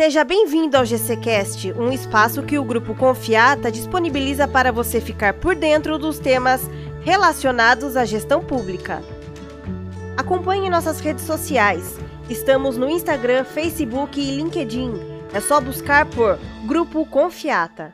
Seja 0.00 0.24
bem-vindo 0.24 0.78
ao 0.78 0.86
GCcast, 0.86 1.74
um 1.74 1.92
espaço 1.92 2.42
que 2.42 2.58
o 2.58 2.64
grupo 2.64 2.94
Confiata 2.94 3.70
disponibiliza 3.70 4.48
para 4.48 4.72
você 4.72 4.98
ficar 4.98 5.34
por 5.34 5.54
dentro 5.54 5.98
dos 5.98 6.18
temas 6.18 6.62
relacionados 7.02 7.98
à 7.98 8.06
gestão 8.06 8.42
pública. 8.42 9.02
Acompanhe 10.16 10.70
nossas 10.70 11.00
redes 11.00 11.24
sociais. 11.24 11.98
Estamos 12.30 12.78
no 12.78 12.88
Instagram, 12.88 13.44
Facebook 13.44 14.18
e 14.18 14.36
LinkedIn. 14.36 14.94
É 15.34 15.40
só 15.40 15.60
buscar 15.60 16.06
por 16.08 16.38
Grupo 16.66 17.04
Confiata. 17.04 17.92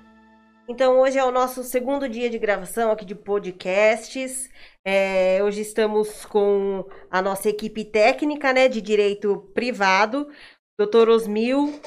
Então, 0.69 1.01
hoje 1.01 1.17
é 1.17 1.25
o 1.25 1.31
nosso 1.31 1.63
segundo 1.63 2.09
dia 2.09 2.29
de 2.29 2.39
gravação 2.41 2.91
aqui 2.91 3.05
de 3.05 3.15
podcasts. 3.15 4.51
É, 4.85 5.41
hoje 5.43 5.61
estamos 5.61 6.25
com 6.25 6.85
a 7.09 7.23
nossa 7.23 7.49
equipe 7.49 7.85
técnica 7.85 8.53
né, 8.53 8.69
de 8.69 8.81
direito 8.81 9.49
privado, 9.55 10.29
doutor 10.79 11.09
Osmil, 11.09 11.81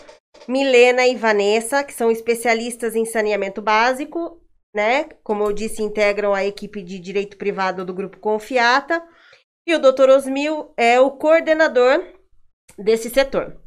Milena 0.48 1.08
e 1.08 1.16
Vanessa, 1.16 1.84
que 1.84 1.94
são 1.94 2.10
especialistas 2.10 2.96
em 2.96 3.06
saneamento 3.06 3.62
básico, 3.62 4.42
né? 4.74 5.06
Como 5.24 5.44
eu 5.44 5.54
disse, 5.54 5.82
integram 5.82 6.34
a 6.34 6.46
equipe 6.46 6.82
de 6.82 7.00
direito 7.00 7.38
privado 7.38 7.86
do 7.86 7.94
Grupo 7.94 8.20
Confiata. 8.20 9.04
E 9.68 9.76
o 9.76 9.80
doutor 9.80 10.10
Osmil 10.10 10.74
é 10.76 11.00
o 11.00 11.12
coordenador 11.12 12.04
desse 12.78 13.10
setor. 13.10 13.60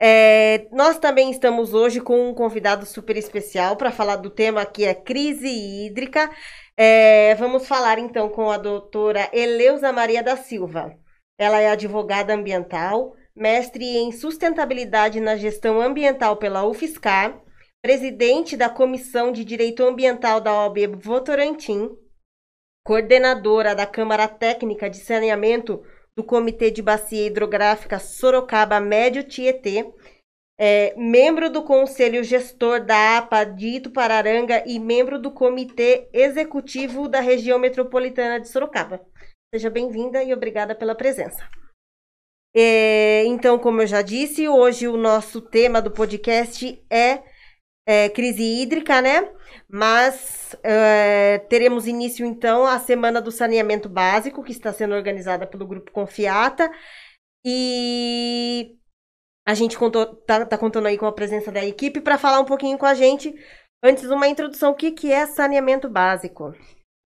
É, 0.00 0.68
nós 0.72 0.98
também 0.98 1.30
estamos 1.30 1.72
hoje 1.72 2.00
com 2.00 2.28
um 2.28 2.34
convidado 2.34 2.84
super 2.84 3.16
especial 3.16 3.76
para 3.76 3.92
falar 3.92 4.16
do 4.16 4.28
tema 4.28 4.66
que 4.66 4.84
é 4.84 4.94
crise 4.94 5.48
hídrica. 5.48 6.30
É, 6.76 7.34
vamos 7.36 7.66
falar 7.66 7.98
então 7.98 8.28
com 8.28 8.50
a 8.50 8.58
doutora 8.58 9.30
Eleusa 9.32 9.92
Maria 9.92 10.22
da 10.22 10.36
Silva. 10.36 10.94
Ela 11.38 11.60
é 11.60 11.70
advogada 11.70 12.34
ambiental, 12.34 13.14
mestre 13.36 13.84
em 13.84 14.12
sustentabilidade 14.12 15.18
na 15.20 15.36
gestão 15.36 15.80
ambiental 15.80 16.36
pela 16.36 16.64
UFSCar, 16.64 17.42
presidente 17.82 18.56
da 18.56 18.68
Comissão 18.70 19.32
de 19.32 19.44
Direito 19.44 19.82
Ambiental 19.82 20.40
da 20.40 20.52
OAB 20.52 20.96
Votorantim, 20.96 21.90
coordenadora 22.86 23.74
da 23.74 23.86
Câmara 23.86 24.28
Técnica 24.28 24.88
de 24.88 24.98
Saneamento 24.98 25.82
do 26.16 26.22
Comitê 26.22 26.70
de 26.70 26.80
Bacia 26.80 27.26
Hidrográfica 27.26 27.98
Sorocaba 27.98 28.78
Médio 28.78 29.24
Tietê, 29.24 29.92
é, 30.56 30.94
membro 30.96 31.50
do 31.50 31.64
Conselho 31.64 32.22
Gestor 32.22 32.84
da 32.84 33.18
APA 33.18 33.44
de 33.44 33.76
Itupararanga 33.76 34.62
e 34.64 34.78
membro 34.78 35.18
do 35.18 35.32
Comitê 35.32 36.08
Executivo 36.12 37.08
da 37.08 37.18
Região 37.18 37.58
Metropolitana 37.58 38.38
de 38.38 38.48
Sorocaba. 38.48 39.04
Seja 39.52 39.68
bem-vinda 39.68 40.22
e 40.22 40.32
obrigada 40.32 40.74
pela 40.74 40.94
presença. 40.94 41.44
É, 42.56 43.24
então, 43.26 43.58
como 43.58 43.82
eu 43.82 43.86
já 43.86 44.00
disse, 44.00 44.48
hoje 44.48 44.86
o 44.86 44.96
nosso 44.96 45.40
tema 45.40 45.82
do 45.82 45.90
podcast 45.90 46.80
é, 46.88 47.22
é 47.86 48.08
crise 48.08 48.42
hídrica, 48.42 49.02
né? 49.02 49.32
Mas 49.68 50.54
é, 50.62 51.38
teremos 51.48 51.88
início, 51.88 52.24
então, 52.24 52.64
a 52.64 52.78
Semana 52.78 53.20
do 53.20 53.32
Saneamento 53.32 53.88
Básico, 53.88 54.44
que 54.44 54.52
está 54.52 54.72
sendo 54.72 54.94
organizada 54.94 55.46
pelo 55.46 55.66
Grupo 55.66 55.90
Confiata. 55.90 56.70
E 57.44 58.78
a 59.46 59.52
gente 59.54 59.76
está 59.76 60.46
tá 60.46 60.56
contando 60.56 60.86
aí 60.86 60.96
com 60.96 61.06
a 61.06 61.12
presença 61.12 61.50
da 61.50 61.64
equipe 61.64 62.00
para 62.00 62.16
falar 62.18 62.40
um 62.40 62.44
pouquinho 62.44 62.78
com 62.78 62.86
a 62.86 62.94
gente. 62.94 63.34
Antes, 63.82 64.04
uma 64.04 64.28
introdução: 64.28 64.70
o 64.70 64.76
que, 64.76 64.92
que 64.92 65.12
é 65.12 65.26
saneamento 65.26 65.88
básico? 65.90 66.54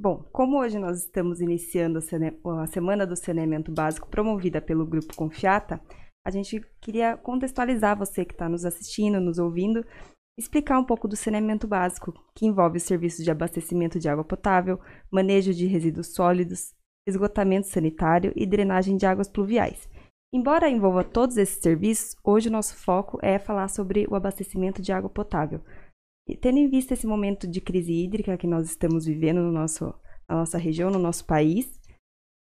Bom, 0.00 0.22
como 0.32 0.60
hoje 0.60 0.78
nós 0.78 1.00
estamos 1.00 1.40
iniciando 1.40 1.98
a 1.98 2.66
Semana 2.68 3.04
do 3.04 3.16
Saneamento 3.16 3.72
Básico 3.72 4.08
promovida 4.08 4.60
pelo 4.62 4.86
Grupo 4.86 5.16
Confiata, 5.16 5.80
a 6.24 6.30
gente 6.30 6.64
queria 6.80 7.16
contextualizar 7.16 7.98
você 7.98 8.24
que 8.24 8.32
está 8.32 8.48
nos 8.48 8.64
assistindo, 8.64 9.20
nos 9.20 9.40
ouvindo, 9.40 9.84
explicar 10.38 10.78
um 10.78 10.84
pouco 10.84 11.08
do 11.08 11.16
saneamento 11.16 11.66
básico, 11.66 12.14
que 12.32 12.46
envolve 12.46 12.76
os 12.76 12.84
serviços 12.84 13.24
de 13.24 13.30
abastecimento 13.32 13.98
de 13.98 14.08
água 14.08 14.22
potável, 14.22 14.78
manejo 15.10 15.52
de 15.52 15.66
resíduos 15.66 16.14
sólidos, 16.14 16.72
esgotamento 17.04 17.66
sanitário 17.66 18.32
e 18.36 18.46
drenagem 18.46 18.96
de 18.96 19.04
águas 19.04 19.28
pluviais. 19.28 19.88
Embora 20.32 20.70
envolva 20.70 21.02
todos 21.02 21.36
esses 21.36 21.60
serviços, 21.60 22.14
hoje 22.22 22.48
o 22.48 22.52
nosso 22.52 22.76
foco 22.76 23.18
é 23.20 23.36
falar 23.36 23.66
sobre 23.66 24.06
o 24.08 24.14
abastecimento 24.14 24.80
de 24.80 24.92
água 24.92 25.10
potável, 25.10 25.60
tendo 26.36 26.58
em 26.58 26.68
vista 26.68 26.94
esse 26.94 27.06
momento 27.06 27.46
de 27.46 27.60
crise 27.60 27.92
hídrica 27.92 28.36
que 28.36 28.46
nós 28.46 28.66
estamos 28.66 29.06
vivendo 29.06 29.40
no 29.40 29.52
nosso, 29.52 29.94
na 30.28 30.36
nossa 30.36 30.58
região, 30.58 30.90
no 30.90 30.98
nosso 30.98 31.24
país, 31.24 31.78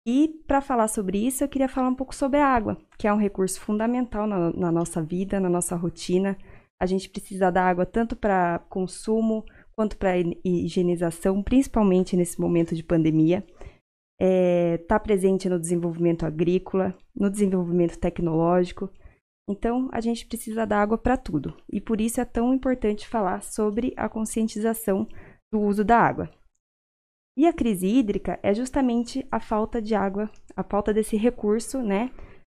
e 0.07 0.27
para 0.47 0.61
falar 0.61 0.87
sobre 0.87 1.19
isso, 1.19 1.43
eu 1.43 1.47
queria 1.47 1.69
falar 1.69 1.89
um 1.89 1.95
pouco 1.95 2.15
sobre 2.15 2.39
a 2.39 2.47
água, 2.47 2.77
que 2.97 3.07
é 3.07 3.13
um 3.13 3.17
recurso 3.17 3.59
fundamental 3.61 4.25
na, 4.25 4.51
na 4.53 4.71
nossa 4.71 5.01
vida, 5.01 5.39
na 5.39 5.49
nossa 5.49 5.75
rotina. 5.75 6.37
A 6.81 6.85
gente 6.85 7.09
precisa 7.09 7.51
da 7.51 7.63
água 7.63 7.85
tanto 7.85 8.15
para 8.15 8.59
consumo 8.69 9.45
quanto 9.75 9.97
para 9.97 10.17
higienização, 10.43 11.43
principalmente 11.43 12.17
nesse 12.17 12.39
momento 12.39 12.73
de 12.73 12.83
pandemia. 12.83 13.45
Está 14.19 14.25
é, 14.25 14.77
tá 14.79 14.99
presente 14.99 15.47
no 15.47 15.59
desenvolvimento 15.59 16.25
agrícola, 16.25 16.97
no 17.15 17.29
desenvolvimento 17.29 17.97
tecnológico 17.97 18.89
então, 19.49 19.89
a 19.91 19.99
gente 19.99 20.27
precisa 20.27 20.63
da 20.63 20.79
água 20.79 20.95
para 20.95 21.17
tudo, 21.17 21.57
e 21.67 21.81
por 21.81 21.99
isso 21.99 22.21
é 22.21 22.25
tão 22.25 22.53
importante 22.53 23.07
falar 23.07 23.41
sobre 23.41 23.95
a 23.97 24.07
conscientização 24.07 25.07
do 25.51 25.59
uso 25.59 25.83
da 25.83 25.97
água. 25.97 26.29
E 27.35 27.47
a 27.47 27.53
crise 27.53 27.87
hídrica 27.87 28.39
é 28.43 28.53
justamente 28.53 29.27
a 29.31 29.39
falta 29.39 29.81
de 29.81 29.95
água, 29.95 30.29
a 30.55 30.63
falta 30.63 30.93
desse 30.93 31.17
recurso, 31.17 31.81
né? 31.81 32.11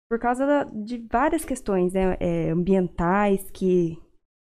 Por 0.08 0.20
causa 0.20 0.46
da, 0.46 0.64
de 0.66 1.00
várias 1.12 1.44
questões 1.44 1.94
né, 1.94 2.16
é, 2.20 2.52
ambientais 2.52 3.50
que, 3.50 3.98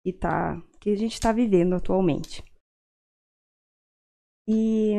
que, 0.04 0.12
tá, 0.12 0.60
que 0.80 0.90
a 0.90 0.96
gente 0.96 1.14
está 1.14 1.32
vivendo 1.32 1.76
atualmente. 1.76 2.44
E 4.50 4.94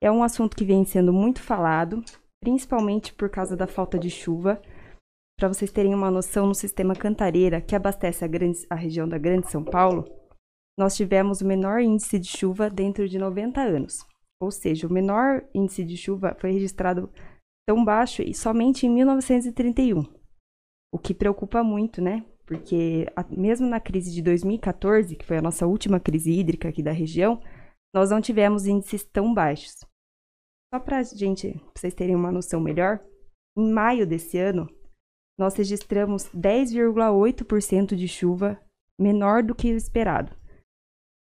é 0.00 0.10
um 0.10 0.24
assunto 0.24 0.56
que 0.56 0.64
vem 0.64 0.84
sendo 0.84 1.12
muito 1.12 1.40
falado, 1.40 2.02
principalmente 2.40 3.14
por 3.14 3.30
causa 3.30 3.56
da 3.56 3.68
falta 3.68 3.96
de 3.96 4.10
chuva. 4.10 4.60
Para 5.44 5.52
vocês 5.52 5.70
terem 5.70 5.94
uma 5.94 6.10
noção, 6.10 6.46
no 6.46 6.54
sistema 6.54 6.96
Cantareira, 6.96 7.60
que 7.60 7.76
abastece 7.76 8.24
a, 8.24 8.26
grande, 8.26 8.66
a 8.70 8.74
região 8.74 9.06
da 9.06 9.18
Grande 9.18 9.50
São 9.50 9.62
Paulo, 9.62 10.10
nós 10.74 10.96
tivemos 10.96 11.42
o 11.42 11.46
menor 11.46 11.82
índice 11.82 12.18
de 12.18 12.28
chuva 12.28 12.70
dentro 12.70 13.06
de 13.06 13.18
90 13.18 13.60
anos. 13.60 14.06
Ou 14.40 14.50
seja, 14.50 14.86
o 14.86 14.90
menor 14.90 15.46
índice 15.54 15.84
de 15.84 15.98
chuva 15.98 16.34
foi 16.40 16.52
registrado 16.52 17.12
tão 17.68 17.84
baixo 17.84 18.22
e 18.22 18.32
somente 18.32 18.86
em 18.86 18.88
1931. 18.88 20.06
O 20.90 20.98
que 20.98 21.12
preocupa 21.12 21.62
muito, 21.62 22.00
né? 22.00 22.24
Porque 22.46 23.06
a, 23.14 23.22
mesmo 23.28 23.68
na 23.68 23.80
crise 23.80 24.14
de 24.14 24.22
2014, 24.22 25.14
que 25.14 25.26
foi 25.26 25.36
a 25.36 25.42
nossa 25.42 25.66
última 25.66 26.00
crise 26.00 26.32
hídrica 26.32 26.70
aqui 26.70 26.82
da 26.82 26.90
região, 26.90 27.38
nós 27.94 28.08
não 28.08 28.22
tivemos 28.22 28.66
índices 28.66 29.04
tão 29.04 29.34
baixos. 29.34 29.74
Só 30.72 30.80
para 30.80 31.02
gente, 31.02 31.52
pra 31.52 31.72
vocês 31.76 31.92
terem 31.92 32.16
uma 32.16 32.32
noção 32.32 32.62
melhor, 32.62 32.98
em 33.58 33.70
maio 33.70 34.06
desse 34.06 34.38
ano, 34.38 34.66
nós 35.38 35.54
registramos 35.54 36.28
10,8% 36.28 37.94
de 37.94 38.06
chuva, 38.06 38.60
menor 38.98 39.42
do 39.42 39.54
que 39.54 39.72
o 39.72 39.76
esperado. 39.76 40.36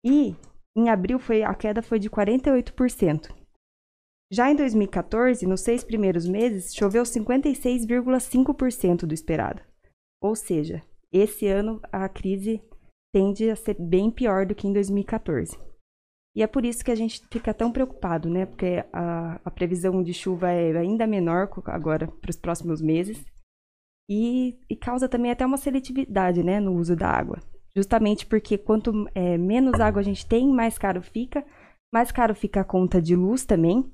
E 0.04 0.36
em 0.76 0.88
abril 0.88 1.18
foi, 1.18 1.42
a 1.42 1.54
queda 1.54 1.82
foi 1.82 1.98
de 1.98 2.08
48%. 2.08 3.34
Já 4.30 4.50
em 4.50 4.54
2014, 4.54 5.46
nos 5.46 5.62
seis 5.62 5.82
primeiros 5.82 6.26
meses, 6.26 6.74
choveu 6.74 7.02
56,5% 7.02 9.06
do 9.06 9.14
esperado. 9.14 9.62
Ou 10.22 10.36
seja, 10.36 10.82
esse 11.10 11.46
ano 11.46 11.80
a 11.90 12.08
crise 12.08 12.62
tende 13.12 13.50
a 13.50 13.56
ser 13.56 13.76
bem 13.80 14.10
pior 14.10 14.44
do 14.44 14.54
que 14.54 14.68
em 14.68 14.72
2014. 14.72 15.58
E 16.36 16.42
é 16.42 16.46
por 16.46 16.64
isso 16.64 16.84
que 16.84 16.90
a 16.90 16.94
gente 16.94 17.26
fica 17.32 17.54
tão 17.54 17.72
preocupado, 17.72 18.28
né? 18.28 18.46
Porque 18.46 18.84
a, 18.92 19.40
a 19.44 19.50
previsão 19.50 20.02
de 20.02 20.12
chuva 20.12 20.50
é 20.50 20.76
ainda 20.76 21.06
menor 21.06 21.48
agora 21.64 22.06
para 22.06 22.30
os 22.30 22.36
próximos 22.36 22.80
meses 22.80 23.24
e, 24.08 24.58
e 24.68 24.76
causa 24.76 25.08
também 25.08 25.30
até 25.30 25.44
uma 25.44 25.56
seletividade 25.56 26.42
né, 26.42 26.58
no 26.60 26.74
uso 26.74 26.96
da 26.96 27.08
água. 27.08 27.38
Justamente 27.76 28.26
porque 28.26 28.56
quanto 28.56 29.08
é, 29.14 29.36
menos 29.36 29.78
água 29.78 30.00
a 30.00 30.04
gente 30.04 30.26
tem, 30.26 30.48
mais 30.48 30.78
caro 30.78 31.02
fica, 31.02 31.44
mais 31.92 32.10
caro 32.10 32.34
fica 32.34 32.60
a 32.60 32.64
conta 32.64 33.00
de 33.00 33.14
luz 33.14 33.44
também, 33.44 33.92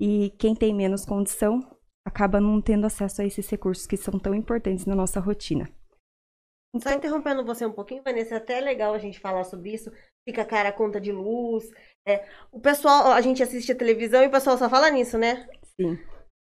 e 0.00 0.30
quem 0.38 0.54
tem 0.54 0.74
menos 0.74 1.04
condição 1.04 1.60
acaba 2.06 2.40
não 2.40 2.60
tendo 2.60 2.86
acesso 2.86 3.22
a 3.22 3.24
esses 3.24 3.48
recursos 3.48 3.86
que 3.86 3.96
são 3.96 4.18
tão 4.18 4.34
importantes 4.34 4.84
na 4.84 4.94
nossa 4.94 5.18
rotina. 5.20 5.68
Então, 6.74 6.90
Só 6.90 6.98
interrompendo 6.98 7.44
você 7.44 7.64
um 7.64 7.72
pouquinho, 7.72 8.02
Vanessa, 8.02 8.34
é 8.34 8.38
até 8.38 8.60
legal 8.60 8.92
a 8.94 8.98
gente 8.98 9.20
falar 9.20 9.44
sobre 9.44 9.72
isso. 9.72 9.90
Fica 10.28 10.44
cara 10.44 10.70
a 10.70 10.72
conta 10.72 11.00
de 11.00 11.12
luz. 11.12 11.70
É, 12.06 12.26
o 12.50 12.60
pessoal, 12.60 13.12
a 13.12 13.20
gente 13.20 13.42
assiste 13.42 13.70
a 13.70 13.76
televisão 13.76 14.22
e 14.22 14.26
o 14.26 14.30
pessoal 14.30 14.58
só 14.58 14.68
fala 14.68 14.90
nisso, 14.90 15.16
né? 15.16 15.48
Sim. 15.80 15.98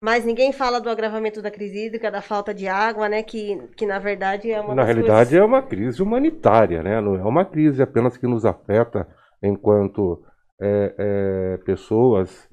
Mas 0.03 0.25
ninguém 0.25 0.51
fala 0.51 0.81
do 0.81 0.89
agravamento 0.89 1.43
da 1.43 1.51
crise 1.51 1.87
hídrica, 1.87 2.11
da 2.11 2.23
falta 2.23 2.55
de 2.55 2.67
água, 2.67 3.09
né? 3.09 3.23
Que, 3.23 3.69
que 3.77 3.85
na 3.85 3.99
verdade 3.99 4.51
é 4.51 4.61
uma. 4.61 4.75
Na 4.75 4.85
realidade 4.85 5.31
coisas... 5.31 5.35
é 5.35 5.45
uma 5.45 5.61
crise 5.61 6.03
humanitária, 6.03 6.83
né? 6.83 7.01
Não 7.01 7.17
é 7.17 7.23
uma 7.23 7.45
crise 7.45 7.83
apenas 7.83 8.17
que 8.17 8.27
nos 8.27 8.47
afeta 8.47 9.07
enquanto 9.43 10.23
é, 10.61 10.95
é, 10.99 11.57
pessoas 11.59 12.49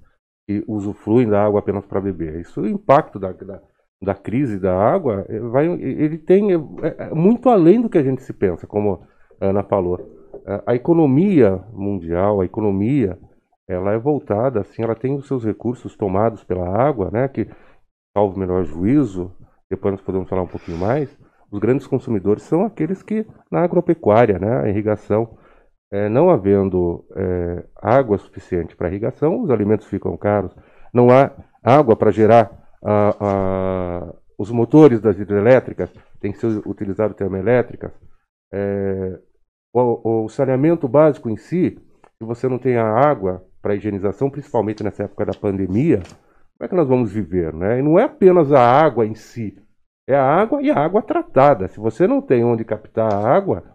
que 0.47 0.63
usufruem 0.67 1.27
da 1.27 1.43
água 1.43 1.59
apenas 1.59 1.85
para 1.85 2.01
beber. 2.01 2.39
Isso 2.39 2.61
o 2.61 2.67
impacto 2.67 3.19
da, 3.19 3.31
da, 3.31 3.61
da 4.01 4.15
crise 4.15 4.59
da 4.59 4.73
água, 4.73 5.25
eh, 5.27 5.39
vai, 5.39 5.67
ele 5.67 6.17
tem 6.17 6.53
é, 6.53 6.57
é, 6.83 7.13
muito 7.13 7.49
além 7.49 7.81
do 7.81 7.89
que 7.89 7.97
a 7.97 8.03
gente 8.03 8.23
se 8.23 8.31
pensa, 8.31 8.65
como 8.65 9.05
a 9.41 9.47
Ana 9.47 9.63
falou. 9.63 10.15
A 10.65 10.73
economia 10.75 11.61
mundial, 11.73 12.39
a 12.39 12.45
economia, 12.45 13.19
ela 13.67 13.91
é 13.93 13.97
voltada, 13.97 14.61
assim, 14.61 14.81
ela 14.81 14.95
tem 14.95 15.13
os 15.15 15.27
seus 15.27 15.43
recursos 15.43 15.95
tomados 15.95 16.43
pela 16.43 16.67
água, 16.67 17.09
né, 17.11 17.27
que, 17.27 17.47
salvo 18.15 18.39
melhor 18.39 18.63
juízo, 18.63 19.35
depois 19.69 19.93
nós 19.93 20.01
podemos 20.01 20.29
falar 20.29 20.43
um 20.43 20.47
pouquinho 20.47 20.77
mais, 20.77 21.15
os 21.51 21.59
grandes 21.59 21.85
consumidores 21.85 22.43
são 22.43 22.65
aqueles 22.65 23.03
que, 23.03 23.25
na 23.51 23.63
agropecuária, 23.63 24.39
né, 24.39 24.61
a 24.61 24.69
irrigação, 24.69 25.37
é, 25.91 26.09
não 26.09 26.29
havendo 26.29 27.05
é, 27.15 27.63
água 27.81 28.17
suficiente 28.17 28.75
para 28.75 28.89
irrigação, 28.89 29.41
os 29.41 29.49
alimentos 29.49 29.87
ficam 29.87 30.15
caros, 30.17 30.55
não 30.93 31.09
há 31.09 31.31
água 31.63 31.95
para 31.95 32.11
gerar 32.11 32.51
a, 32.83 33.15
a, 33.19 34.13
os 34.37 34.51
motores 34.51 35.01
das 35.01 35.17
hidrelétricas, 35.19 35.91
tem 36.19 36.31
que 36.31 36.39
ser 36.39 36.47
utilizado 36.67 37.13
termoelétricas, 37.13 37.91
é, 38.51 39.19
o, 39.73 40.23
o, 40.25 40.29
saneamento 40.29 40.87
básico 40.87 41.29
em 41.29 41.37
si, 41.37 41.77
se 42.17 42.23
você 42.23 42.47
não 42.47 42.57
tem 42.57 42.77
a 42.77 42.85
água 42.85 43.45
para 43.67 43.75
higienização, 43.75 44.29
principalmente 44.29 44.81
nessa 44.81 45.03
época 45.03 45.25
da 45.25 45.33
pandemia, 45.33 45.97
como 45.97 46.65
é 46.65 46.67
que 46.69 46.75
nós 46.75 46.87
vamos 46.87 47.11
viver? 47.11 47.53
Né? 47.53 47.79
E 47.79 47.81
não 47.81 47.99
é 47.99 48.03
apenas 48.03 48.53
a 48.53 48.61
água 48.61 49.05
em 49.05 49.13
si, 49.13 49.61
é 50.07 50.15
a 50.15 50.23
água 50.23 50.61
e 50.61 50.71
a 50.71 50.79
água 50.79 51.01
tratada. 51.01 51.67
Se 51.67 51.77
você 51.77 52.07
não 52.07 52.21
tem 52.21 52.45
onde 52.45 52.63
captar 52.63 53.13
a 53.13 53.29
água 53.29 53.65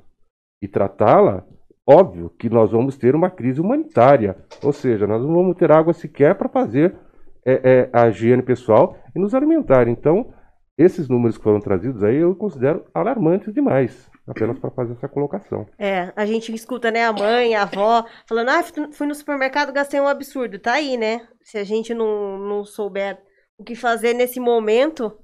e 0.63 0.67
tratá-la, 0.67 1.45
óbvio 1.87 2.31
que 2.31 2.49
nós 2.49 2.73
vamos 2.73 2.97
ter 2.97 3.15
uma 3.15 3.29
crise 3.29 3.61
humanitária. 3.61 4.35
Ou 4.65 4.73
seja, 4.73 5.07
nós 5.07 5.21
não 5.21 5.35
vamos 5.35 5.59
ter 5.59 5.71
água 5.71 5.93
sequer 5.93 6.37
para 6.37 6.49
fazer 6.49 6.97
é, 7.45 7.53
é, 7.53 7.91
a 7.93 8.09
higiene 8.09 8.43
pessoal 8.43 8.97
e 9.15 9.19
nos 9.19 9.35
alimentar. 9.35 9.89
Então, 9.89 10.33
esses 10.79 11.07
números 11.07 11.37
que 11.37 11.45
foram 11.45 11.61
trazidos 11.61 12.03
aí 12.03 12.17
eu 12.17 12.35
considero 12.35 12.87
alarmantes 12.95 13.53
demais, 13.53 14.11
apenas 14.27 14.59
para 14.59 14.71
fazer 14.71 14.93
essa 14.93 15.09
colocação. 15.09 15.67
É, 15.79 16.13
a 16.15 16.25
gente 16.27 16.55
escuta, 16.55 16.91
né, 16.91 17.05
a 17.05 17.13
mãe, 17.13 17.55
a 17.55 17.63
avó, 17.63 18.07
falando, 18.27 18.51
ah, 18.51 18.63
fui 18.93 19.07
no 19.07 19.15
supermercado, 19.15 19.73
gastei 19.73 20.01
um 20.01 20.09
absurdo. 20.09 20.59
Tá 20.59 20.75
aí, 20.75 20.97
né? 20.97 21.27
Se 21.43 21.59
a 21.59 21.65
gente 21.65 21.93
não, 21.93 22.39
não 22.39 22.65
souber 22.65 23.23
o 23.59 23.65
que 23.65 23.75
fazer 23.75 24.15
nesse 24.15 24.41
momento, 24.41 25.17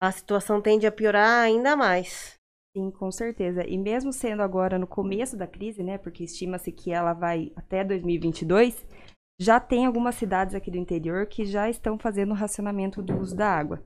a 0.00 0.10
situação 0.10 0.60
tende 0.60 0.86
a 0.86 0.92
piorar 0.92 1.44
ainda 1.44 1.76
mais. 1.76 2.38
Sim, 2.76 2.90
com 2.90 3.10
certeza. 3.10 3.64
E 3.66 3.78
mesmo 3.78 4.12
sendo 4.12 4.42
agora 4.42 4.78
no 4.78 4.86
começo 4.86 5.36
da 5.36 5.46
crise, 5.46 5.82
né, 5.82 5.96
porque 5.96 6.24
estima-se 6.24 6.72
que 6.72 6.92
ela 6.92 7.12
vai 7.12 7.52
até 7.54 7.84
2022, 7.84 8.84
já 9.38 9.60
tem 9.60 9.86
algumas 9.86 10.16
cidades 10.16 10.54
aqui 10.54 10.70
do 10.70 10.76
interior 10.76 11.26
que 11.26 11.44
já 11.44 11.70
estão 11.70 11.98
fazendo 11.98 12.32
o 12.32 12.36
racionamento 12.36 13.00
do 13.02 13.16
uso 13.18 13.36
da 13.36 13.48
água. 13.48 13.82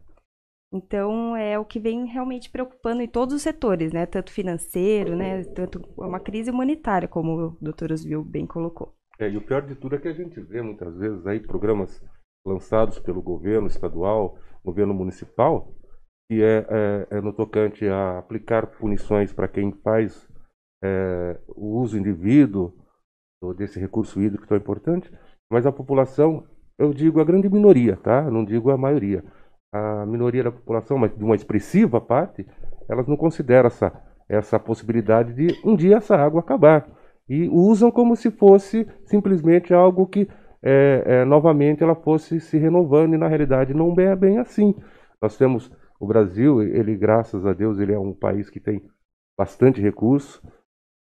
Então, 0.73 1.35
é 1.35 1.59
o 1.59 1.65
que 1.65 1.81
vem 1.81 2.05
realmente 2.05 2.51
preocupando 2.51 3.01
em 3.01 3.09
todos 3.09 3.35
os 3.35 3.43
setores, 3.43 3.93
né? 3.93 4.05
Tanto 4.05 4.31
financeiro, 4.31 5.17
né? 5.17 5.43
Tanto 5.45 5.83
uma 5.97 6.21
crise 6.21 6.51
humanitária, 6.51 7.09
como 7.09 7.33
o 7.33 7.57
doutor 7.61 7.91
Osvil 7.91 8.23
bem 8.23 8.47
colocou. 8.47 8.95
É, 9.19 9.29
e 9.31 9.37
o 9.37 9.41
pior 9.41 9.63
de 9.63 9.75
tudo 9.75 9.97
é 9.97 9.99
que 9.99 10.09
a 10.09 10.13
gente 10.13 10.39
vê 10.41 10.61
muitas 10.61 10.97
vezes 10.97 11.27
aí 11.27 11.41
programas 11.41 12.03
lançados 12.47 12.99
pelo 12.99 13.23
governo 13.23 13.67
estadual, 13.67 14.39
governo 14.63 14.93
municipal, 14.93 15.73
que 16.31 16.43
é, 16.43 16.67
é, 16.69 17.17
é 17.17 17.21
no 17.21 17.33
tocante 17.33 17.89
a 17.89 18.19
aplicar 18.19 18.67
punições 18.67 19.33
para 19.33 19.49
quem 19.49 19.73
faz 19.73 20.29
é, 20.85 21.41
o 21.49 21.81
uso 21.81 21.99
indevido 21.99 22.75
desse 23.57 23.79
recurso 23.79 24.21
hídrico 24.21 24.47
tão 24.47 24.57
importante, 24.57 25.11
mas 25.51 25.65
a 25.65 25.73
população, 25.73 26.47
eu 26.77 26.93
digo 26.93 27.21
a 27.21 27.25
grande 27.25 27.49
minoria, 27.49 27.97
tá? 27.97 28.29
Não 28.31 28.45
digo 28.45 28.71
a 28.71 28.77
maioria. 28.77 29.25
A 29.73 30.07
minoria 30.07 30.45
da 30.45 30.53
população, 30.53 30.97
mas 30.99 31.15
de 31.17 31.23
uma 31.23 31.35
expressiva 31.35 32.01
parte, 32.01 32.47
elas 32.89 33.07
não 33.07 33.17
consideram 33.17 33.67
essa, 33.67 33.93
essa 34.29 34.59
possibilidade 34.59 35.35
de 35.35 35.61
um 35.65 35.77
dia 35.77 35.97
essa 35.97 36.17
água 36.17 36.41
acabar. 36.41 36.89
E 37.29 37.49
usam 37.49 37.91
como 37.91 38.17
se 38.17 38.31
fosse 38.31 38.87
simplesmente 39.05 39.75
algo 39.75 40.07
que 40.07 40.29
é, 40.63 41.03
é, 41.05 41.25
novamente 41.25 41.83
ela 41.83 41.95
fosse 41.95 42.41
se 42.41 42.59
renovando, 42.59 43.15
e 43.15 43.19
na 43.19 43.29
realidade 43.29 43.75
não 43.75 43.95
é 43.99 44.17
bem 44.17 44.39
assim. 44.39 44.75
Nós 45.21 45.37
temos 45.37 45.71
o 46.01 46.07
Brasil, 46.07 46.63
ele, 46.63 46.97
graças 46.97 47.45
a 47.45 47.53
Deus, 47.53 47.79
ele 47.79 47.93
é 47.93 47.99
um 47.99 48.13
país 48.13 48.49
que 48.49 48.61
tem 48.61 48.83
bastante 49.37 49.81
recurso. 49.81 50.43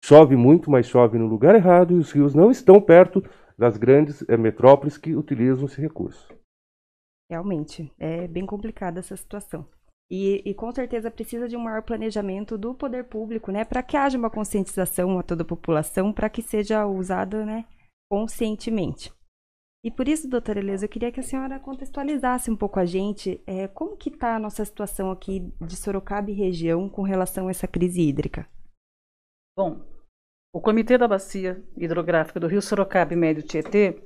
Chove 0.04 0.36
muito, 0.36 0.70
mas 0.70 0.86
chove 0.86 1.18
no 1.18 1.26
lugar 1.26 1.54
errado 1.54 1.92
e 1.92 1.98
os 1.98 2.12
rios 2.12 2.34
não 2.34 2.50
estão 2.50 2.80
perto 2.80 3.22
das 3.56 3.76
grandes 3.76 4.24
é, 4.28 4.36
metrópoles 4.36 4.96
que 4.96 5.14
utilizam 5.14 5.66
esse 5.66 5.80
recurso. 5.80 6.28
Realmente, 7.30 7.92
é 7.98 8.26
bem 8.26 8.46
complicada 8.46 9.00
essa 9.00 9.16
situação. 9.16 9.68
E, 10.10 10.42
e, 10.44 10.54
com 10.54 10.72
certeza 10.72 11.10
precisa 11.10 11.46
de 11.46 11.54
um 11.56 11.60
maior 11.60 11.82
planejamento 11.82 12.56
do 12.56 12.74
poder 12.74 13.04
público, 13.04 13.52
né, 13.52 13.64
para 13.64 13.82
que 13.82 13.96
haja 13.96 14.16
uma 14.16 14.30
conscientização 14.30 15.18
a 15.18 15.22
toda 15.22 15.42
a 15.42 15.46
população, 15.46 16.12
para 16.12 16.30
que 16.30 16.40
seja 16.40 16.86
usada, 16.86 17.44
né, 17.44 17.66
conscientemente. 18.10 19.12
E 19.84 19.90
por 19.90 20.08
isso, 20.08 20.28
doutora 20.28 20.58
Elisa, 20.58 20.86
eu 20.86 20.88
queria 20.88 21.12
que 21.12 21.20
a 21.20 21.22
senhora 21.22 21.60
contextualizasse 21.60 22.50
um 22.50 22.56
pouco 22.56 22.80
a 22.80 22.86
gente 22.86 23.40
é, 23.46 23.68
como 23.68 23.96
que 23.96 24.08
está 24.08 24.34
a 24.34 24.38
nossa 24.38 24.64
situação 24.64 25.10
aqui 25.10 25.52
de 25.60 25.76
Sorocaba 25.76 26.30
e 26.30 26.34
região 26.34 26.88
com 26.88 27.02
relação 27.02 27.46
a 27.46 27.50
essa 27.50 27.68
crise 27.68 28.00
hídrica. 28.00 28.48
Bom, 29.56 29.84
o 30.52 30.60
Comitê 30.60 30.96
da 30.96 31.06
Bacia 31.06 31.62
Hidrográfica 31.76 32.40
do 32.40 32.48
Rio 32.48 32.62
Sorocaba 32.62 33.12
e 33.12 33.16
Médio 33.16 33.42
Tietê, 33.42 34.02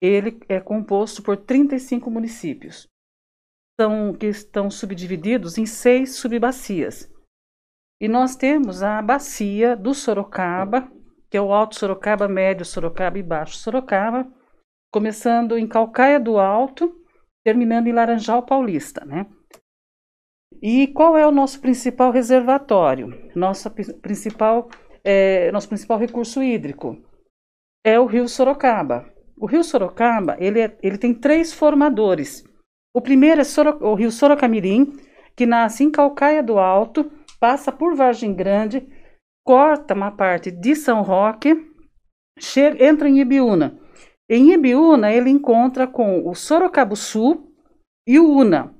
ele 0.00 0.40
é 0.48 0.60
composto 0.60 1.22
por 1.22 1.36
35 1.36 2.10
municípios, 2.10 2.86
são, 3.80 4.14
que 4.14 4.26
estão 4.26 4.70
subdivididos 4.70 5.58
em 5.58 5.66
seis 5.66 6.16
subbacias. 6.16 7.10
E 8.00 8.08
nós 8.08 8.36
temos 8.36 8.82
a 8.82 9.00
bacia 9.00 9.74
do 9.74 9.94
Sorocaba, 9.94 10.90
que 11.30 11.36
é 11.36 11.40
o 11.40 11.52
Alto 11.52 11.76
Sorocaba, 11.76 12.28
Médio 12.28 12.64
Sorocaba 12.64 13.18
e 13.18 13.22
Baixo 13.22 13.56
Sorocaba, 13.56 14.30
começando 14.92 15.56
em 15.56 15.66
Calcaia 15.66 16.20
do 16.20 16.38
Alto, 16.38 17.04
terminando 17.44 17.86
em 17.86 17.92
Laranjal 17.92 18.44
Paulista, 18.44 19.04
né? 19.04 19.26
E 20.62 20.86
qual 20.88 21.16
é 21.16 21.26
o 21.26 21.32
nosso 21.32 21.60
principal 21.60 22.10
reservatório? 22.10 23.30
Nossa 23.34 23.70
principal, 23.70 24.68
é, 25.04 25.50
nosso 25.52 25.68
principal 25.68 25.98
recurso 25.98 26.42
hídrico 26.42 27.02
é 27.84 28.00
o 28.00 28.06
Rio 28.06 28.28
Sorocaba. 28.28 29.12
O 29.38 29.46
Rio 29.46 29.62
Sorocaba 29.62 30.36
ele, 30.38 30.60
é, 30.60 30.78
ele 30.82 30.98
tem 30.98 31.14
três 31.14 31.52
formadores. 31.52 32.44
O 32.94 33.00
primeiro 33.00 33.40
é 33.40 33.44
Soro, 33.44 33.78
o 33.84 33.94
Rio 33.94 34.10
Sorocamirim, 34.10 34.92
que 35.36 35.44
nasce 35.44 35.84
em 35.84 35.90
Calcaia 35.90 36.42
do 36.42 36.58
Alto, 36.58 37.10
passa 37.38 37.70
por 37.70 37.94
Vargem 37.94 38.34
Grande, 38.34 38.88
corta 39.44 39.94
uma 39.94 40.10
parte 40.10 40.50
de 40.50 40.74
São 40.74 41.02
Roque, 41.02 41.54
chega, 42.38 42.84
entra 42.84 43.08
em 43.08 43.20
Ibiúna 43.20 43.78
em 44.28 44.52
Ibiúna, 44.52 45.12
ele 45.12 45.30
encontra 45.30 45.86
com 45.86 46.28
o 46.28 46.34
Sorocabuçu 46.34 47.46
e 48.06 48.18
o 48.18 48.28
Una. 48.28 48.74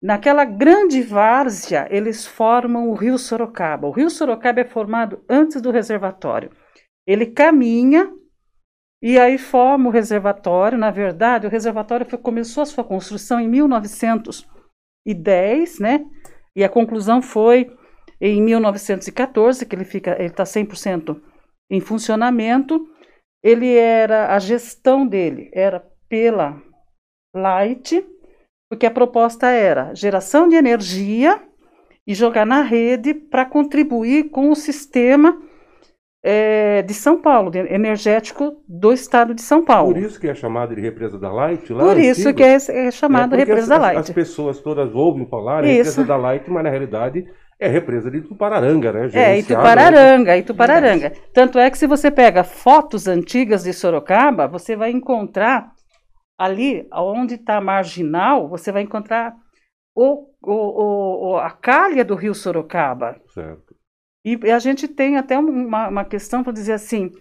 Naquela 0.00 0.44
grande 0.44 1.02
várzea, 1.02 1.88
eles 1.90 2.24
formam 2.24 2.88
o 2.88 2.94
rio 2.94 3.18
Sorocaba. 3.18 3.88
O 3.88 3.90
rio 3.90 4.08
Sorocaba 4.08 4.60
é 4.60 4.64
formado 4.64 5.24
antes 5.28 5.60
do 5.60 5.70
reservatório. 5.70 6.50
Ele 7.06 7.26
caminha 7.26 8.12
e 9.04 9.16
aí 9.18 9.38
forma 9.38 9.88
o 9.88 9.92
reservatório. 9.92 10.78
Na 10.78 10.90
verdade, 10.90 11.46
o 11.46 11.50
reservatório 11.50 12.06
foi, 12.08 12.18
começou 12.18 12.62
a 12.62 12.66
sua 12.66 12.82
construção 12.82 13.38
em 13.38 13.48
1910, 13.48 15.78
né? 15.78 16.04
E 16.56 16.64
a 16.64 16.68
conclusão 16.68 17.20
foi 17.20 17.70
em 18.20 18.40
1914, 18.42 19.66
que 19.66 19.76
ele 19.76 19.84
fica, 19.84 20.16
ele 20.18 20.28
está 20.28 20.44
100% 20.44 21.20
em 21.70 21.80
funcionamento 21.80 22.88
ele 23.44 23.76
era 23.76 24.34
a 24.34 24.38
gestão 24.38 25.06
dele 25.06 25.50
era 25.52 25.84
pela 26.08 26.62
Light, 27.36 28.02
porque 28.70 28.86
a 28.86 28.90
proposta 28.90 29.50
era 29.50 29.94
geração 29.94 30.48
de 30.48 30.56
energia 30.56 31.42
e 32.06 32.14
jogar 32.14 32.46
na 32.46 32.62
rede 32.62 33.12
para 33.12 33.44
contribuir 33.44 34.30
com 34.30 34.50
o 34.50 34.56
sistema 34.56 35.38
é, 36.26 36.80
de 36.80 36.94
São 36.94 37.20
Paulo, 37.20 37.50
de, 37.50 37.58
energético 37.58 38.56
do 38.66 38.94
estado 38.94 39.34
de 39.34 39.42
São 39.42 39.62
Paulo. 39.62 39.92
Por 39.92 40.02
isso 40.02 40.18
que 40.18 40.26
é 40.26 40.34
chamada 40.34 40.74
de 40.74 40.80
represa 40.80 41.18
da 41.18 41.30
Light 41.30 41.70
lá? 41.70 41.84
Por 41.84 41.98
isso 41.98 42.32
que 42.32 42.42
é, 42.42 42.56
é 42.56 42.90
chamada 42.90 43.36
é 43.36 43.40
represa 43.40 43.60
as, 43.60 43.68
da 43.68 43.76
Light. 43.76 43.98
As 43.98 44.10
pessoas 44.10 44.58
todas 44.60 44.94
ouvem 44.94 45.26
falar 45.26 45.62
represa 45.62 46.02
da 46.02 46.16
Light, 46.16 46.50
mas 46.50 46.64
na 46.64 46.70
realidade 46.70 47.26
é 47.60 47.68
represa 47.68 48.10
de 48.10 48.18
Itupararanga, 48.18 48.90
né? 48.90 49.10
É, 49.12 49.38
Itupararanga, 49.38 50.36
Itupararanga. 50.38 51.12
Tanto 51.34 51.58
é 51.58 51.70
que 51.70 51.76
se 51.76 51.86
você 51.86 52.10
pega 52.10 52.42
fotos 52.42 53.06
antigas 53.06 53.64
de 53.64 53.74
Sorocaba, 53.74 54.48
você 54.48 54.74
vai 54.74 54.90
encontrar 54.90 55.72
ali, 56.38 56.88
onde 56.90 57.34
está 57.34 57.60
marginal, 57.60 58.48
você 58.48 58.72
vai 58.72 58.80
encontrar 58.80 59.34
o, 59.94 60.26
o, 60.42 61.32
o, 61.32 61.36
a 61.36 61.50
calha 61.50 62.02
do 62.04 62.14
rio 62.14 62.34
Sorocaba. 62.34 63.16
Certo. 63.34 63.63
E 64.24 64.38
a 64.50 64.58
gente 64.58 64.88
tem 64.88 65.16
até 65.16 65.38
uma, 65.38 65.88
uma 65.88 66.04
questão 66.04 66.42
para 66.42 66.52
dizer 66.52 66.72
assim, 66.72 67.12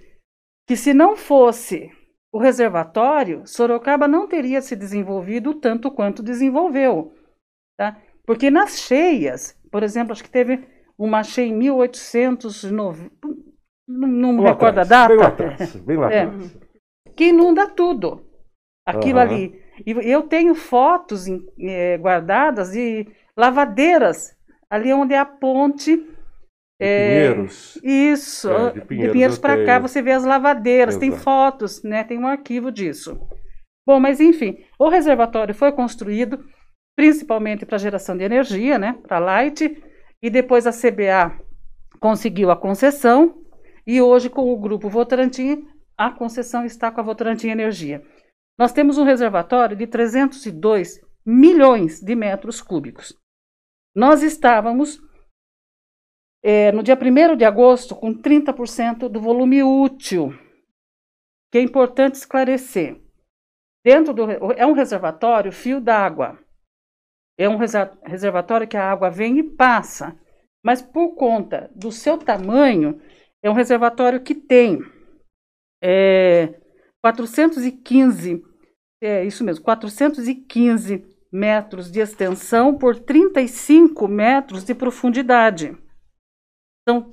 que 0.67 0.75
se 0.77 0.93
não 0.93 1.15
fosse 1.17 1.91
o 2.33 2.39
reservatório, 2.39 3.45
Sorocaba 3.45 4.07
não 4.07 4.27
teria 4.27 4.61
se 4.61 4.75
desenvolvido 4.75 5.53
tanto 5.55 5.91
quanto 5.91 6.23
desenvolveu. 6.23 7.13
Tá? 7.77 7.97
Porque 8.25 8.49
nas 8.49 8.79
cheias, 8.79 9.59
por 9.71 9.83
exemplo, 9.83 10.13
acho 10.13 10.23
que 10.23 10.29
teve 10.29 10.65
uma 10.97 11.23
cheia 11.23 11.47
em 11.49 11.53
1890, 11.57 13.11
não, 13.87 14.07
não 14.07 14.33
me 14.33 14.41
recordo 14.43 14.79
a 14.79 14.83
data. 14.83 15.09
Bem 15.09 15.17
lá 15.17 15.27
atrás, 15.27 15.75
bem 15.75 15.97
lá 15.97 16.11
É. 16.13 16.21
atrás. 16.23 16.57
que 17.15 17.25
inunda 17.25 17.67
tudo. 17.67 18.25
Aquilo 18.87 19.19
Aham. 19.19 19.27
ali. 19.29 19.63
E 19.85 19.91
eu 20.11 20.23
tenho 20.23 20.55
fotos 20.55 21.27
em- 21.27 21.45
eh, 21.59 21.97
guardadas 21.97 22.71
de 22.71 23.07
lavadeiras, 23.37 24.35
ali 24.69 24.91
onde 24.93 25.13
é 25.13 25.19
a 25.19 25.25
ponte. 25.25 26.09
É, 26.83 27.33
Pinheiros. 27.33 27.79
Isso, 27.83 28.49
É, 28.49 28.71
de 28.71 28.79
de 28.79 28.85
Pinheiros 28.85 29.13
Pinheiros 29.13 29.39
para 29.39 29.65
cá 29.65 29.79
você 29.79 30.01
vê 30.01 30.11
as 30.11 30.23
lavadeiras, 30.23 30.97
tem 30.97 31.09
Exato. 31.09 31.23
fotos, 31.23 31.83
né? 31.83 32.03
Tem 32.03 32.17
um 32.17 32.27
arquivo 32.27 32.71
disso. 32.71 33.19
Bom, 33.85 33.99
mas 33.99 34.19
enfim, 34.19 34.57
o 34.79 34.89
reservatório 34.89 35.53
foi 35.53 35.71
construído 35.71 36.43
principalmente 36.95 37.65
para 37.65 37.77
geração 37.77 38.15
de 38.15 38.23
energia, 38.23 38.77
né? 38.77 38.97
Para 39.07 39.19
light, 39.19 39.81
e 40.21 40.29
depois 40.29 40.65
a 40.67 40.71
CBA 40.71 41.37
conseguiu 41.99 42.51
a 42.51 42.55
concessão 42.55 43.41
e 43.85 44.01
hoje 44.01 44.29
com 44.29 44.53
o 44.53 44.59
grupo 44.59 44.89
Votorantim 44.89 45.67
a 45.97 46.09
concessão 46.11 46.65
está 46.65 46.91
com 46.91 46.99
a 46.99 47.03
Votorantim 47.03 47.49
Energia. 47.49 48.03
Nós 48.57 48.71
temos 48.71 48.97
um 48.97 49.03
reservatório 49.03 49.75
de 49.75 49.87
302 49.87 50.99
milhões 51.25 51.99
de 51.99 52.15
metros 52.15 52.61
cúbicos. 52.61 53.15
Nós 53.95 54.23
estávamos 54.23 54.99
eh, 56.43 56.71
no 56.73 56.83
dia 56.83 56.97
1 56.97 57.37
de 57.37 57.45
agosto 57.45 57.95
com 57.95 58.13
30% 58.13 59.07
do 59.07 59.21
volume 59.21 59.63
útil, 59.63 60.33
que 61.51 61.57
é 61.57 61.61
importante 61.61 62.15
esclarecer. 62.15 63.01
Dentro 63.85 64.13
do 64.13 64.29
é 64.53 64.65
um 64.65 64.73
reservatório 64.73 65.51
fio 65.51 65.79
d'água. 65.79 66.39
É 67.37 67.49
um 67.49 67.57
reser- 67.57 67.97
reservatório 68.03 68.67
que 68.67 68.77
a 68.77 68.91
água 68.91 69.09
vem 69.09 69.39
e 69.39 69.43
passa, 69.43 70.17
mas 70.63 70.81
por 70.81 71.15
conta 71.15 71.71
do 71.75 71.91
seu 71.91 72.17
tamanho, 72.17 73.01
é 73.41 73.49
um 73.49 73.53
reservatório 73.53 74.21
que 74.21 74.35
tem 74.35 74.79
é, 75.81 76.59
415, 77.03 78.41
é 79.01 79.25
isso 79.25 79.43
mesmo, 79.43 79.65
415 79.65 81.03
metros 81.31 81.91
de 81.91 81.99
extensão 81.99 82.77
por 82.77 82.97
35 82.97 84.07
metros 84.07 84.63
de 84.63 84.73
profundidade. 84.73 85.77
São 86.87 87.09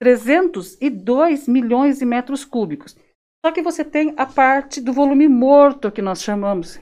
302 0.00 1.48
milhões 1.48 1.98
de 1.98 2.04
metros 2.06 2.44
cúbicos. 2.44 2.96
Só 3.44 3.52
que 3.52 3.62
você 3.62 3.84
tem 3.84 4.14
a 4.16 4.26
parte 4.26 4.80
do 4.80 4.92
volume 4.92 5.28
morto 5.28 5.90
que 5.92 6.02
nós 6.02 6.22
chamamos, 6.22 6.80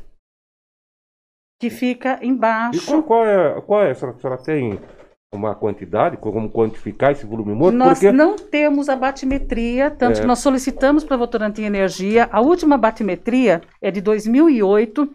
que 1.61 1.71
fica 1.71 2.19
E 2.23 2.29
embaixo. 2.29 2.87
qual, 2.87 3.03
qual 3.03 3.27
é, 3.27 3.61
qual 3.61 3.83
é? 3.83 3.91
A 3.91 3.95
senhora, 3.95 4.17
a 4.17 4.21
senhora 4.21 4.43
tem 4.43 4.81
uma 5.35 5.55
quantidade, 5.55 6.17
como 6.17 6.51
quantificar 6.51 7.13
esse 7.13 7.27
volume 7.27 7.53
morto? 7.55 7.77
Nós 7.77 7.99
Porque 7.99 8.13
não 8.13 8.37
temos 8.37 8.89
a 8.89 8.97
batimetria, 8.97 9.91
tanto 9.91 10.19
É. 10.19 10.21
que 10.23 10.27
nós 10.27 10.39
solicitamos 10.39 11.05
para 11.05 11.15
a 11.17 11.19
Votorantim 11.19 11.63
Energia. 11.65 12.29
A 12.33 12.41
última 12.41 12.79
batimetria 12.79 13.61
é 13.83 13.91
de 13.91 14.01
2008. 14.01 15.09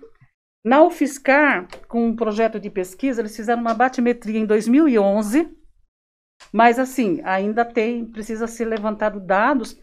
Na 0.63 0.83
UFSCar, 0.83 1.67
com 1.87 2.05
um 2.07 2.15
projeto 2.15 2.59
de 2.59 2.69
pesquisa, 2.69 3.21
eles 3.21 3.35
fizeram 3.35 3.61
uma 3.61 3.73
batimetria 3.73 4.39
em 4.39 4.45
2011. 4.45 5.49
Mas, 6.51 6.79
assim, 6.79 7.21
ainda 7.23 7.65
tem, 7.65 8.05
precisa 8.05 8.47
ser 8.47 8.65
levantado 8.65 9.19
dados. 9.19 9.77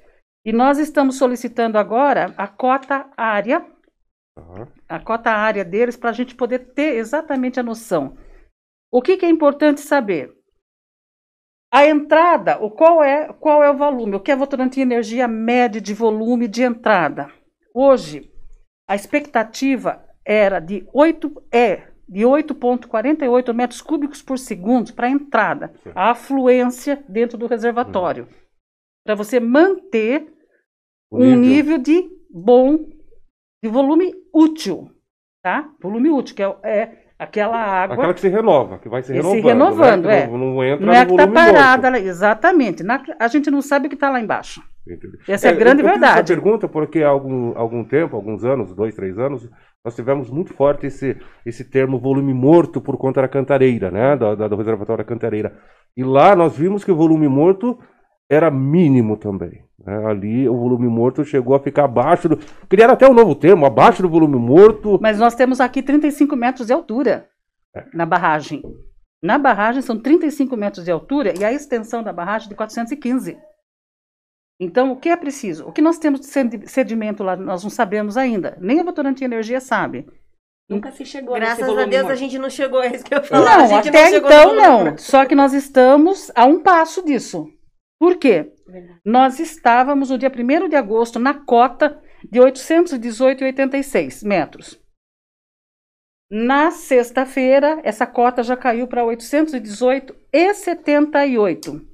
E 0.45 0.53
nós 0.53 0.79
estamos 0.79 1.17
solicitando 1.17 1.79
agora 1.79 2.35
a 2.37 2.47
cota 2.47 3.11
área, 3.17 3.67
Tá. 4.35 4.71
a 4.88 5.00
cota 5.00 5.31
área 5.31 5.65
deles, 5.65 5.97
para 5.97 6.11
a 6.11 6.12
gente 6.12 6.35
poder 6.35 6.73
ter 6.73 6.95
exatamente 6.95 7.59
a 7.59 7.62
noção. 7.62 8.17
O 8.91 9.03
que, 9.03 9.17
que 9.17 9.27
é 9.27 9.29
importante 9.29 9.81
saber? 9.81 10.33
A 11.71 11.87
entrada, 11.87 12.59
o 12.62 12.71
qual 12.71 13.03
é, 13.03 13.33
qual 13.35 13.62
é 13.62 13.71
o 13.71 13.77
volume? 13.77 14.17
O 14.17 14.21
que 14.21 14.33
a 14.33 14.37
Votorantim 14.37 14.81
Energia 14.81 15.29
mede 15.29 15.81
de 15.81 15.93
volume 15.93 16.49
de 16.49 16.62
entrada? 16.62 17.31
Hoje, 17.75 18.33
a 18.88 18.95
expectativa 18.95 20.03
era 20.25 20.61
de 20.61 20.88
8, 20.95 21.31
é, 21.53 21.88
de 22.09 22.21
8,48 22.23 23.53
metros 23.53 23.81
cúbicos 23.83 24.23
por 24.23 24.38
segundo 24.38 24.93
para 24.95 25.07
a 25.07 25.11
entrada, 25.11 25.73
a 25.95 26.11
afluência 26.11 27.05
dentro 27.09 27.37
do 27.37 27.47
reservatório. 27.47 28.29
Para 29.05 29.15
você 29.15 29.38
manter 29.41 30.27
O 31.11 31.23
um 31.23 31.37
nível 31.37 31.79
de 31.79 32.09
bom, 32.31 32.79
de 33.62 33.69
volume 33.71 34.12
útil, 34.35 34.91
tá? 35.43 35.71
Volume 35.83 36.11
útil, 36.11 36.35
que 36.37 36.43
é, 36.43 36.57
é 36.65 37.05
aquela 37.19 37.57
água 37.57 37.95
Aquela 37.97 38.15
que 38.15 38.21
se 38.21 38.29
renova, 38.29 38.79
que 38.79 38.88
vai 38.88 39.03
se 39.03 39.12
E 39.12 39.17
se 39.17 39.23
renovando. 39.23 39.47
renovando, 39.47 40.05
né? 40.07 40.23
é. 40.23 40.27
Não, 40.27 40.38
não 40.38 40.65
entra 40.65 40.87
não 40.87 40.93
é 40.93 41.05
que 41.07 41.12
está 41.12 41.27
parada, 41.27 41.91
morto. 41.91 42.03
lá, 42.03 42.07
exatamente. 42.09 42.83
Na- 42.83 43.03
a 43.19 43.29
gente 43.29 43.50
não 43.50 43.61
sabe 43.62 43.87
o 43.87 43.88
que 43.88 43.97
está 43.97 44.11
lá 44.11 44.21
embaixo. 44.21 44.62
Essa 45.28 45.49
é, 45.49 45.50
a 45.50 45.54
eu- 45.54 45.59
grande 45.59 45.83
eu 45.83 45.87
fiz 45.88 45.92
verdade. 45.99 46.21
Essa 46.21 46.40
pergunta 46.40 46.68
porque 46.68 47.02
há 47.02 47.09
algum, 47.09 47.57
algum 47.57 47.85
tempo, 47.85 48.16
alguns 48.16 48.45
anos, 48.45 48.75
dois, 48.75 48.95
três 48.95 49.18
anos, 49.18 49.49
nós 49.85 49.95
tivemos 49.95 50.30
muito 50.30 50.52
forte 50.54 50.87
esse, 50.87 51.16
esse 51.47 51.64
termo 51.64 51.99
volume 51.99 52.33
morto 52.35 52.80
por 52.80 52.97
conta 52.97 53.23
da 53.23 53.28
cantareira, 53.28 53.90
né? 53.90 54.16
Da, 54.16 54.35
da- 54.35 54.49
do 54.49 54.57
reservatório 54.57 55.04
da 55.04 55.09
cantareira. 55.09 55.57
E 55.97 56.02
lá 56.04 56.35
nós 56.37 56.57
vimos 56.57 56.85
que 56.85 56.92
o 56.92 56.97
volume 56.97 57.28
morto 57.28 57.78
era 58.30 58.50
mínimo 58.50 59.16
também. 59.16 59.62
né? 59.85 60.04
Ali 60.07 60.49
o 60.49 60.57
volume 60.57 60.87
morto 60.88 61.25
chegou 61.25 61.54
a 61.54 61.61
ficar 61.61 61.85
abaixo 61.85 62.28
do. 62.28 62.38
Criaram 62.68 62.95
até 62.95 63.09
um 63.09 63.14
novo 63.14 63.35
termo, 63.35 63.64
abaixo 63.64 64.02
do 64.02 64.09
volume 64.09 64.37
morto. 64.37 64.99
Mas 65.00 65.18
nós 65.18 65.35
temos 65.35 65.61
aqui 65.61 65.83
35 65.83 66.37
metros 66.37 66.66
de 66.66 66.73
altura 66.73 67.26
É. 67.75 67.85
na 67.95 68.04
barragem. 68.04 68.61
Na 69.23 69.37
barragem 69.38 69.83
são 69.83 69.99
35 69.99 70.57
metros 70.57 70.85
de 70.85 70.90
altura 70.92 71.33
e 71.37 71.45
a 71.45 71.52
extensão 71.52 72.02
da 72.04 72.12
barragem 72.12 72.47
é 72.47 72.50
de 72.50 72.54
415. 72.54 73.37
Então, 74.61 74.91
o 74.91 74.97
que 74.97 75.09
é 75.09 75.17
preciso? 75.17 75.65
O 75.67 75.73
que 75.73 75.81
nós 75.81 75.99
temos 75.99 76.19
de 76.21 76.27
sedi- 76.27 76.67
sedimento 76.67 77.23
lá, 77.23 77.37
nós 77.37 77.62
não 77.62 77.71
sabemos 77.71 78.17
ainda. 78.17 78.59
Nem 78.61 78.81
a 78.81 78.83
Votorantim 78.83 79.25
Energia 79.25 79.61
sabe. 79.61 80.05
Nunca 80.69 80.91
se 80.93 81.05
chegou 81.07 81.35
Graças 81.37 81.62
a 81.62 81.67
volume 81.67 81.87
Deus 81.87 82.11
a 82.11 82.15
gente 82.15 82.38
não 82.38 82.50
chegou, 82.50 82.83
é 82.83 82.95
isso 82.95 83.03
que 83.05 83.15
eu 83.15 83.19
a 83.19 83.41
Não, 83.41 83.67
gente 83.69 83.88
até 83.88 84.11
chegou 84.11 84.29
então 84.31 84.55
não. 84.55 84.99
Só 84.99 85.25
que 85.25 85.35
nós 85.35 85.55
estamos 85.55 86.31
a 86.35 86.45
um 86.45 86.61
passo 86.61 87.03
disso. 87.03 87.50
Por 87.99 88.17
quê? 88.17 88.53
Verdade. 88.67 89.00
Nós 89.05 89.41
estávamos 89.41 90.11
no 90.11 90.19
dia 90.19 90.31
1 90.31 90.69
de 90.69 90.77
agosto 90.77 91.19
na 91.19 91.33
cota 91.35 92.00
de 92.31 92.38
818,86 92.38 94.23
metros. 94.27 94.79
Na 96.31 96.71
sexta-feira, 96.71 97.81
essa 97.83 98.07
cota 98.07 98.43
já 98.43 98.55
caiu 98.57 98.87
para 98.87 99.03
818,78. 99.05 101.88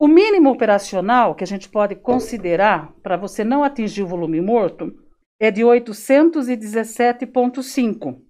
O 0.00 0.06
mínimo 0.06 0.50
operacional 0.50 1.34
que 1.34 1.42
a 1.42 1.46
gente 1.46 1.68
pode 1.68 1.96
considerar 1.96 2.92
para 3.02 3.16
você 3.16 3.42
não 3.42 3.64
atingir 3.64 4.02
o 4.02 4.06
volume 4.06 4.40
morto 4.40 4.92
é 5.40 5.50
de 5.50 5.62
817,5. 5.62 8.22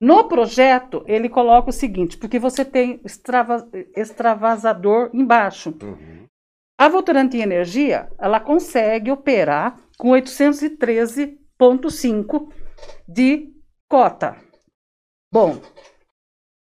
No 0.00 0.28
projeto, 0.28 1.02
ele 1.06 1.28
coloca 1.28 1.70
o 1.70 1.72
seguinte, 1.72 2.16
porque 2.18 2.38
você 2.38 2.64
tem 2.64 3.00
extrava- 3.04 3.68
extravasador 3.96 5.10
embaixo. 5.12 5.74
Uhum. 5.82 6.26
A 6.78 6.88
Votorantim 6.88 7.38
Energia, 7.38 8.08
ela 8.18 8.38
consegue 8.40 9.10
operar 9.10 9.80
com 9.96 10.10
813,5 10.10 12.48
de 13.08 13.52
cota. 13.88 14.36
Bom, 15.32 15.58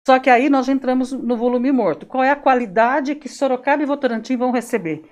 só 0.05 0.19
que 0.19 0.29
aí 0.29 0.49
nós 0.49 0.67
entramos 0.67 1.11
no 1.11 1.37
volume 1.37 1.71
morto. 1.71 2.05
Qual 2.05 2.23
é 2.23 2.29
a 2.29 2.35
qualidade 2.35 3.15
que 3.15 3.29
Sorocaba 3.29 3.83
e 3.83 3.85
Votorantim 3.85 4.35
vão 4.35 4.51
receber? 4.51 5.03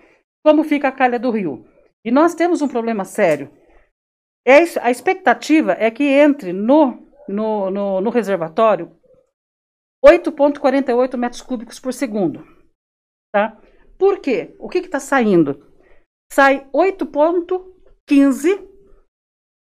Como 0.46 0.64
fica 0.64 0.88
a 0.90 0.92
calha 0.92 1.20
do 1.20 1.32
rio? 1.32 1.66
E 2.04 2.12
nós 2.12 2.34
temos 2.36 2.62
um 2.62 2.68
problema 2.68 3.06
sério. 3.06 3.50
É 4.46 4.62
isso- 4.62 4.80
a 4.82 4.90
expectativa 4.92 5.74
é 5.74 5.90
que 5.92 6.04
entre 6.04 6.52
no, 6.52 7.08
no, 7.28 7.70
no, 7.70 8.02
no 8.02 8.10
reservatório 8.10 8.92
8,48 10.04 11.18
metros 11.18 11.42
cúbicos 11.42 11.80
por 11.80 11.94
segundo. 11.94 12.44
Tá? 13.32 13.58
Por 13.98 14.20
quê? 14.20 14.56
O 14.60 14.68
que 14.68 14.80
está 14.80 15.00
saindo? 15.00 15.72
Sai 16.34 16.68
8,15 16.74 18.68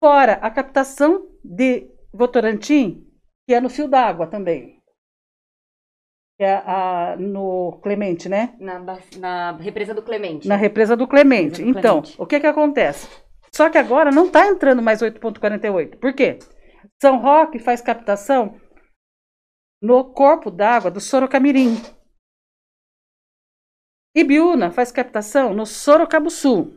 fora 0.03 0.33
a 0.33 0.49
captação 0.51 1.29
de 1.43 1.89
Votorantim, 2.11 3.07
que 3.47 3.53
é 3.53 3.61
no 3.61 3.69
fio 3.69 3.87
d'água 3.87 4.27
também. 4.27 4.82
É 6.39 6.55
a, 6.55 7.15
no 7.17 7.79
Clemente, 7.83 8.27
né? 8.27 8.55
Na, 8.59 8.79
na 9.17 9.51
represa 9.57 9.93
do 9.93 10.01
Clemente. 10.01 10.47
Na 10.47 10.55
represa 10.55 10.97
do 10.97 11.07
Clemente. 11.07 11.61
Represa 11.61 11.73
do 11.73 11.79
então, 11.79 12.01
Clemente. 12.01 12.21
o 12.21 12.25
que 12.25 12.39
que 12.39 12.47
acontece? 12.47 13.07
Só 13.55 13.69
que 13.69 13.77
agora 13.77 14.11
não 14.11 14.25
está 14.25 14.47
entrando 14.47 14.81
mais 14.81 15.01
8,48. 15.01 15.99
Por 15.99 16.13
quê? 16.13 16.39
São 17.01 17.19
Roque 17.19 17.59
faz 17.59 17.81
captação 17.81 18.59
no 19.81 20.11
corpo 20.13 20.49
d'água 20.49 20.89
do 20.89 20.99
Sorocamirim. 20.99 21.75
Ibiúna 24.15 24.71
faz 24.71 24.91
captação 24.91 25.53
no 25.53 25.65
Sorocabuçu. 25.65 26.73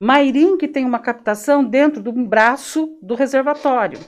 Mairim, 0.00 0.58
que 0.58 0.68
tem 0.68 0.84
uma 0.84 0.98
captação 0.98 1.64
dentro 1.64 2.02
do 2.02 2.12
braço 2.12 2.98
do 3.00 3.14
reservatório. 3.14 3.98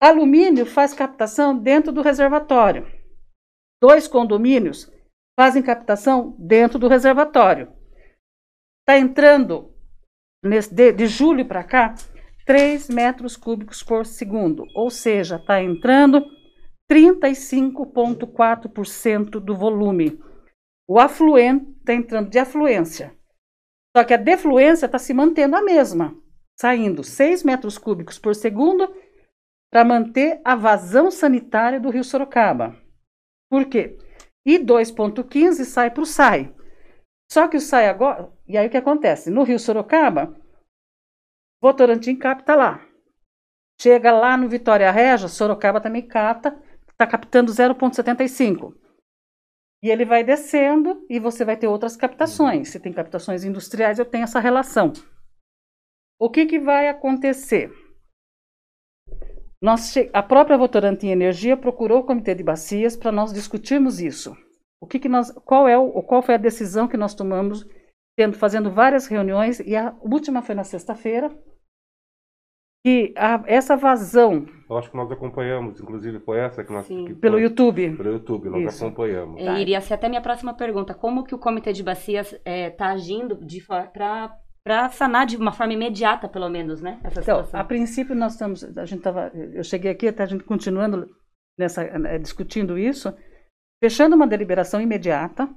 Alumínio 0.00 0.64
faz 0.64 0.94
captação 0.94 1.58
dentro 1.58 1.90
do 1.92 2.00
reservatório. 2.00 2.86
Dois 3.80 4.06
condomínios 4.06 4.92
fazem 5.38 5.62
captação 5.62 6.36
dentro 6.38 6.78
do 6.78 6.86
reservatório. 6.88 7.72
Está 8.82 8.98
entrando 8.98 9.72
nesse- 10.44 10.74
de, 10.74 10.92
de 10.92 11.06
julho 11.06 11.46
para 11.46 11.64
cá 11.64 11.94
3 12.44 12.90
metros 12.90 13.36
cúbicos 13.36 13.82
por 13.82 14.04
segundo, 14.04 14.64
ou 14.74 14.90
seja, 14.90 15.36
está 15.36 15.62
entrando 15.62 16.22
35,4% 16.90 19.40
do 19.40 19.56
volume. 19.56 20.20
O 20.88 20.98
afluente 20.98 21.70
está 21.78 21.94
entrando 21.94 22.28
de 22.28 22.38
afluência. 22.38 23.14
Só 23.96 24.04
que 24.04 24.12
a 24.14 24.16
defluência 24.16 24.86
está 24.86 24.98
se 24.98 25.14
mantendo 25.14 25.54
a 25.56 25.62
mesma, 25.62 26.16
saindo 26.60 27.04
6 27.04 27.44
metros 27.44 27.78
cúbicos 27.78 28.18
por 28.18 28.34
segundo 28.34 28.92
para 29.72 29.84
manter 29.84 30.40
a 30.44 30.56
vazão 30.56 31.08
sanitária 31.10 31.78
do 31.80 31.90
rio 31.90 32.02
Sorocaba. 32.02 32.76
Por 33.50 33.68
quê? 33.68 33.98
E 34.46 34.58
2,15 34.58 35.64
sai 35.64 35.90
para 35.90 36.02
o 36.02 36.06
SAI. 36.06 36.54
Só 37.30 37.48
que 37.48 37.56
o 37.56 37.60
SAI 37.60 37.88
agora. 37.88 38.32
E 38.46 38.56
aí 38.56 38.68
o 38.68 38.70
que 38.70 38.76
acontece? 38.76 39.30
No 39.30 39.42
rio 39.42 39.58
Sorocaba, 39.58 40.34
Votorantim 41.60 42.16
capta 42.16 42.54
lá. 42.54 42.86
Chega 43.80 44.12
lá 44.12 44.36
no 44.36 44.48
Vitória 44.48 44.90
Regia, 44.90 45.28
Sorocaba 45.28 45.80
também 45.80 46.06
capta, 46.06 46.56
está 46.90 47.06
captando 47.06 47.52
0,75. 47.52 48.74
E 49.82 49.88
ele 49.88 50.04
vai 50.04 50.22
descendo 50.22 51.04
e 51.08 51.18
você 51.18 51.44
vai 51.44 51.56
ter 51.56 51.66
outras 51.66 51.96
captações. 51.96 52.68
Se 52.70 52.78
tem 52.78 52.92
captações 52.92 53.44
industriais, 53.44 53.98
eu 53.98 54.04
tenho 54.04 54.24
essa 54.24 54.38
relação. 54.38 54.92
O 56.18 56.30
que, 56.30 56.44
que 56.46 56.58
vai 56.58 56.88
acontecer? 56.88 57.70
Nós, 59.62 59.94
a 60.12 60.22
própria 60.22 60.56
Votorantim 60.56 61.08
Energia 61.08 61.56
procurou 61.56 61.98
o 62.00 62.04
Comitê 62.04 62.34
de 62.34 62.42
Bacias 62.42 62.96
para 62.96 63.12
nós 63.12 63.32
discutirmos 63.32 64.00
isso. 64.00 64.34
O 64.80 64.86
que, 64.86 64.98
que 64.98 65.08
nós, 65.08 65.30
qual, 65.44 65.68
é 65.68 65.76
o, 65.76 66.02
qual 66.02 66.22
foi 66.22 66.34
a 66.36 66.38
decisão 66.38 66.88
que 66.88 66.96
nós 66.96 67.14
tomamos, 67.14 67.66
tendo, 68.16 68.36
fazendo 68.38 68.70
várias 68.70 69.06
reuniões, 69.06 69.60
e 69.60 69.76
a 69.76 69.94
última 70.00 70.40
foi 70.40 70.54
na 70.54 70.64
sexta-feira, 70.64 71.30
que 72.82 73.12
a- 73.14 73.44
essa 73.46 73.76
vazão 73.76 74.46
Eu 74.70 74.78
acho 74.78 74.90
que 74.90 74.96
nós 74.96 75.12
acompanhamos, 75.12 75.78
inclusive 75.78 76.18
foi 76.20 76.38
essa 76.38 76.64
que 76.64 76.72
nós 76.72 76.86
Sim. 76.86 77.04
que 77.04 77.14
pelo 77.14 77.34
foi- 77.34 77.42
YouTube. 77.42 77.94
pelo 77.94 78.12
YouTube, 78.12 78.48
nós 78.48 78.74
Isso. 78.74 78.86
acompanhamos. 78.86 79.38
É, 79.38 79.60
iria 79.60 79.82
ser 79.82 79.92
até 79.92 80.08
minha 80.08 80.22
próxima 80.22 80.54
pergunta. 80.54 80.94
Como 80.94 81.22
que 81.24 81.34
o 81.34 81.38
Comitê 81.38 81.74
de 81.74 81.82
Bacias 81.82 82.34
está 82.46 82.86
agindo 82.92 83.38
para 83.92 84.34
sanar 84.92 85.26
de 85.26 85.36
uma 85.36 85.52
forma 85.52 85.72
imediata, 85.72 86.28
pelo 86.28 86.48
menos, 86.48 86.80
né? 86.80 87.00
Essa 87.04 87.20
Então, 87.20 87.36
situação. 87.38 87.60
a 87.60 87.64
princípio 87.64 88.14
nós 88.14 88.32
estamos, 88.32 88.64
a 88.76 88.84
gente 88.84 89.02
tava, 89.02 89.30
eu 89.34 89.64
cheguei 89.64 89.90
aqui 89.90 90.08
até 90.08 90.22
a 90.22 90.26
gente 90.26 90.44
continuando 90.44 91.08
nessa 91.58 91.82
eh, 91.82 92.18
discutindo 92.18 92.78
isso, 92.78 93.12
fechando 93.82 94.14
uma 94.16 94.26
deliberação 94.26 94.80
imediata 94.80 95.48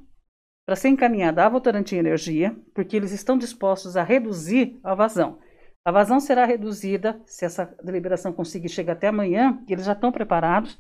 para 0.66 0.76
ser 0.76 0.90
encaminhada 0.90 1.46
à 1.46 1.50
Votorantim 1.50 1.98
Energia, 1.98 2.56
porque 2.74 2.96
eles 2.96 3.12
estão 3.12 3.38
dispostos 3.38 3.98
a 3.98 4.04
reduzir 4.04 4.80
a 4.84 4.96
vazão. 4.96 5.40
A 5.86 5.92
vazão 5.92 6.20
será 6.22 6.46
reduzida 6.46 7.22
se 7.26 7.44
essa 7.44 7.66
deliberação 7.84 8.32
conseguir 8.32 8.70
chegar 8.70 8.94
até 8.94 9.08
amanhã, 9.10 9.62
que 9.66 9.74
eles 9.74 9.86
já 9.86 9.92
estão 9.92 10.12
preparados. 10.14 10.80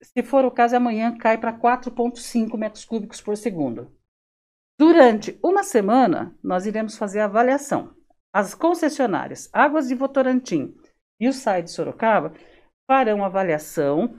Se 0.00 0.22
for 0.22 0.44
o 0.44 0.50
caso, 0.50 0.76
amanhã 0.76 1.16
cai 1.18 1.36
para 1.36 1.52
4,5 1.52 2.56
metros 2.56 2.84
cúbicos 2.84 3.20
por 3.20 3.36
segundo. 3.36 3.92
Durante 4.80 5.38
uma 5.44 5.62
semana, 5.62 6.34
nós 6.42 6.64
iremos 6.64 6.96
fazer 6.96 7.20
a 7.20 7.26
avaliação. 7.26 7.94
As 8.32 8.54
concessionárias 8.54 9.46
Águas 9.52 9.88
de 9.88 9.94
Votorantim 9.94 10.74
e 11.20 11.28
o 11.28 11.34
SAI 11.34 11.62
de 11.62 11.70
Sorocaba 11.70 12.32
farão 12.90 13.22
avaliação 13.22 14.18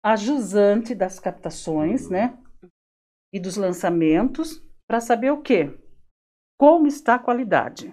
a 0.00 0.14
jusante 0.14 0.94
das 0.94 1.18
captações, 1.18 2.08
né? 2.08 2.38
E 3.34 3.40
dos 3.40 3.56
lançamentos, 3.56 4.62
para 4.86 5.00
saber 5.00 5.32
o 5.32 5.42
quê? 5.42 5.76
Como 6.56 6.86
está 6.86 7.16
a 7.16 7.18
qualidade. 7.18 7.92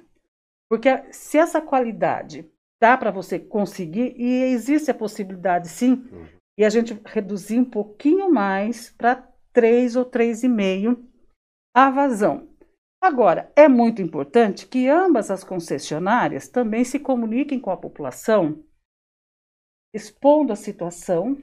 Porque 0.70 1.12
se 1.12 1.40
essa 1.40 1.60
qualidade 1.60 2.48
dá 2.80 2.96
para 2.96 3.10
você 3.10 3.40
conseguir, 3.40 4.14
e 4.16 4.44
existe 4.54 4.92
a 4.92 4.94
possibilidade 4.94 5.70
sim, 5.70 6.08
e 6.56 6.64
a 6.64 6.70
gente 6.70 7.02
reduzir 7.04 7.58
um 7.58 7.66
pouquinho 7.66 8.32
mais 8.32 8.92
para 8.92 9.28
3 9.52 9.96
ou 9.96 10.06
3,5 10.06 11.15
a 11.76 11.90
vazão. 11.92 12.48
Agora, 13.04 13.52
é 13.56 13.68
muito 13.68 14.02
importante 14.02 14.66
que 14.66 14.88
ambas 14.88 15.30
as 15.30 15.44
concessionárias 15.44 16.48
também 16.48 16.84
se 16.84 17.00
comuniquem 17.00 17.60
com 17.60 17.70
a 17.70 17.78
população, 17.78 18.64
expondo 19.94 20.54
a 20.54 20.56
situação, 20.56 21.38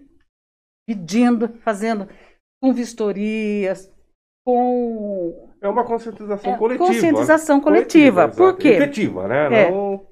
pedindo, 0.88 1.48
fazendo 1.60 2.08
com 2.60 2.72
vistorias, 2.72 3.92
com 4.44 5.50
É 5.60 5.68
uma 5.68 5.84
conscientização 5.84 6.54
É, 6.54 6.58
coletiva. 6.58 6.86
conscientização 6.86 7.60
coletiva. 7.60 8.24
exato. 8.24 8.36
Por 8.36 8.56
quê? 8.56 8.68
Efetiva, 8.70 9.28
né? 9.28 9.66
É. 9.66 9.70
Não... 9.70 10.04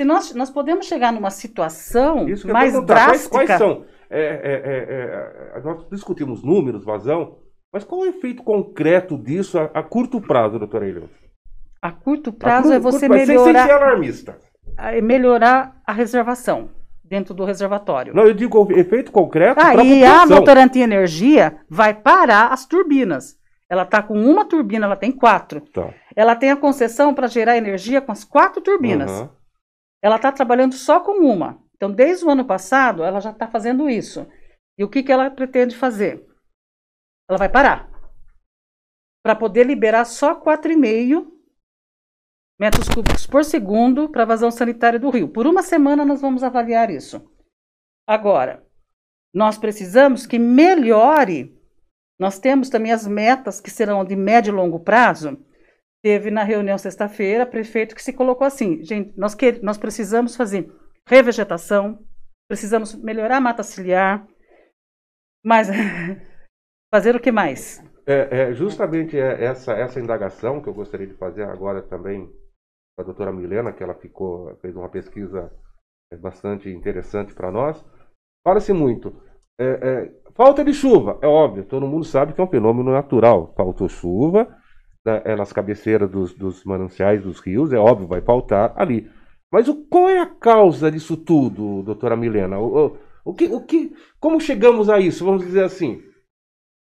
se 0.00 0.04
nós, 0.04 0.34
nós 0.34 0.50
podemos 0.50 0.86
chegar 0.86 1.12
numa 1.12 1.30
situação 1.30 2.26
mais 2.26 2.72
perguntar, 2.72 3.06
quais, 3.06 3.28
drástica. 3.28 3.30
quais 3.30 3.50
são? 3.58 3.84
É, 4.10 4.20
é, 4.20 4.52
é, 4.64 5.58
é, 5.58 5.60
nós 5.60 5.88
discutimos 5.90 6.42
números, 6.42 6.84
vazão, 6.84 7.38
mas 7.72 7.84
qual 7.84 8.04
é 8.04 8.06
o 8.06 8.10
efeito 8.10 8.42
concreto 8.42 9.16
disso 9.18 9.58
a, 9.58 9.64
a 9.74 9.82
curto 9.82 10.20
prazo, 10.20 10.58
doutora 10.58 10.88
Helena? 10.88 11.08
A 11.80 11.92
curto 11.92 12.30
A 12.30 12.32
prazo 12.32 12.68
cur- 12.68 12.74
é 12.74 12.78
você 12.78 13.08
prazo, 13.08 13.26
melhorar, 13.26 13.44
Sem 13.44 13.66
ser 13.66 13.70
alarmista. 13.72 14.38
é 14.78 15.00
melhorar 15.00 15.80
a 15.86 15.92
reservação 15.92 16.70
dentro 17.04 17.32
do 17.34 17.44
reservatório. 17.44 18.14
Não, 18.14 18.26
eu 18.26 18.34
digo 18.34 18.70
efeito 18.72 19.10
concreto 19.12 19.60
a 19.60 19.68
Aí 19.68 19.76
a 20.04 20.10
população. 20.12 20.36
Votorantim 20.36 20.80
Energia 20.80 21.58
vai 21.68 21.94
parar 21.94 22.48
as 22.52 22.66
turbinas. 22.66 23.38
Ela 23.70 23.82
está 23.82 24.02
com 24.02 24.14
uma 24.14 24.44
turbina, 24.46 24.86
ela 24.86 24.96
tem 24.96 25.12
quatro. 25.12 25.60
Tá. 25.60 25.92
Ela 26.16 26.34
tem 26.34 26.50
a 26.50 26.56
concessão 26.56 27.14
para 27.14 27.26
gerar 27.26 27.56
energia 27.56 28.00
com 28.00 28.10
as 28.10 28.24
quatro 28.24 28.60
turbinas. 28.62 29.10
Aham. 29.10 29.30
Ela 30.02 30.16
está 30.16 30.32
trabalhando 30.32 30.74
só 30.74 31.00
com 31.00 31.12
uma. 31.24 31.58
Então, 31.76 31.90
desde 31.90 32.24
o 32.24 32.30
ano 32.30 32.44
passado, 32.44 33.02
ela 33.04 33.20
já 33.20 33.30
está 33.30 33.46
fazendo 33.46 33.88
isso. 33.88 34.26
E 34.78 34.84
o 34.84 34.88
que, 34.88 35.02
que 35.02 35.12
ela 35.12 35.30
pretende 35.30 35.76
fazer? 35.76 36.24
Ela 37.28 37.38
vai 37.38 37.48
parar. 37.48 37.90
Para 39.22 39.36
poder 39.36 39.66
liberar 39.66 40.04
só 40.04 40.40
4,5 40.40 41.26
metros 42.58 42.88
cúbicos 42.88 43.26
por 43.26 43.44
segundo 43.44 44.08
para 44.08 44.22
a 44.22 44.26
vazão 44.26 44.50
sanitária 44.50 44.98
do 44.98 45.10
rio. 45.10 45.28
Por 45.28 45.46
uma 45.46 45.62
semana 45.62 46.04
nós 46.04 46.20
vamos 46.20 46.42
avaliar 46.42 46.90
isso. 46.90 47.30
Agora, 48.06 48.66
nós 49.32 49.58
precisamos 49.58 50.26
que 50.26 50.38
melhore. 50.38 51.56
Nós 52.18 52.38
temos 52.38 52.68
também 52.68 52.90
as 52.90 53.06
metas 53.06 53.60
que 53.60 53.70
serão 53.70 54.04
de 54.04 54.16
médio 54.16 54.52
e 54.52 54.56
longo 54.56 54.80
prazo. 54.80 55.38
Teve 56.02 56.30
na 56.30 56.42
reunião 56.42 56.78
sexta-feira 56.78 57.46
prefeito 57.46 57.94
que 57.94 58.02
se 58.02 58.12
colocou 58.12 58.46
assim: 58.46 58.82
gente, 58.82 59.16
nós, 59.16 59.34
que, 59.34 59.60
nós 59.62 59.76
precisamos 59.76 60.34
fazer 60.34 60.72
revegetação, 61.06 62.04
precisamos 62.48 62.94
melhorar 62.94 63.36
a 63.36 63.40
mata 63.40 63.62
ciliar, 63.62 64.26
mas 65.44 65.68
fazer 66.90 67.14
o 67.16 67.20
que 67.20 67.32
mais? 67.32 67.82
É, 68.06 68.40
é, 68.40 68.54
justamente 68.54 69.18
é 69.18 69.44
essa, 69.44 69.72
essa 69.72 70.00
indagação 70.00 70.62
que 70.62 70.68
eu 70.68 70.74
gostaria 70.74 71.06
de 71.06 71.14
fazer 71.14 71.44
agora 71.44 71.82
também 71.82 72.30
a 72.98 73.02
doutora 73.02 73.32
Milena, 73.32 73.72
que 73.72 73.82
ela 73.82 73.94
ficou, 73.94 74.56
fez 74.62 74.74
uma 74.74 74.88
pesquisa 74.88 75.52
é, 76.12 76.16
bastante 76.16 76.70
interessante 76.70 77.34
para 77.34 77.52
nós. 77.52 77.84
Fala-se 78.46 78.72
muito. 78.72 79.14
é, 79.60 79.64
é, 79.66 80.12
falta 80.34 80.64
de 80.64 80.72
chuva, 80.72 81.18
é 81.20 81.26
óbvio, 81.26 81.64
todo 81.64 81.86
mundo 81.86 82.04
sabe 82.04 82.32
que 82.32 82.40
é 82.40 82.44
um 82.44 82.48
fenômeno 82.48 82.90
natural. 82.90 83.52
Faltou 83.56 83.88
chuva 83.88 84.48
né, 85.04 85.22
é, 85.24 85.36
nas 85.36 85.52
cabeceiras 85.52 86.10
dos, 86.10 86.34
dos 86.34 86.64
mananciais, 86.64 87.22
dos 87.22 87.40
rios, 87.40 87.72
é 87.72 87.78
óbvio, 87.78 88.08
vai 88.08 88.22
faltar 88.22 88.72
ali. 88.76 89.10
Mas 89.52 89.68
o, 89.68 89.74
qual 89.86 90.08
é 90.08 90.20
a 90.20 90.26
causa 90.26 90.90
disso 90.90 91.16
tudo, 91.16 91.82
doutora 91.82 92.16
Milena? 92.16 92.58
O, 92.58 92.86
o, 92.86 92.98
o 93.26 93.34
que, 93.34 93.46
o 93.46 93.60
que, 93.60 93.92
como 94.18 94.40
chegamos 94.40 94.88
a 94.88 94.98
isso, 94.98 95.24
vamos 95.24 95.44
dizer 95.44 95.64
assim? 95.64 96.07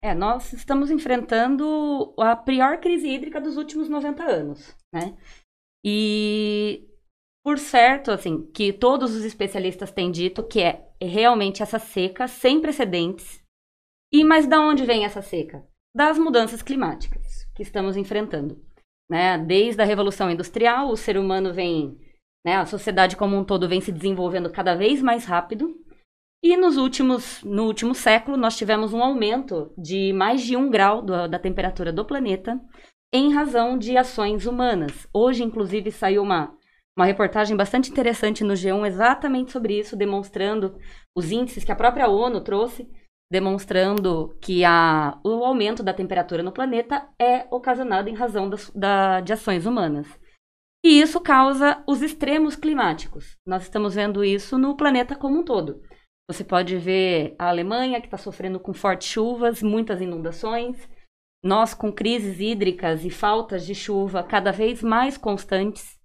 É, 0.04 0.12
nós 0.14 0.52
estamos 0.52 0.90
enfrentando 0.90 2.12
a 2.18 2.36
pior 2.36 2.78
crise 2.78 3.08
hídrica 3.08 3.40
dos 3.40 3.56
últimos 3.56 3.88
90 3.88 4.22
anos, 4.22 4.76
né? 4.92 5.16
E 5.82 6.86
por 7.42 7.58
certo, 7.58 8.10
assim, 8.10 8.44
que 8.52 8.70
todos 8.70 9.16
os 9.16 9.24
especialistas 9.24 9.90
têm 9.90 10.10
dito 10.10 10.46
que 10.46 10.60
é 10.60 10.86
realmente 11.00 11.62
essa 11.62 11.78
seca 11.78 12.28
sem 12.28 12.60
precedentes. 12.60 13.42
E 14.12 14.22
mas 14.22 14.46
da 14.46 14.60
onde 14.60 14.84
vem 14.84 15.06
essa 15.06 15.22
seca? 15.22 15.66
Das 15.96 16.18
mudanças 16.18 16.60
climáticas 16.60 17.46
que 17.54 17.62
estamos 17.62 17.96
enfrentando, 17.96 18.62
né? 19.10 19.38
Desde 19.38 19.80
a 19.80 19.86
revolução 19.86 20.30
industrial, 20.30 20.90
o 20.90 20.98
ser 20.98 21.16
humano 21.16 21.50
vem, 21.50 21.98
né, 22.44 22.56
a 22.56 22.66
sociedade 22.66 23.16
como 23.16 23.38
um 23.38 23.44
todo 23.44 23.66
vem 23.66 23.80
se 23.80 23.90
desenvolvendo 23.90 24.52
cada 24.52 24.74
vez 24.74 25.00
mais 25.00 25.24
rápido. 25.24 25.74
E 26.44 26.58
nos 26.58 26.76
últimos, 26.76 27.42
no 27.42 27.64
último 27.64 27.94
século, 27.94 28.36
nós 28.36 28.54
tivemos 28.54 28.92
um 28.92 29.02
aumento 29.02 29.72
de 29.78 30.12
mais 30.12 30.42
de 30.42 30.54
um 30.54 30.68
grau 30.68 31.00
do- 31.00 31.26
da 31.26 31.38
temperatura 31.38 31.90
do 31.90 32.04
planeta 32.04 32.60
em 33.14 33.32
razão 33.32 33.78
de 33.78 33.96
ações 33.96 34.44
humanas. 34.44 35.08
Hoje, 35.10 35.42
inclusive, 35.42 35.90
saiu 35.90 36.22
uma, 36.22 36.54
uma 36.94 37.06
reportagem 37.06 37.56
bastante 37.56 37.90
interessante 37.90 38.44
no 38.44 38.52
G1 38.52 38.86
exatamente 38.86 39.52
sobre 39.52 39.78
isso, 39.78 39.96
demonstrando 39.96 40.76
os 41.16 41.32
índices 41.32 41.64
que 41.64 41.72
a 41.72 41.76
própria 41.76 42.10
ONU 42.10 42.42
trouxe, 42.42 42.86
demonstrando 43.32 44.36
que 44.42 44.66
a, 44.66 45.18
o 45.24 45.46
aumento 45.46 45.82
da 45.82 45.94
temperatura 45.94 46.42
no 46.42 46.52
planeta 46.52 47.08
é 47.18 47.46
ocasionado 47.50 48.10
em 48.10 48.14
razão 48.14 48.50
das, 48.50 48.68
da, 48.74 49.22
de 49.22 49.32
ações 49.32 49.64
humanas. 49.64 50.06
E 50.84 51.00
isso 51.00 51.22
causa 51.22 51.82
os 51.88 52.02
extremos 52.02 52.54
climáticos. 52.54 53.34
Nós 53.46 53.62
estamos 53.62 53.94
vendo 53.94 54.22
isso 54.22 54.58
no 54.58 54.76
planeta 54.76 55.16
como 55.16 55.38
um 55.38 55.42
todo. 55.42 55.80
Você 56.28 56.42
pode 56.42 56.76
ver 56.78 57.34
a 57.38 57.48
Alemanha, 57.48 58.00
que 58.00 58.06
está 58.06 58.16
sofrendo 58.16 58.58
com 58.58 58.72
fortes 58.72 59.08
chuvas, 59.08 59.62
muitas 59.62 60.00
inundações. 60.00 60.88
Nós 61.44 61.74
com 61.74 61.92
crises 61.92 62.40
hídricas 62.40 63.04
e 63.04 63.10
faltas 63.10 63.66
de 63.66 63.74
chuva 63.74 64.22
cada 64.22 64.50
vez 64.50 64.82
mais 64.82 65.18
constantes. 65.18 65.98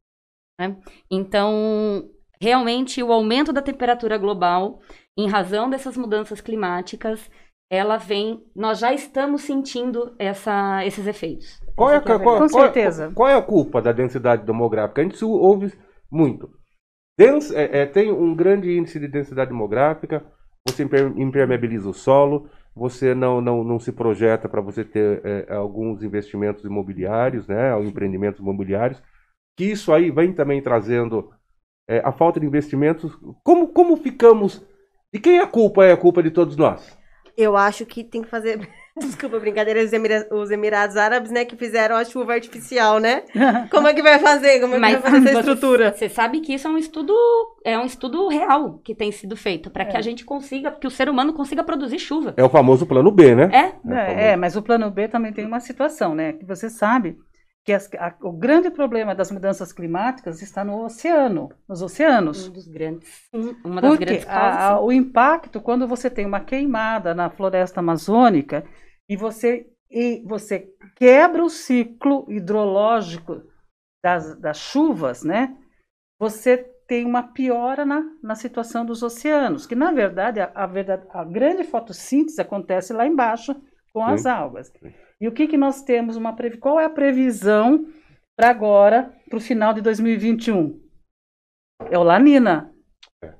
Né? 0.59 0.77
Então, 1.09 2.09
realmente, 2.41 3.01
o 3.01 3.13
aumento 3.13 3.53
da 3.53 3.61
temperatura 3.61 4.17
global, 4.17 4.81
em 5.17 5.29
razão 5.29 5.69
dessas 5.69 5.95
mudanças 5.95 6.41
climáticas, 6.41 7.31
ela 7.71 7.95
vem. 7.95 8.43
Nós 8.53 8.79
já 8.79 8.93
estamos 8.93 9.43
sentindo 9.43 10.13
essa, 10.19 10.85
esses 10.85 11.07
efeitos. 11.07 11.61
Qual 11.77 11.89
é, 11.91 11.95
a, 11.95 12.01
qual, 12.01 12.17
verdade. 12.19 12.39
Com 12.41 12.49
qual- 12.49 12.63
certeza. 12.65 13.11
Qual 13.15 13.29
é 13.29 13.35
a 13.35 13.41
culpa 13.41 13.81
da 13.81 13.93
densidade 13.93 14.45
demográfica? 14.45 15.01
A 15.01 15.05
gente 15.05 15.23
ouve 15.23 15.71
muito. 16.11 16.49
Dens- 17.19 17.51
é, 17.51 17.81
é, 17.81 17.85
tem 17.85 18.11
um 18.11 18.33
grande 18.33 18.71
índice 18.77 18.97
de 18.99 19.07
densidade 19.07 19.51
demográfica, 19.51 20.25
você 20.65 20.83
imper- 20.83 21.11
impermeabiliza 21.17 21.89
o 21.89 21.93
solo, 21.93 22.49
você 22.73 23.13
não, 23.13 23.41
não, 23.41 23.63
não 23.63 23.79
se 23.79 23.91
projeta 23.91 24.47
para 24.47 24.61
você 24.61 24.85
ter 24.85 25.21
é, 25.25 25.53
alguns 25.53 26.01
investimentos 26.01 26.63
imobiliários, 26.63 27.47
né, 27.47 27.75
ou 27.75 27.83
empreendimentos 27.83 28.39
imobiliários, 28.39 29.01
que 29.57 29.65
isso 29.65 29.91
aí 29.93 30.11
vem 30.11 30.31
também 30.33 30.61
trazendo 30.61 31.31
é, 31.89 31.99
a 32.05 32.11
falta 32.11 32.39
de 32.39 32.45
investimentos. 32.45 33.11
Como, 33.43 33.69
como 33.69 33.97
ficamos? 33.97 34.65
De 35.13 35.19
quem 35.19 35.39
a 35.39 35.47
culpa 35.47 35.85
é 35.85 35.91
a 35.93 35.97
culpa 35.97 36.23
de 36.23 36.31
todos 36.31 36.55
nós? 36.55 36.98
Eu 37.41 37.55
acho 37.55 37.85
que 37.85 38.03
tem 38.03 38.21
que 38.21 38.27
fazer. 38.29 38.59
Desculpa, 38.99 39.39
brincadeira, 39.39 39.81
os, 39.81 39.93
Emira- 39.93 40.27
os 40.29 40.51
Emirados 40.51 40.97
Árabes, 40.97 41.31
né, 41.31 41.45
que 41.45 41.55
fizeram 41.55 41.95
a 41.95 42.03
chuva 42.03 42.33
artificial, 42.33 42.99
né? 42.99 43.23
Como 43.71 43.87
é 43.87 43.93
que 43.93 44.01
vai 44.03 44.19
fazer? 44.19 44.59
Como 44.59 44.73
é 44.73 44.75
que 44.75 44.81
Mas 44.81 44.93
vai 45.01 45.11
fazer 45.11 45.29
essa 45.29 45.31
você- 45.43 45.51
estrutura? 45.51 45.93
Você 45.95 46.09
sabe 46.09 46.41
que 46.41 46.53
isso 46.53 46.67
é 46.67 46.69
um 46.71 46.77
estudo, 46.77 47.13
é 47.63 47.77
um 47.79 47.85
estudo 47.85 48.27
real 48.27 48.79
que 48.83 48.93
tem 48.93 49.09
sido 49.11 49.37
feito 49.37 49.69
para 49.71 49.85
que 49.85 49.95
a 49.95 50.01
gente 50.01 50.25
consiga, 50.25 50.71
que 50.71 50.85
o 50.85 50.91
ser 50.91 51.07
humano 51.09 51.31
consiga 51.33 51.63
produzir 51.63 51.97
chuva. 51.99 52.33
É 52.35 52.43
o 52.43 52.49
famoso 52.49 52.85
plano 52.85 53.09
B, 53.09 53.33
né? 53.35 53.49
É, 53.53 53.57
É, 53.59 53.69
famoso- 53.71 54.19
é, 54.19 54.35
mas 54.35 54.55
o 54.57 54.61
plano 54.61 54.91
B 54.91 55.07
também 55.07 55.31
tem 55.31 55.45
uma 55.45 55.61
situação, 55.61 56.13
né? 56.13 56.33
Que 56.33 56.43
você 56.45 56.69
sabe 56.69 57.17
que 57.69 57.73
as- 57.73 57.87
a- 57.99 58.15
o 58.23 58.31
grande 58.31 58.71
problema 58.71 59.13
das 59.13 59.29
mudanças 59.29 59.71
climáticas 59.71 60.41
está 60.41 60.63
no 60.63 60.85
oceano, 60.85 61.49
nos 61.67 61.83
oceanos. 61.83 62.47
um 62.47 62.51
dos 62.51 62.67
grandes, 62.67 63.07
um- 63.31 63.53
uma 63.63 63.79
das 63.79 63.91
Porque 63.91 64.05
grandes 64.05 64.25
causas. 64.25 64.59
a- 64.61 64.81
o 64.81 64.91
impacto, 64.91 65.61
quando 65.61 65.87
você 65.87 66.09
tem 66.09 66.25
uma 66.25 66.39
queimada 66.39 67.13
na 67.13 67.29
floresta 67.29 67.79
amazônica 67.79 68.63
e 69.07 69.15
você, 69.15 69.67
e 69.87 70.23
você 70.25 70.67
quebra 70.95 71.43
o 71.43 71.49
ciclo 71.49 72.25
hidrológico 72.27 73.43
das, 74.03 74.35
das 74.39 74.57
chuvas, 74.57 75.23
né? 75.23 75.55
Você 76.19 76.57
tem 76.87 77.05
uma 77.05 77.21
piora 77.21 77.85
na, 77.85 78.03
na 78.23 78.33
situação 78.33 78.83
dos 78.83 79.03
oceanos, 79.03 79.67
que 79.67 79.75
na 79.75 79.91
verdade 79.91 80.39
a, 80.39 80.51
a, 80.55 80.65
verdade- 80.65 81.05
a 81.11 81.23
grande 81.23 81.63
fotossíntese 81.63 82.41
acontece 82.41 82.93
lá 82.93 83.05
embaixo 83.05 83.55
com 83.93 84.03
as 84.03 84.23
Sim. 84.23 84.29
E 85.21 85.27
o 85.27 85.31
que, 85.31 85.47
que 85.47 85.57
nós 85.57 85.81
temos? 85.83 86.15
Uma 86.15 86.33
previ- 86.35 86.57
Qual 86.57 86.79
é 86.79 86.85
a 86.85 86.89
previsão 86.89 87.85
para 88.37 88.49
agora, 88.49 89.13
para 89.29 89.37
o 89.37 89.41
final 89.41 89.73
de 89.73 89.81
2021? 89.81 90.79
É 91.91 91.97
o 91.97 92.03
Lanina. 92.03 92.73
É. 93.23 93.33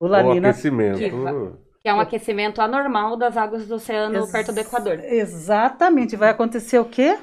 O 0.00 0.06
O 0.06 0.08
Lanina 0.08 0.50
aquecimento. 0.50 0.98
Que 0.98 1.10
va- 1.10 1.58
Que 1.82 1.88
é 1.88 1.94
um 1.94 2.00
aquecimento 2.00 2.60
anormal 2.60 3.16
das 3.16 3.36
águas 3.36 3.66
do 3.66 3.74
oceano 3.74 4.16
Ex- 4.20 4.32
perto 4.32 4.52
do 4.52 4.60
Equador. 4.60 5.00
Exatamente. 5.00 6.16
Vai 6.16 6.30
acontecer 6.30 6.78
o 6.78 6.84
quê? 6.88 7.18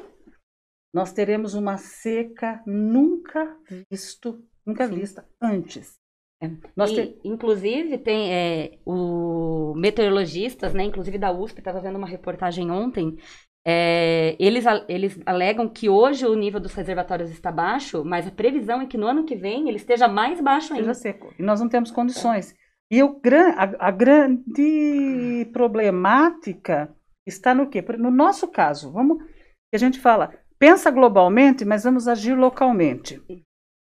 Nós 0.94 1.14
teremos 1.14 1.54
uma 1.54 1.78
seca 1.78 2.62
nunca 2.66 3.56
visto, 3.92 4.44
nunca 4.66 4.88
Sim. 4.88 4.96
vista 4.96 5.26
antes. 5.42 5.98
É. 6.42 6.50
Nós 6.76 6.90
E, 6.92 6.96
te- 6.96 7.20
Inclusive, 7.28 7.98
tem 7.98 8.34
é, 8.34 8.80
o 8.86 9.74
meteorologistas, 9.76 10.74
né, 10.74 10.84
inclusive 10.84 11.18
da 11.18 11.32
USP, 11.32 11.60
estava 11.60 11.80
vendo 11.82 11.98
uma 11.98 12.08
reportagem 12.08 12.72
ontem, 12.72 13.18
é, 13.66 14.36
eles, 14.40 14.66
eles 14.88 15.20
alegam 15.26 15.68
que 15.68 15.90
hoje 15.90 16.26
o 16.26 16.36
nível 16.36 16.60
dos 16.60 16.74
reservatórios 16.74 17.30
está 17.30 17.52
baixo, 17.52 18.04
mas 18.06 18.28
a 18.28 18.32
previsão 18.32 18.82
é 18.82 18.86
que 18.86 18.98
no 18.98 19.08
ano 19.08 19.26
que 19.26 19.36
vem 19.36 19.68
ele 19.68 19.78
esteja 19.78 20.08
mais 20.08 20.40
baixo 20.42 20.74
ainda. 20.74 20.94
seco. 20.94 21.34
E 21.38 21.44
nós 21.44 21.60
não 21.60 21.70
temos 21.70 21.92
condições. 21.92 22.56
E 22.92 23.04
o 23.04 23.22
a, 23.56 23.88
a 23.88 23.92
grande 23.92 25.48
problemática 25.54 26.94
está 27.26 27.54
no 27.54 27.70
quê? 27.70 27.84
No 27.98 28.10
nosso 28.10 28.48
caso, 28.48 28.92
vamos, 28.92 29.24
que 29.24 29.76
a 29.76 29.78
gente 29.78 30.00
fala, 30.00 30.34
pensa 30.58 30.90
globalmente, 30.90 31.64
mas 31.64 31.84
vamos 31.84 32.08
agir 32.08 32.34
localmente. 32.34 33.22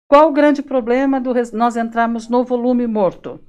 Qual 0.07 0.29
o 0.29 0.33
grande 0.33 0.63
problema 0.63 1.19
do 1.19 1.33
nós 1.55 1.77
entrarmos 1.77 2.29
no 2.29 2.45
volume 2.45 2.87
morto? 2.87 3.41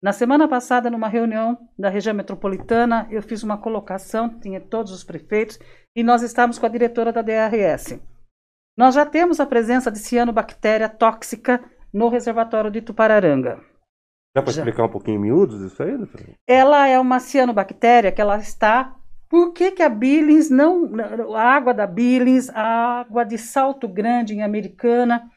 Na 0.00 0.12
semana 0.12 0.46
passada, 0.46 0.88
numa 0.88 1.08
reunião 1.08 1.58
da 1.76 1.88
região 1.88 2.14
metropolitana, 2.14 3.08
eu 3.10 3.20
fiz 3.20 3.42
uma 3.42 3.58
colocação, 3.58 4.38
tinha 4.38 4.60
todos 4.60 4.92
os 4.92 5.02
prefeitos, 5.02 5.58
e 5.96 6.04
nós 6.04 6.22
estávamos 6.22 6.56
com 6.58 6.66
a 6.66 6.68
diretora 6.68 7.12
da 7.12 7.20
DRS. 7.20 8.00
Nós 8.76 8.94
já 8.94 9.04
temos 9.04 9.40
a 9.40 9.46
presença 9.46 9.90
de 9.90 9.98
cianobactéria 9.98 10.88
tóxica 10.88 11.60
no 11.92 12.08
reservatório 12.08 12.70
de 12.70 12.80
Tupararanga. 12.80 13.60
Dá 14.36 14.40
para 14.40 14.52
explicar 14.52 14.84
um 14.84 14.88
pouquinho 14.88 15.16
em 15.16 15.22
miúdos 15.22 15.60
isso 15.62 15.82
aí? 15.82 15.96
doutor? 15.96 16.20
Ela 16.46 16.86
é 16.86 17.00
uma 17.00 17.18
cianobactéria 17.18 18.12
que 18.12 18.20
ela 18.20 18.38
está. 18.38 18.94
Por 19.28 19.52
que, 19.52 19.72
que 19.72 19.82
a 19.82 19.88
Billings 19.88 20.48
não. 20.48 20.92
A 21.34 21.42
água 21.42 21.74
da 21.74 21.88
Billings, 21.88 22.50
a 22.50 23.00
água 23.00 23.24
de 23.24 23.36
Salto 23.36 23.88
Grande 23.88 24.32
em 24.32 24.42
Americana, 24.42 25.28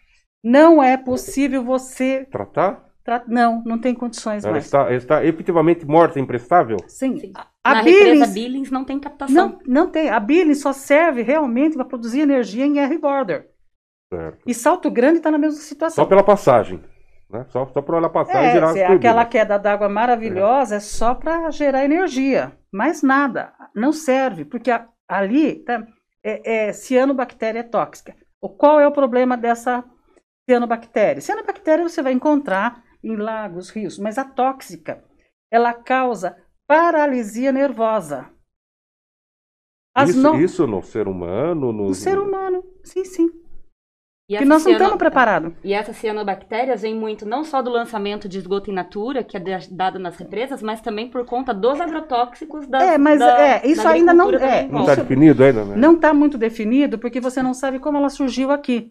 não 0.43 0.83
é 0.83 0.97
possível 0.97 1.63
você. 1.63 2.27
Tratar? 2.29 2.90
Tra- 3.03 3.23
Não, 3.27 3.63
não 3.65 3.77
tem 3.79 3.93
condições 3.93 4.43
Ela 4.43 4.53
mais. 4.53 4.65
está, 4.65 4.93
está 4.93 5.25
efetivamente 5.25 5.85
morta, 5.85 6.19
imprestável? 6.19 6.77
Sim. 6.87 7.19
Sim. 7.19 7.31
A, 7.35 7.47
a 7.63 7.75
Na 7.75 7.83
Billings. 7.83 8.33
Billings 8.33 8.71
não 8.71 8.83
tem 8.83 8.99
captação. 8.99 9.35
Não, 9.35 9.59
não 9.65 9.89
tem. 9.89 10.09
A 10.09 10.19
Billings 10.19 10.61
só 10.61 10.73
serve 10.73 11.21
realmente 11.21 11.75
para 11.75 11.85
produzir 11.85 12.21
energia 12.21 12.65
em 12.65 12.79
R 12.79 12.97
border. 12.97 13.49
Certo. 14.13 14.39
E 14.45 14.53
Salto 14.53 14.91
Grande 14.91 15.17
está 15.17 15.31
na 15.31 15.37
mesma 15.37 15.59
situação. 15.59 16.03
Só 16.03 16.09
pela 16.09 16.23
passagem. 16.23 16.81
Né? 17.29 17.45
Só, 17.47 17.65
só 17.67 17.81
por 17.81 17.95
ela 17.95 18.09
passar 18.09 18.43
e 18.43 18.47
É, 18.47 18.51
gerar 18.51 18.67
as 18.67 18.73
se 18.73 18.79
é 18.79 18.87
aquela 18.87 19.23
queda 19.25 19.57
d'água 19.57 19.87
maravilhosa 19.87 20.75
é 20.75 20.79
só 20.81 21.15
para 21.15 21.49
gerar 21.49 21.85
energia, 21.85 22.51
mais 22.73 23.01
nada, 23.01 23.53
não 23.73 23.93
serve, 23.93 24.43
porque 24.43 24.69
a- 24.69 24.85
ali 25.07 25.63
tá, 25.63 25.85
é, 26.21 26.67
é 26.67 26.73
cianobactéria 26.73 27.63
tóxica. 27.63 28.13
O, 28.41 28.49
qual 28.49 28.81
é 28.81 28.87
o 28.87 28.91
problema 28.91 29.37
dessa 29.37 29.81
cianobactéria? 30.49 31.21
Cianobactéria 31.21 31.87
você 31.87 32.01
vai 32.01 32.11
encontrar 32.11 32.83
em 33.03 33.15
lagos, 33.15 33.69
rios, 33.69 33.97
mas 33.97 34.17
a 34.17 34.23
tóxica, 34.25 35.03
ela 35.51 35.73
causa 35.73 36.35
paralisia 36.67 37.51
nervosa. 37.51 38.29
As 39.93 40.09
Isso, 40.11 40.21
no- 40.21 40.39
isso 40.39 40.67
no 40.67 40.81
ser 40.81 41.07
humano? 41.07 41.73
No, 41.73 41.87
no 41.89 41.93
ser 41.93 42.17
humano, 42.17 42.63
sim, 42.83 43.03
sim. 43.03 43.29
E 44.29 44.37
Que 44.37 44.45
nós 44.45 44.63
não 44.63 44.71
estamos 44.71 44.97
preparados. 44.97 45.53
E 45.61 45.73
essas 45.73 45.97
cianobactérias 45.97 46.81
vêm 46.83 46.95
muito 46.95 47.25
não 47.25 47.43
só 47.43 47.61
do 47.61 47.69
lançamento 47.69 48.29
de 48.29 48.37
esgoto 48.37 48.71
in 48.71 48.73
natura, 48.73 49.25
que 49.25 49.35
é 49.35 49.39
da- 49.41 49.59
dado 49.69 49.99
nas 49.99 50.15
represas, 50.15 50.61
mas 50.63 50.79
também 50.79 51.09
por 51.09 51.25
conta 51.25 51.53
dos 51.53 51.81
agrotóxicos 51.81 52.65
da 52.65 52.81
É, 52.81 52.97
mas 52.97 53.19
da- 53.19 53.41
é, 53.41 53.67
isso 53.67 53.83
da 53.83 53.89
ainda 53.89 54.13
não- 54.13 54.29
é, 54.29 54.69
Não 54.69 54.81
está 54.81 54.95
definido 54.95 55.43
ainda, 55.43 55.65
né? 55.65 55.75
Não 55.75 55.95
está 55.95 56.13
muito 56.13 56.37
definido 56.37 56.97
porque 56.97 57.19
você 57.19 57.43
não 57.43 57.53
sabe 57.53 57.77
como 57.79 57.97
ela 57.97 58.09
surgiu 58.09 58.51
aqui. 58.51 58.89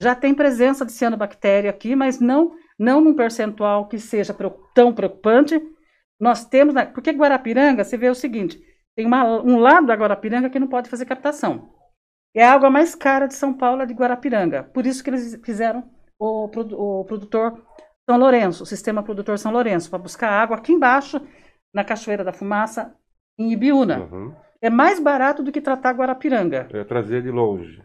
Já 0.00 0.14
tem 0.14 0.32
presença 0.32 0.86
de 0.86 0.92
cianobactéria 0.92 1.70
aqui, 1.70 1.96
mas 1.96 2.20
não, 2.20 2.52
não 2.78 3.00
num 3.00 3.14
percentual 3.14 3.86
que 3.88 3.98
seja 3.98 4.34
tão 4.74 4.92
preocupante. 4.92 5.60
Nós 6.20 6.44
temos, 6.44 6.74
porque 6.92 7.10
Guarapiranga, 7.10 7.84
você 7.84 7.96
vê 7.96 8.08
o 8.08 8.14
seguinte, 8.14 8.60
tem 8.96 9.06
uma- 9.06 9.24
um 9.42 9.58
lado 9.58 9.86
da 9.86 9.94
Guarapiranga 9.94 10.48
que 10.50 10.58
não 10.58 10.66
pode 10.68 10.88
fazer 10.88 11.04
captação. 11.04 11.70
É 12.34 12.44
a 12.44 12.52
água 12.52 12.68
mais 12.70 12.94
cara 12.94 13.26
de 13.26 13.34
São 13.34 13.52
Paulo, 13.54 13.82
é 13.82 13.86
de 13.86 13.94
Guarapiranga. 13.94 14.62
Por 14.62 14.86
isso 14.86 15.02
que 15.02 15.10
eles 15.10 15.38
fizeram 15.44 15.84
o, 16.18 16.44
o 17.00 17.04
produtor 17.04 17.62
São 18.08 18.18
Lourenço, 18.18 18.62
o 18.62 18.66
sistema 18.66 19.02
produtor 19.02 19.38
São 19.38 19.52
Lourenço, 19.52 19.90
para 19.90 19.98
buscar 19.98 20.30
água 20.30 20.56
aqui 20.56 20.72
embaixo, 20.72 21.20
na 21.74 21.84
Cachoeira 21.84 22.24
da 22.24 22.32
Fumaça, 22.32 22.94
em 23.38 23.52
Ibiúna. 23.52 24.00
Uhum. 24.00 24.34
É 24.62 24.70
mais 24.70 24.98
barato 24.98 25.42
do 25.42 25.52
que 25.52 25.60
tratar 25.60 25.92
Guarapiranga. 25.92 26.68
É 26.72 26.84
trazer 26.84 27.22
de 27.22 27.30
longe. 27.30 27.82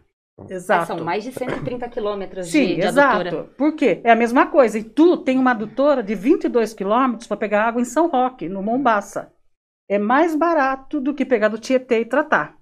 Exato. 0.48 0.86
são 0.86 1.04
mais 1.04 1.24
de 1.24 1.32
130 1.32 1.88
quilômetros 1.88 2.48
Sim, 2.48 2.66
de, 2.68 2.74
de 2.76 2.80
exato. 2.82 3.20
adutora. 3.20 3.44
Por 3.56 3.74
quê? 3.74 4.00
É 4.04 4.10
a 4.10 4.16
mesma 4.16 4.46
coisa. 4.46 4.78
E 4.78 4.84
tu 4.84 5.16
tem 5.16 5.38
uma 5.38 5.52
adutora 5.52 6.02
de 6.02 6.14
22 6.14 6.74
quilômetros 6.74 7.26
para 7.26 7.36
pegar 7.36 7.64
água 7.66 7.80
em 7.80 7.84
São 7.84 8.08
Roque, 8.08 8.48
no 8.48 8.62
Mombaça. 8.62 9.32
É 9.88 9.98
mais 9.98 10.34
barato 10.34 11.00
do 11.00 11.14
que 11.14 11.24
pegar 11.24 11.48
do 11.48 11.58
Tietê 11.58 12.00
e 12.00 12.04
tratar. 12.06 12.56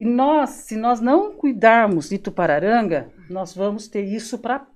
E 0.00 0.06
nós, 0.06 0.50
se 0.50 0.76
nós 0.76 1.00
não 1.00 1.32
cuidarmos 1.34 2.08
de 2.08 2.18
Tupararanga, 2.18 3.12
nós 3.30 3.54
vamos 3.54 3.88
ter 3.88 4.02
isso 4.02 4.38
para 4.38 4.66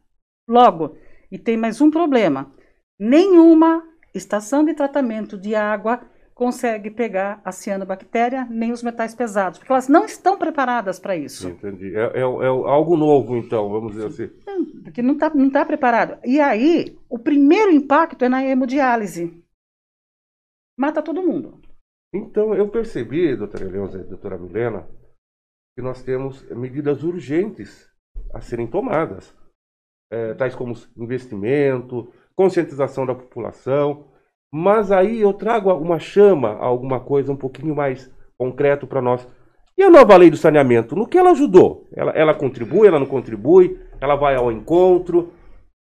Logo, 0.48 0.96
e 1.30 1.38
tem 1.38 1.58
mais 1.58 1.80
um 1.82 1.90
problema: 1.90 2.50
nenhuma 2.98 3.84
estação 4.14 4.64
de 4.64 4.72
tratamento 4.72 5.36
de 5.36 5.54
água 5.54 6.00
consegue 6.38 6.88
pegar 6.88 7.42
a 7.44 7.50
cianobactéria 7.50 8.46
nem 8.48 8.70
os 8.70 8.80
metais 8.80 9.12
pesados, 9.12 9.58
porque 9.58 9.72
elas 9.72 9.88
não 9.88 10.04
estão 10.04 10.38
preparadas 10.38 11.00
para 11.00 11.16
isso. 11.16 11.48
Entendi. 11.48 11.96
É, 11.96 12.18
é, 12.18 12.20
é 12.20 12.22
algo 12.22 12.96
novo, 12.96 13.36
então, 13.36 13.68
vamos 13.68 13.90
dizer 13.90 14.06
assim. 14.06 14.28
Porque 14.84 15.02
não 15.02 15.14
está 15.14 15.34
não 15.34 15.50
tá 15.50 15.66
preparado. 15.66 16.16
E 16.24 16.38
aí, 16.38 16.96
o 17.10 17.18
primeiro 17.18 17.72
impacto 17.72 18.24
é 18.24 18.28
na 18.28 18.44
hemodiálise. 18.44 19.44
Mata 20.78 21.02
todo 21.02 21.24
mundo. 21.24 21.60
Então, 22.14 22.54
eu 22.54 22.68
percebi, 22.68 23.34
doutora 23.34 23.64
Eleusa 23.64 24.00
e 24.00 24.04
doutora 24.04 24.38
Milena, 24.38 24.88
que 25.76 25.82
nós 25.82 26.04
temos 26.04 26.48
medidas 26.50 27.02
urgentes 27.02 27.92
a 28.32 28.40
serem 28.40 28.68
tomadas, 28.68 29.36
é, 30.08 30.34
tais 30.34 30.54
como 30.54 30.74
investimento, 30.96 32.12
conscientização 32.36 33.04
da 33.04 33.14
população, 33.16 34.06
mas 34.52 34.90
aí 34.90 35.20
eu 35.20 35.32
trago 35.32 35.72
uma 35.72 35.98
chama, 35.98 36.56
alguma 36.58 37.00
coisa 37.00 37.32
um 37.32 37.36
pouquinho 37.36 37.74
mais 37.74 38.10
concreto 38.36 38.86
para 38.86 39.02
nós. 39.02 39.26
E 39.76 39.82
a 39.82 39.90
nova 39.90 40.16
lei 40.16 40.30
do 40.30 40.36
saneamento, 40.36 40.96
no 40.96 41.06
que 41.06 41.16
ela 41.16 41.30
ajudou? 41.30 41.86
Ela, 41.94 42.12
ela 42.12 42.34
contribui, 42.34 42.88
ela 42.88 42.98
não 42.98 43.06
contribui? 43.06 43.78
Ela 44.00 44.16
vai 44.16 44.34
ao 44.34 44.50
encontro 44.50 45.32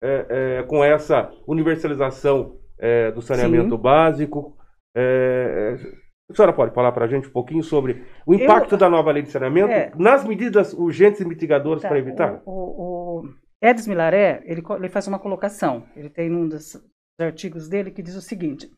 é, 0.02 0.26
é, 0.28 0.62
com 0.64 0.84
essa 0.84 1.32
universalização 1.46 2.56
é, 2.78 3.10
do 3.10 3.20
saneamento 3.20 3.74
Sim. 3.74 3.82
básico? 3.82 4.56
É, 4.96 5.76
é, 5.82 5.98
a 6.30 6.34
senhora 6.34 6.52
pode 6.52 6.74
falar 6.74 6.92
para 6.92 7.06
a 7.06 7.08
gente 7.08 7.28
um 7.28 7.32
pouquinho 7.32 7.62
sobre 7.62 8.04
o 8.26 8.34
impacto 8.34 8.74
eu, 8.74 8.78
da 8.78 8.88
nova 8.88 9.10
lei 9.10 9.22
de 9.22 9.30
saneamento 9.30 9.72
é. 9.72 9.90
nas 9.96 10.24
medidas 10.24 10.74
urgentes 10.74 11.20
e 11.20 11.24
mitigadoras 11.24 11.82
tá, 11.82 11.88
para 11.88 11.98
evitar? 11.98 12.42
O, 12.44 12.52
o, 12.52 13.20
o 13.20 13.28
Edis 13.60 13.88
Milaré, 13.88 14.42
ele, 14.44 14.62
ele 14.76 14.88
faz 14.88 15.08
uma 15.08 15.18
colocação. 15.18 15.84
Ele 15.96 16.10
tem 16.10 16.30
um 16.30 16.46
dos, 16.46 16.76
artigos 17.18 17.68
dele 17.68 17.90
que 17.90 18.02
diz 18.02 18.14
o 18.14 18.22
seguinte: 18.22 18.70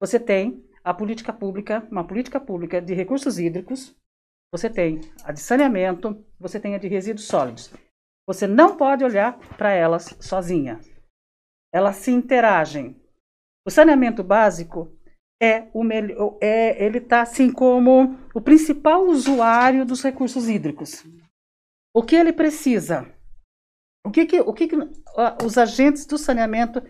você 0.00 0.18
tem 0.20 0.64
a 0.82 0.92
política 0.92 1.32
pública, 1.32 1.86
uma 1.90 2.06
política 2.06 2.38
pública 2.38 2.80
de 2.80 2.92
recursos 2.94 3.38
hídricos, 3.38 3.96
você 4.52 4.68
tem 4.68 5.00
a 5.24 5.32
de 5.32 5.40
saneamento, 5.40 6.24
você 6.38 6.60
tem 6.60 6.74
a 6.74 6.78
de 6.78 6.88
resíduos 6.88 7.26
sólidos. 7.26 7.72
Você 8.26 8.46
não 8.46 8.76
pode 8.76 9.04
olhar 9.04 9.38
para 9.56 9.72
elas 9.72 10.16
sozinha. 10.20 10.80
Elas 11.72 11.96
se 11.96 12.10
interagem. 12.10 12.96
O 13.66 13.70
saneamento 13.70 14.22
básico 14.22 14.96
é 15.42 15.68
o 15.74 15.82
melhor, 15.82 16.38
é, 16.40 16.82
ele 16.82 16.98
está 16.98 17.22
assim 17.22 17.52
como 17.52 18.16
o 18.34 18.40
principal 18.40 19.06
usuário 19.06 19.84
dos 19.84 20.02
recursos 20.02 20.48
hídricos. 20.48 21.04
O 21.94 22.02
que 22.02 22.16
ele 22.16 22.32
precisa? 22.32 23.12
O 24.06 24.10
que, 24.10 24.26
que, 24.26 24.40
o 24.40 24.52
que, 24.52 24.68
que 24.68 24.76
os 25.44 25.58
agentes 25.58 26.06
do 26.06 26.18
saneamento 26.18 26.80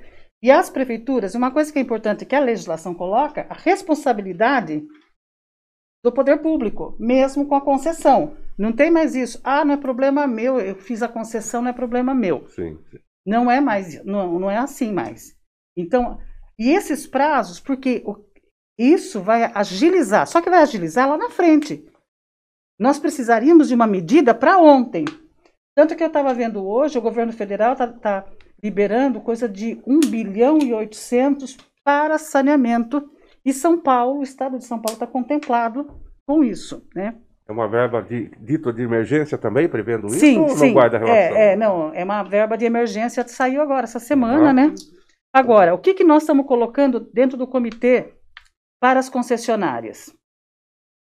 e 0.44 0.50
as 0.50 0.68
prefeituras, 0.68 1.34
uma 1.34 1.50
coisa 1.50 1.72
que 1.72 1.78
é 1.78 1.82
importante 1.82 2.26
que 2.26 2.36
a 2.36 2.40
legislação 2.40 2.94
coloca, 2.94 3.46
a 3.48 3.54
responsabilidade 3.54 4.86
do 6.04 6.12
poder 6.12 6.42
público, 6.42 6.94
mesmo 7.00 7.46
com 7.46 7.54
a 7.54 7.62
concessão. 7.62 8.36
Não 8.58 8.70
tem 8.70 8.90
mais 8.90 9.14
isso. 9.14 9.40
Ah, 9.42 9.64
não 9.64 9.72
é 9.72 9.78
problema 9.78 10.26
meu, 10.26 10.60
eu 10.60 10.74
fiz 10.74 11.02
a 11.02 11.08
concessão, 11.08 11.62
não 11.62 11.70
é 11.70 11.72
problema 11.72 12.14
meu. 12.14 12.46
Sim. 12.50 12.78
Não 13.26 13.50
é 13.50 13.58
mais, 13.58 14.04
não, 14.04 14.38
não 14.38 14.50
é 14.50 14.58
assim 14.58 14.92
mais. 14.92 15.34
Então, 15.74 16.20
e 16.58 16.72
esses 16.72 17.06
prazos, 17.06 17.58
porque 17.58 18.04
isso 18.78 19.22
vai 19.22 19.44
agilizar, 19.44 20.26
só 20.26 20.42
que 20.42 20.50
vai 20.50 20.60
agilizar 20.60 21.08
lá 21.08 21.16
na 21.16 21.30
frente. 21.30 21.90
Nós 22.78 22.98
precisaríamos 22.98 23.68
de 23.68 23.74
uma 23.74 23.86
medida 23.86 24.34
para 24.34 24.58
ontem. 24.58 25.06
Tanto 25.74 25.96
que 25.96 26.02
eu 26.02 26.08
estava 26.08 26.34
vendo 26.34 26.66
hoje, 26.66 26.98
o 26.98 27.02
governo 27.02 27.32
federal 27.32 27.72
está 27.72 27.86
tá 27.86 28.26
liberando 28.64 29.20
coisa 29.20 29.46
de 29.46 29.78
1 29.86 30.00
bilhão 30.10 30.58
e 30.58 30.72
800 30.72 31.58
para 31.84 32.16
saneamento. 32.16 33.10
E 33.44 33.52
São 33.52 33.78
Paulo, 33.78 34.20
o 34.20 34.22
estado 34.22 34.56
de 34.56 34.64
São 34.64 34.80
Paulo 34.80 34.94
está 34.94 35.06
contemplado 35.06 36.00
com 36.26 36.42
isso, 36.42 36.82
né? 36.94 37.14
É 37.46 37.52
uma 37.52 37.68
verba 37.68 38.00
de, 38.00 38.30
dito 38.40 38.72
de 38.72 38.80
emergência 38.80 39.36
também, 39.36 39.68
prevendo 39.68 40.06
isso? 40.06 40.18
Sim, 40.20 40.40
ou 40.40 40.48
sim. 40.48 40.68
não 40.68 40.72
guarda 40.72 40.96
relação? 40.96 41.36
É, 41.36 41.52
é, 41.52 41.56
não, 41.56 41.92
é 41.92 42.02
uma 42.02 42.22
verba 42.22 42.56
de 42.56 42.64
emergência 42.64 43.22
que 43.22 43.30
saiu 43.30 43.60
agora, 43.60 43.84
essa 43.84 44.00
semana, 44.00 44.50
né? 44.50 44.74
Agora, 45.30 45.74
o 45.74 45.78
que, 45.78 45.92
que 45.92 46.04
nós 46.04 46.22
estamos 46.22 46.46
colocando 46.46 46.98
dentro 46.98 47.36
do 47.36 47.46
comitê 47.46 48.14
para 48.80 48.98
as 48.98 49.10
concessionárias? 49.10 50.16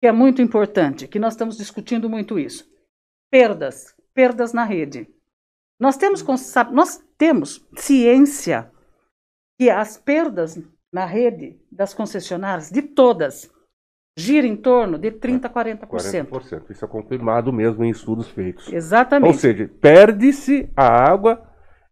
Que 0.01 0.09
é 0.09 0.13
muito 0.13 0.43
importante, 0.43 1.07
que 1.07 1.21
nós 1.21 1.35
estamos 1.35 1.57
discutindo 1.57 2.11
muito 2.11 2.41
isso. 2.41 2.69
Perdas, 3.31 3.95
perdas 4.13 4.53
na 4.53 4.65
rede. 4.65 5.07
Nós 5.83 5.97
temos, 5.97 6.25
nós 6.71 7.05
temos 7.19 7.67
ciência 7.77 8.71
que 9.59 9.69
as 9.69 9.97
perdas 9.97 10.63
na 10.93 11.05
rede 11.05 11.59
das 11.73 11.93
concessionárias, 11.93 12.71
de 12.71 12.83
todas, 12.83 13.51
gira 14.17 14.47
em 14.47 14.55
torno 14.55 14.97
de 14.97 15.11
30% 15.11 15.45
a 15.45 15.49
40%. 15.49 16.29
40%. 16.29 16.71
Isso 16.71 16.85
é 16.85 16.89
confirmado 16.89 17.53
mesmo 17.53 17.83
em 17.83 17.91
estudos 17.91 18.29
feitos. 18.29 18.73
Exatamente. 18.73 19.27
Ou 19.27 19.35
seja, 19.35 19.69
perde-se 19.81 20.71
a 20.77 20.87
água, 20.87 21.43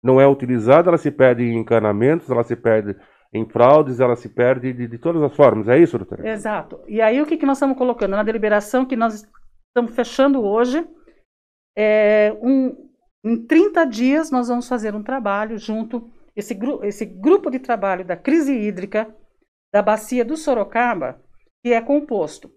não 0.00 0.20
é 0.20 0.28
utilizada, 0.28 0.88
ela 0.88 0.98
se 0.98 1.10
perde 1.10 1.42
em 1.42 1.58
encanamentos, 1.58 2.30
ela 2.30 2.44
se 2.44 2.54
perde 2.54 2.94
em 3.34 3.44
fraudes, 3.44 3.98
ela 3.98 4.14
se 4.14 4.28
perde 4.28 4.72
de, 4.72 4.86
de 4.86 4.98
todas 4.98 5.20
as 5.20 5.34
formas. 5.34 5.66
É 5.66 5.76
isso, 5.76 5.98
doutora? 5.98 6.28
Exato. 6.28 6.80
E 6.86 7.00
aí 7.00 7.20
o 7.20 7.26
que, 7.26 7.36
que 7.36 7.46
nós 7.46 7.56
estamos 7.56 7.76
colocando? 7.76 8.12
Na 8.12 8.22
deliberação 8.22 8.86
que 8.86 8.94
nós 8.94 9.28
estamos 9.66 9.96
fechando 9.96 10.44
hoje, 10.44 10.86
é 11.76 12.36
um, 12.40 12.89
em 13.24 13.46
30 13.46 13.84
dias, 13.84 14.30
nós 14.30 14.48
vamos 14.48 14.68
fazer 14.68 14.94
um 14.94 15.02
trabalho 15.02 15.58
junto, 15.58 16.10
esse, 16.34 16.54
gru 16.54 16.84
esse 16.84 17.04
grupo 17.04 17.50
de 17.50 17.58
trabalho 17.58 18.04
da 18.04 18.16
crise 18.16 18.52
hídrica 18.52 19.14
da 19.72 19.82
bacia 19.82 20.24
do 20.24 20.36
Sorocaba, 20.36 21.22
que 21.62 21.72
é 21.72 21.80
composto 21.80 22.50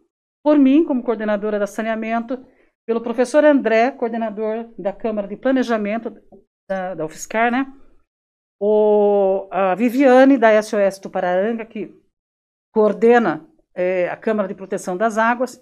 por 0.43 0.59
mim, 0.59 0.83
como 0.83 1.03
coordenadora 1.03 1.57
da 1.57 1.67
saneamento, 1.67 2.45
pelo 2.85 3.01
professor 3.01 3.45
André, 3.45 3.91
coordenador 3.91 4.69
da 4.77 4.91
Câmara 4.91 5.27
de 5.27 5.37
Planejamento 5.37 6.13
da, 6.69 6.95
da 6.95 7.05
UFSCar, 7.05 7.49
né? 7.49 7.71
O, 8.59 9.47
a 9.51 9.73
Viviane, 9.75 10.37
da 10.37 10.61
SOS 10.61 10.99
Tupararanga, 10.99 11.65
que 11.65 11.93
coordena 12.73 13.47
é, 13.73 14.09
a 14.09 14.17
Câmara 14.17 14.47
de 14.47 14.55
Proteção 14.55 14.97
das 14.97 15.17
Águas, 15.17 15.61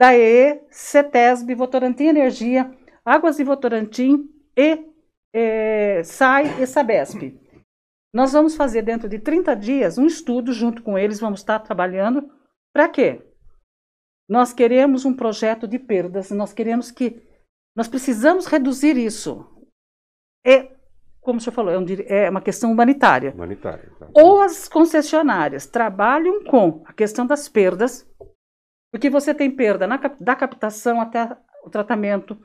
da 0.00 0.16
EE, 0.16 0.62
CETESB, 0.70 1.54
Votorantim 1.54 2.04
Energia, 2.04 2.70
Águas 3.04 3.36
de 3.36 3.44
Votorantim 3.44 4.28
e 4.56 4.84
é, 5.32 6.02
SAI 6.02 6.62
e 6.62 6.66
Sabesp. 6.66 7.38
Nós 8.12 8.32
vamos 8.32 8.56
fazer 8.56 8.82
dentro 8.82 9.08
de 9.08 9.18
30 9.18 9.54
dias 9.54 9.96
um 9.96 10.06
estudo 10.06 10.52
junto 10.52 10.82
com 10.82 10.98
eles, 10.98 11.20
vamos 11.20 11.40
estar 11.40 11.60
trabalhando. 11.60 12.28
Para 12.72 12.88
quê? 12.88 13.22
Nós 14.28 14.52
queremos 14.52 15.04
um 15.04 15.14
projeto 15.14 15.66
de 15.66 15.78
perdas, 15.78 16.30
nós 16.30 16.52
queremos 16.52 16.90
que. 16.90 17.22
Nós 17.76 17.88
precisamos 17.88 18.46
reduzir 18.46 18.96
isso. 18.96 19.46
É, 20.44 20.72
como 21.20 21.38
o 21.38 21.40
senhor 21.40 21.54
falou, 21.54 21.72
é, 21.72 21.78
um, 21.78 21.84
é 22.06 22.30
uma 22.30 22.40
questão 22.40 22.72
humanitária. 22.72 23.32
Humanitária. 23.32 23.92
Tá. 23.98 24.08
Ou 24.14 24.40
as 24.40 24.68
concessionárias 24.68 25.66
trabalham 25.66 26.44
com 26.44 26.82
a 26.86 26.92
questão 26.92 27.26
das 27.26 27.48
perdas, 27.48 28.08
porque 28.92 29.08
você 29.08 29.32
tem 29.32 29.50
perda 29.50 29.86
na, 29.86 29.96
da 29.96 30.34
captação 30.34 31.00
até 31.00 31.36
o 31.64 31.70
tratamento, 31.70 32.36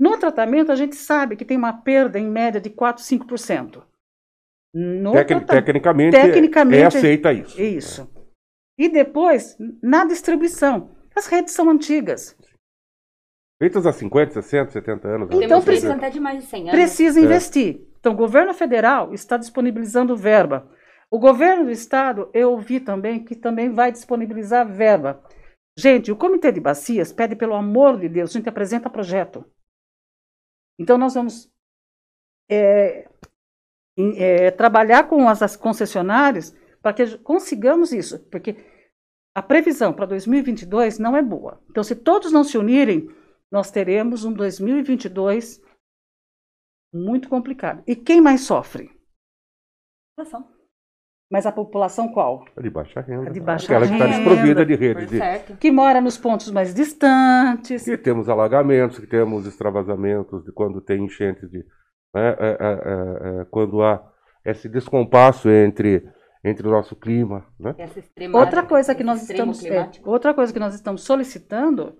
no 0.00 0.16
tratamento, 0.16 0.72
a 0.72 0.74
gente 0.74 0.96
sabe 0.96 1.36
que 1.36 1.44
tem 1.44 1.58
uma 1.58 1.74
perda 1.74 2.18
em 2.18 2.26
média 2.26 2.58
de 2.58 2.70
4, 2.70 3.04
5%. 3.04 3.82
No 4.72 5.12
Tecni 5.12 5.44
tecnicamente, 5.44 6.16
tecnicamente, 6.16 6.82
é 6.82 6.86
aceita 6.86 7.32
isso. 7.34 7.60
Isso. 7.60 8.10
E 8.78 8.88
depois, 8.88 9.58
na 9.82 10.06
distribuição. 10.06 10.96
As 11.14 11.26
redes 11.26 11.52
são 11.52 11.68
antigas. 11.68 12.34
Feitas 13.60 13.84
há 13.84 13.92
50, 13.92 14.40
60, 14.40 14.70
70 14.70 15.08
anos. 15.08 15.28
Então, 15.32 15.60
precisa 15.60 15.92
até 15.92 16.08
de 16.08 16.18
mais 16.18 16.38
de 16.38 16.48
100 16.48 16.60
anos. 16.62 16.72
Precisa 16.72 17.20
é. 17.20 17.22
investir. 17.22 17.86
Então, 17.98 18.14
o 18.14 18.16
governo 18.16 18.54
federal 18.54 19.12
está 19.12 19.36
disponibilizando 19.36 20.16
verba. 20.16 20.66
O 21.10 21.18
governo 21.18 21.64
do 21.64 21.70
estado, 21.70 22.30
eu 22.32 22.52
ouvi 22.52 22.80
também 22.80 23.22
que 23.22 23.34
também 23.34 23.70
vai 23.70 23.92
disponibilizar 23.92 24.66
verba. 24.66 25.22
Gente, 25.76 26.10
o 26.10 26.16
Comitê 26.16 26.50
de 26.50 26.60
Bacias 26.60 27.12
pede, 27.12 27.36
pelo 27.36 27.54
amor 27.54 27.98
de 27.98 28.08
Deus, 28.08 28.30
a 28.30 28.32
gente 28.32 28.48
apresenta 28.48 28.88
projeto. 28.88 29.44
Então, 30.80 30.96
nós 30.96 31.12
vamos 31.12 31.52
é, 32.50 33.06
é, 34.16 34.50
trabalhar 34.50 35.06
com 35.06 35.28
as, 35.28 35.42
as 35.42 35.54
concessionárias 35.54 36.56
para 36.80 36.94
que 36.94 37.18
consigamos 37.18 37.92
isso, 37.92 38.18
porque 38.30 38.56
a 39.34 39.42
previsão 39.42 39.92
para 39.92 40.06
2022 40.06 40.98
não 40.98 41.14
é 41.14 41.20
boa. 41.20 41.62
Então, 41.68 41.84
se 41.84 41.94
todos 41.94 42.32
não 42.32 42.42
se 42.42 42.56
unirem, 42.56 43.14
nós 43.52 43.70
teremos 43.70 44.24
um 44.24 44.32
2022 44.32 45.62
muito 46.94 47.28
complicado. 47.28 47.84
E 47.86 47.94
quem 47.94 48.20
mais 48.20 48.40
sofre? 48.40 48.90
População. 50.16 50.59
Mas 51.30 51.46
a 51.46 51.52
população 51.52 52.08
qual? 52.08 52.44
A 52.56 52.60
de 52.60 52.68
baixa 52.68 53.00
renda. 53.00 53.30
A 53.30 53.32
de 53.32 53.40
baixa 53.40 53.66
Aquela 53.66 53.86
renda. 53.86 54.04
que 54.04 54.10
está 54.10 54.16
desprovida 54.18 54.66
de 54.66 54.74
redes. 54.74 55.10
De... 55.10 55.56
Que 55.58 55.70
mora 55.70 56.00
nos 56.00 56.18
pontos 56.18 56.50
mais 56.50 56.74
distantes. 56.74 57.86
E 57.86 57.96
temos 57.96 58.28
alagamentos, 58.28 58.98
que 58.98 59.06
temos 59.06 59.46
extravasamentos 59.46 60.44
de 60.44 60.52
quando 60.52 60.80
tem 60.80 61.04
enchentes 61.04 61.48
de 61.48 61.58
né, 62.12 62.36
é, 62.38 62.58
é, 62.60 63.42
é, 63.42 63.44
quando 63.48 63.80
há 63.82 64.02
esse 64.44 64.68
descompasso 64.68 65.48
entre 65.48 66.04
entre 66.42 66.66
o 66.66 66.70
nosso 66.70 66.96
clima, 66.96 67.46
né? 67.58 67.74
Outra 68.32 68.62
coisa 68.62 68.94
que 68.94 69.04
nós 69.04 69.28
estamos 69.28 69.62
é, 69.64 69.90
outra 70.04 70.32
coisa 70.32 70.52
que 70.52 70.58
nós 70.58 70.74
estamos 70.74 71.02
solicitando 71.02 71.98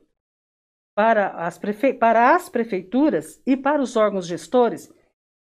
para 0.97 1.29
as, 1.47 1.59
prefe... 1.59 1.93
para 1.93 2.35
as 2.35 2.49
prefeituras 2.49 3.41
e 3.47 3.57
para 3.57 3.83
os 3.83 3.97
órgãos 3.97 4.27
gestores, 4.27 4.91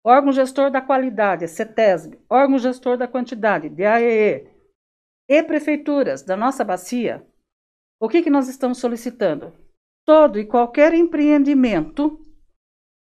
órgão 0.03 0.31
gestor 0.31 0.71
da 0.71 0.81
qualidade, 0.81 1.47
CETESB, 1.47 2.19
órgão 2.29 2.57
gestor 2.57 2.97
da 2.97 3.07
quantidade, 3.07 3.69
DAEE, 3.69 4.47
e 5.27 5.43
prefeituras 5.43 6.23
da 6.23 6.35
nossa 6.35 6.63
bacia, 6.63 7.25
o 8.01 8.07
que, 8.07 8.21
que 8.21 8.29
nós 8.29 8.47
estamos 8.47 8.77
solicitando? 8.77 9.53
Todo 10.05 10.39
e 10.39 10.45
qualquer 10.45 10.93
empreendimento 10.93 12.19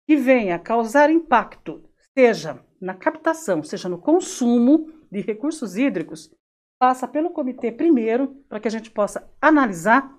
que 0.06 0.16
venha 0.16 0.58
causar 0.58 1.10
impacto, 1.10 1.82
seja 2.16 2.64
na 2.80 2.94
captação, 2.94 3.62
seja 3.62 3.88
no 3.88 3.98
consumo 3.98 4.86
de 5.10 5.20
recursos 5.20 5.76
hídricos, 5.76 6.30
passa 6.78 7.08
pelo 7.08 7.30
comitê 7.30 7.72
primeiro, 7.72 8.28
para 8.48 8.60
que 8.60 8.68
a 8.68 8.70
gente 8.70 8.90
possa 8.90 9.28
analisar 9.40 10.16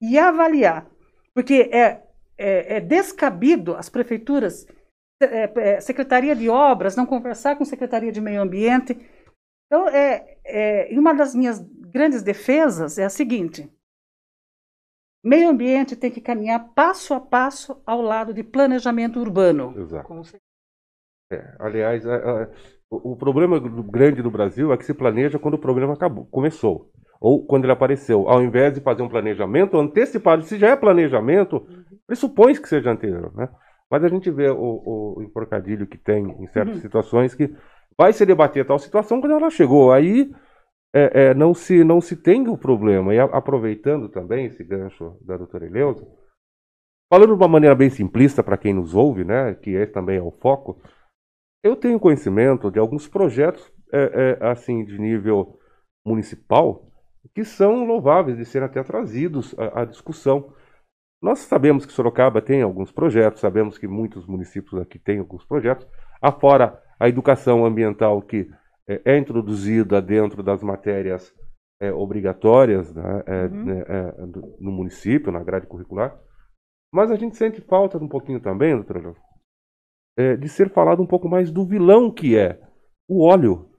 e 0.00 0.16
avaliar. 0.16 0.88
Porque 1.34 1.68
é, 1.72 2.06
é, 2.38 2.76
é 2.76 2.80
descabido 2.80 3.74
as 3.74 3.88
prefeituras, 3.88 4.64
Secretaria 5.80 6.34
de 6.34 6.48
Obras, 6.48 6.96
não 6.96 7.06
conversar 7.06 7.56
com 7.56 7.64
Secretaria 7.64 8.12
de 8.12 8.20
Meio 8.20 8.42
Ambiente. 8.42 8.96
Então, 9.66 9.88
é, 9.88 10.38
é, 10.44 10.88
uma 10.98 11.14
das 11.14 11.34
minhas 11.34 11.58
grandes 11.90 12.22
defesas 12.22 12.98
é 12.98 13.04
a 13.04 13.10
seguinte: 13.10 13.70
meio 15.24 15.48
ambiente 15.48 15.96
tem 15.96 16.10
que 16.10 16.20
caminhar 16.20 16.72
passo 16.74 17.14
a 17.14 17.20
passo 17.20 17.80
ao 17.86 18.00
lado 18.00 18.34
de 18.34 18.42
planejamento 18.42 19.18
urbano. 19.20 19.74
Exato. 19.78 20.12
É, 21.32 21.56
aliás, 21.58 22.04
o, 22.90 23.12
o, 23.12 23.16
problema 23.16 23.58
grande 23.58 24.22
do 24.22 24.30
Brasil 24.30 24.72
é 24.72 24.76
que 24.76 24.84
se 24.84 24.94
planeja 24.94 25.38
quando 25.38 25.54
o 25.54 25.58
problema 25.58 25.94
acabou, 25.94 26.26
começou. 26.26 26.90
Ou 27.20 27.46
quando 27.46 27.64
ele 27.64 27.72
apareceu. 27.72 28.28
Ao 28.28 28.42
invés 28.42 28.74
de 28.74 28.80
fazer 28.80 29.02
um 29.02 29.08
planejamento 29.08 29.78
antecipado, 29.78 30.42
se 30.42 30.58
já 30.58 30.68
é 30.68 30.76
planejamento, 30.76 31.56
uhum. 31.56 31.84
pressupõe 32.06 32.54
que 32.54 32.68
seja 32.68 32.90
anterior. 32.90 33.34
Né? 33.34 33.48
Mas 33.94 34.02
a 34.02 34.08
gente 34.08 34.28
vê 34.28 34.50
o, 34.50 35.14
o 35.18 35.22
enforcadilho 35.22 35.86
que 35.86 35.96
tem 35.96 36.24
em 36.40 36.48
certas 36.48 36.74
uhum. 36.74 36.80
situações 36.80 37.32
que 37.32 37.54
vai 37.96 38.12
se 38.12 38.26
debater 38.26 38.66
tal 38.66 38.76
situação 38.76 39.20
quando 39.20 39.36
ela 39.36 39.48
chegou. 39.50 39.92
Aí 39.92 40.34
é, 40.92 41.26
é, 41.26 41.34
não, 41.34 41.54
se, 41.54 41.84
não 41.84 42.00
se 42.00 42.16
tem 42.16 42.48
o 42.48 42.58
problema. 42.58 43.14
E 43.14 43.20
a, 43.20 43.24
aproveitando 43.26 44.08
também 44.08 44.46
esse 44.46 44.64
gancho 44.64 45.16
da 45.24 45.36
doutora 45.36 45.66
Eleusa, 45.66 46.04
falando 47.08 47.36
de 47.36 47.40
uma 47.40 47.46
maneira 47.46 47.76
bem 47.76 47.88
simplista 47.88 48.42
para 48.42 48.56
quem 48.56 48.74
nos 48.74 48.96
ouve, 48.96 49.22
né, 49.22 49.54
que 49.54 49.70
esse 49.70 49.92
também 49.92 50.18
é 50.18 50.22
o 50.22 50.32
foco, 50.32 50.82
eu 51.62 51.76
tenho 51.76 52.00
conhecimento 52.00 52.72
de 52.72 52.80
alguns 52.80 53.06
projetos 53.06 53.72
é, 53.92 54.38
é, 54.42 54.44
assim 54.44 54.84
de 54.84 54.98
nível 54.98 55.56
municipal 56.04 56.90
que 57.32 57.44
são 57.44 57.84
louváveis 57.84 58.38
de 58.38 58.44
serem 58.44 58.66
até 58.66 58.82
trazidos 58.82 59.54
à, 59.56 59.82
à 59.82 59.84
discussão. 59.84 60.52
Nós 61.24 61.38
sabemos 61.38 61.86
que 61.86 61.92
Sorocaba 61.94 62.42
tem 62.42 62.60
alguns 62.60 62.92
projetos, 62.92 63.40
sabemos 63.40 63.78
que 63.78 63.88
muitos 63.88 64.26
municípios 64.26 64.78
aqui 64.78 64.98
têm 64.98 65.20
alguns 65.20 65.42
projetos, 65.42 65.88
afora 66.20 66.78
a 67.00 67.08
educação 67.08 67.64
ambiental 67.64 68.20
que 68.20 68.46
é, 68.86 69.00
é 69.06 69.16
introduzida 69.16 70.02
dentro 70.02 70.42
das 70.42 70.62
matérias 70.62 71.34
é, 71.80 71.90
obrigatórias 71.90 72.94
né, 72.94 73.22
é, 73.26 73.46
uhum. 73.46 73.64
Né, 73.64 73.84
no 74.60 74.70
município, 74.70 75.32
na 75.32 75.42
grade 75.42 75.66
curricular. 75.66 76.14
Mas 76.92 77.10
a 77.10 77.16
gente 77.16 77.38
sente 77.38 77.62
falta 77.62 77.96
um 77.96 78.06
pouquinho 78.06 78.38
também, 78.38 78.74
doutora 78.74 79.14
é, 80.18 80.36
de 80.36 80.48
ser 80.50 80.68
falado 80.74 81.02
um 81.02 81.06
pouco 81.06 81.26
mais 81.26 81.50
do 81.50 81.64
vilão 81.64 82.12
que 82.12 82.36
é 82.36 82.60
o 83.08 83.26
óleo. 83.26 83.70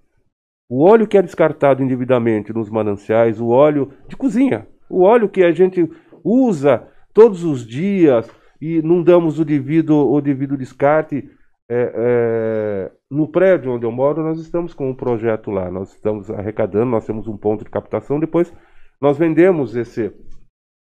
O 0.67 0.83
óleo 0.83 1.07
que 1.07 1.15
é 1.15 1.21
descartado 1.21 1.83
indevidamente 1.83 2.51
nos 2.51 2.71
mananciais, 2.71 3.39
o 3.39 3.49
óleo 3.49 3.93
de 4.07 4.17
cozinha, 4.17 4.67
o 4.89 5.03
óleo 5.03 5.29
que 5.29 5.43
a 5.43 5.51
gente 5.51 5.87
usa 6.23 6.91
todos 7.15 7.45
os 7.45 7.65
dias 7.65 8.29
e 8.61 8.81
não 8.81 9.01
damos 9.01 9.39
o 9.39 9.45
devido, 9.45 9.95
o 9.95 10.21
devido 10.21 10.57
descarte. 10.57 11.27
É, 11.67 11.91
é, 11.95 12.91
no 13.09 13.27
prédio 13.27 13.71
onde 13.71 13.85
eu 13.87 13.91
moro, 13.91 14.21
nós 14.21 14.39
estamos 14.39 14.75
com 14.75 14.87
um 14.87 14.93
projeto 14.93 15.49
lá, 15.49 15.71
nós 15.71 15.93
estamos 15.93 16.29
arrecadando, 16.29 16.91
nós 16.91 17.07
temos 17.07 17.27
um 17.27 17.35
ponto 17.35 17.63
de 17.63 17.71
captação, 17.71 18.19
depois 18.19 18.53
nós 19.01 19.17
vendemos 19.17 19.75
esse, 19.75 20.13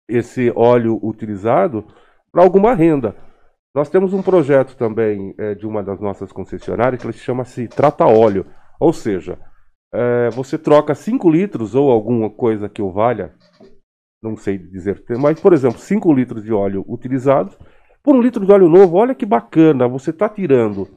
esse 0.10 0.51
óleo 0.53 0.99
utilizado 1.01 1.86
para 2.32 2.43
alguma 2.43 2.73
renda. 2.73 3.15
Nós 3.73 3.89
temos 3.89 4.12
um 4.12 4.21
projeto 4.21 4.75
também 4.75 5.34
é, 5.38 5.56
de 5.56 5.65
uma 5.65 5.82
das 5.84 6.01
nossas 6.01 6.32
concessionárias 6.34 7.01
que 7.01 7.13
chama-se 7.13 7.67
Trata 7.67 8.06
Óleo. 8.06 8.45
Ou 8.80 8.91
seja, 8.91 9.39
é, 9.93 10.30
você 10.32 10.58
troca 10.58 10.95
5 10.95 11.30
litros 11.30 11.75
ou 11.75 11.91
alguma 11.91 12.30
coisa 12.30 12.67
que 12.67 12.82
o 12.82 12.91
valha, 12.91 13.34
não 14.30 14.38
sei 14.38 14.58
dizer, 14.58 15.04
mas, 15.20 15.40
por 15.40 15.54
exemplo, 15.54 15.80
5 15.80 16.13
litros 16.13 16.44
de 16.44 16.54
óleo 16.54 16.86
utilizados 16.88 17.58
por 18.04 18.16
um 18.16 18.22
litro 18.22 18.46
de 18.46 18.52
óleo 18.52 18.70
novo. 18.70 18.98
Olha 18.98 19.13
que 19.13 19.26
bacana, 19.26 19.88
você 19.88 20.12
está 20.12 20.30
tirando 20.30 20.88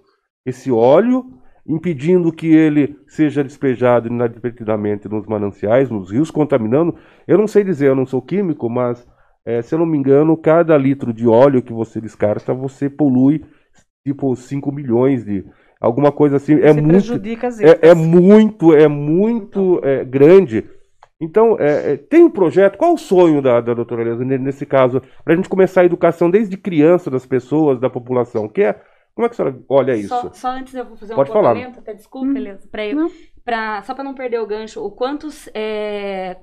esse 0.47 0.71
óleo, 0.71 1.25
impedindo 1.67 2.33
que 2.33 2.47
ele 2.47 2.97
seja 3.07 3.43
despejado 3.43 4.09
inadvertidamente 4.09 5.09
nos 5.09 5.27
mananciais, 5.27 5.91
nos 5.91 6.11
rios, 6.11 6.31
contaminando. 6.31 6.95
Eu 7.27 7.37
não 7.37 7.47
sei 7.47 7.65
dizer, 7.65 7.89
eu 7.89 7.97
não 7.97 8.07
sou 8.07 8.23
químico, 8.23 8.69
mas 8.71 9.07
é, 9.45 9.63
se 9.63 9.75
eu 9.75 9.79
não 9.79 9.87
me 9.87 9.99
engano, 9.99 10.37
cada 10.37 10.77
litro 10.77 11.13
de 11.13 11.27
óleo 11.27 11.63
que 11.63 11.73
você 11.73 12.01
descarta, 12.01 12.55
você 12.55 12.89
polui 12.89 13.45
tipo 14.05 14.35
5 14.35 14.73
milhões 14.73 15.25
de. 15.25 15.45
Alguma 15.81 16.13
coisa 16.13 16.37
assim. 16.37 16.61
É 16.61 16.73
muito, 16.75 16.89
prejudica 16.89 17.49
as 17.49 17.59
é, 17.59 17.79
é 17.81 17.95
muito, 17.95 18.75
é 18.75 18.87
muito 18.87 19.81
é, 19.83 20.05
grande. 20.05 20.65
Então, 21.21 21.57
é, 21.61 21.93
é, 21.93 21.97
tem 21.97 22.25
um 22.25 22.31
projeto. 22.31 22.79
Qual 22.79 22.95
o 22.95 22.99
sonho 22.99 23.43
da, 23.43 23.61
da 23.61 23.75
doutora 23.75 24.03
Elisa, 24.03 24.25
nesse 24.25 24.65
caso, 24.65 25.03
para 25.23 25.35
a 25.35 25.37
gente 25.37 25.49
começar 25.49 25.83
a 25.83 25.85
educação 25.85 26.31
desde 26.31 26.57
criança 26.57 27.11
das 27.11 27.27
pessoas, 27.27 27.79
da 27.79 27.91
população? 27.91 28.49
Que 28.49 28.63
é, 28.63 28.81
como 29.15 29.27
é 29.27 29.29
que 29.29 29.35
a 29.35 29.37
senhora 29.37 29.63
olha 29.69 29.95
isso? 29.95 30.09
Só, 30.09 30.33
só 30.33 30.49
antes 30.49 30.75
eu 30.75 30.87
vou 30.87 30.97
fazer 30.97 31.15
Pode 31.15 31.31
um 31.31 31.33
falar. 31.33 31.57
até 31.57 31.93
desculpa, 31.93 32.27
hum. 32.27 32.37
Elisa, 32.37 32.67
para 32.71 32.87
eu. 32.87 33.11
Pra, 33.45 33.83
só 33.83 33.95
para 33.95 34.05
não 34.05 34.15
perder 34.15 34.41
o 34.41 34.47
gancho, 34.47 34.83
o 34.83 34.91
quantos 34.91 35.49
é, 35.55 36.37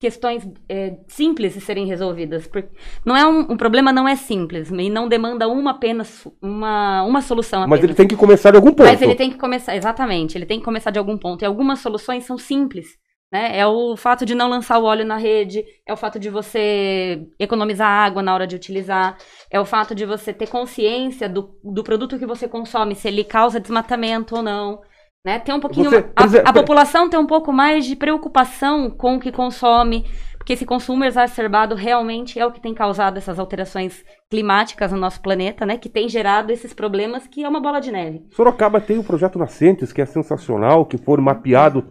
questões 0.00 0.46
é, 0.68 0.96
simples 1.08 1.54
de 1.54 1.60
serem 1.60 1.86
resolvidas. 1.86 2.46
Porque 2.46 2.68
não 3.04 3.16
é 3.16 3.26
um, 3.26 3.52
um, 3.52 3.56
problema 3.56 3.92
não 3.92 4.06
é 4.06 4.14
simples 4.14 4.70
e 4.70 4.90
não 4.90 5.08
demanda 5.08 5.48
uma 5.48 5.72
apenas 5.72 6.28
uma, 6.40 7.02
uma 7.02 7.20
solução. 7.20 7.62
Apenas. 7.62 7.80
Mas 7.80 7.84
ele 7.84 7.94
tem 7.94 8.06
que 8.06 8.16
começar 8.16 8.50
de 8.50 8.58
algum 8.58 8.72
ponto. 8.72 8.86
Mas 8.86 9.02
ele 9.02 9.14
tem 9.14 9.30
que 9.30 9.38
começar, 9.38 9.74
exatamente, 9.74 10.38
ele 10.38 10.46
tem 10.46 10.58
que 10.58 10.64
começar 10.64 10.90
de 10.90 10.98
algum 10.98 11.18
ponto. 11.18 11.42
E 11.42 11.46
algumas 11.46 11.80
soluções 11.80 12.24
são 12.24 12.38
simples. 12.38 12.96
Né? 13.32 13.58
É 13.58 13.66
o 13.66 13.96
fato 13.96 14.24
de 14.24 14.34
não 14.34 14.48
lançar 14.48 14.78
o 14.78 14.84
óleo 14.84 15.04
na 15.04 15.16
rede, 15.16 15.64
é 15.86 15.92
o 15.92 15.96
fato 15.96 16.18
de 16.18 16.30
você 16.30 17.26
economizar 17.38 17.88
água 17.88 18.22
na 18.22 18.32
hora 18.32 18.46
de 18.46 18.54
utilizar, 18.54 19.16
é 19.50 19.58
o 19.58 19.64
fato 19.64 19.94
de 19.94 20.06
você 20.06 20.32
ter 20.32 20.48
consciência 20.48 21.28
do, 21.28 21.58
do 21.64 21.82
produto 21.82 22.18
que 22.18 22.26
você 22.26 22.46
consome, 22.46 22.94
se 22.94 23.08
ele 23.08 23.24
causa 23.24 23.58
desmatamento 23.58 24.36
ou 24.36 24.42
não. 24.42 24.80
Né? 25.24 25.38
Tem 25.38 25.54
um 25.54 25.60
pouquinho. 25.60 25.90
Você, 25.90 26.42
a, 26.44 26.50
a, 26.50 26.52
população 26.52 27.08
tem 27.08 27.18
um 27.18 27.26
pouco 27.26 27.50
mais 27.50 27.86
de 27.86 27.96
preocupação 27.96 28.90
com 28.90 29.16
o 29.16 29.20
que 29.20 29.32
consome, 29.32 30.04
porque 30.36 30.52
esse 30.52 30.66
consumo 30.66 31.02
exacerbado 31.02 31.74
realmente 31.74 32.38
é 32.38 32.44
o 32.44 32.52
que 32.52 32.60
tem 32.60 32.74
causado 32.74 33.16
essas 33.16 33.38
alterações 33.38 34.04
climáticas 34.30 34.92
no 34.92 34.98
nosso 34.98 35.22
planeta, 35.22 35.64
né? 35.64 35.78
Que 35.78 35.88
tem 35.88 36.10
gerado 36.10 36.52
esses 36.52 36.74
problemas 36.74 37.26
que 37.26 37.42
é 37.42 37.48
uma 37.48 37.60
bola 37.60 37.80
de 37.80 37.90
neve. 37.90 38.26
Sorocaba 38.32 38.82
tem 38.82 38.98
o 38.98 39.04
projeto 39.04 39.38
Nascentes, 39.38 39.94
que 39.94 40.02
é 40.02 40.06
sensacional, 40.06 40.84
que 40.84 40.98
foi 40.98 41.18
mapeado 41.22 41.90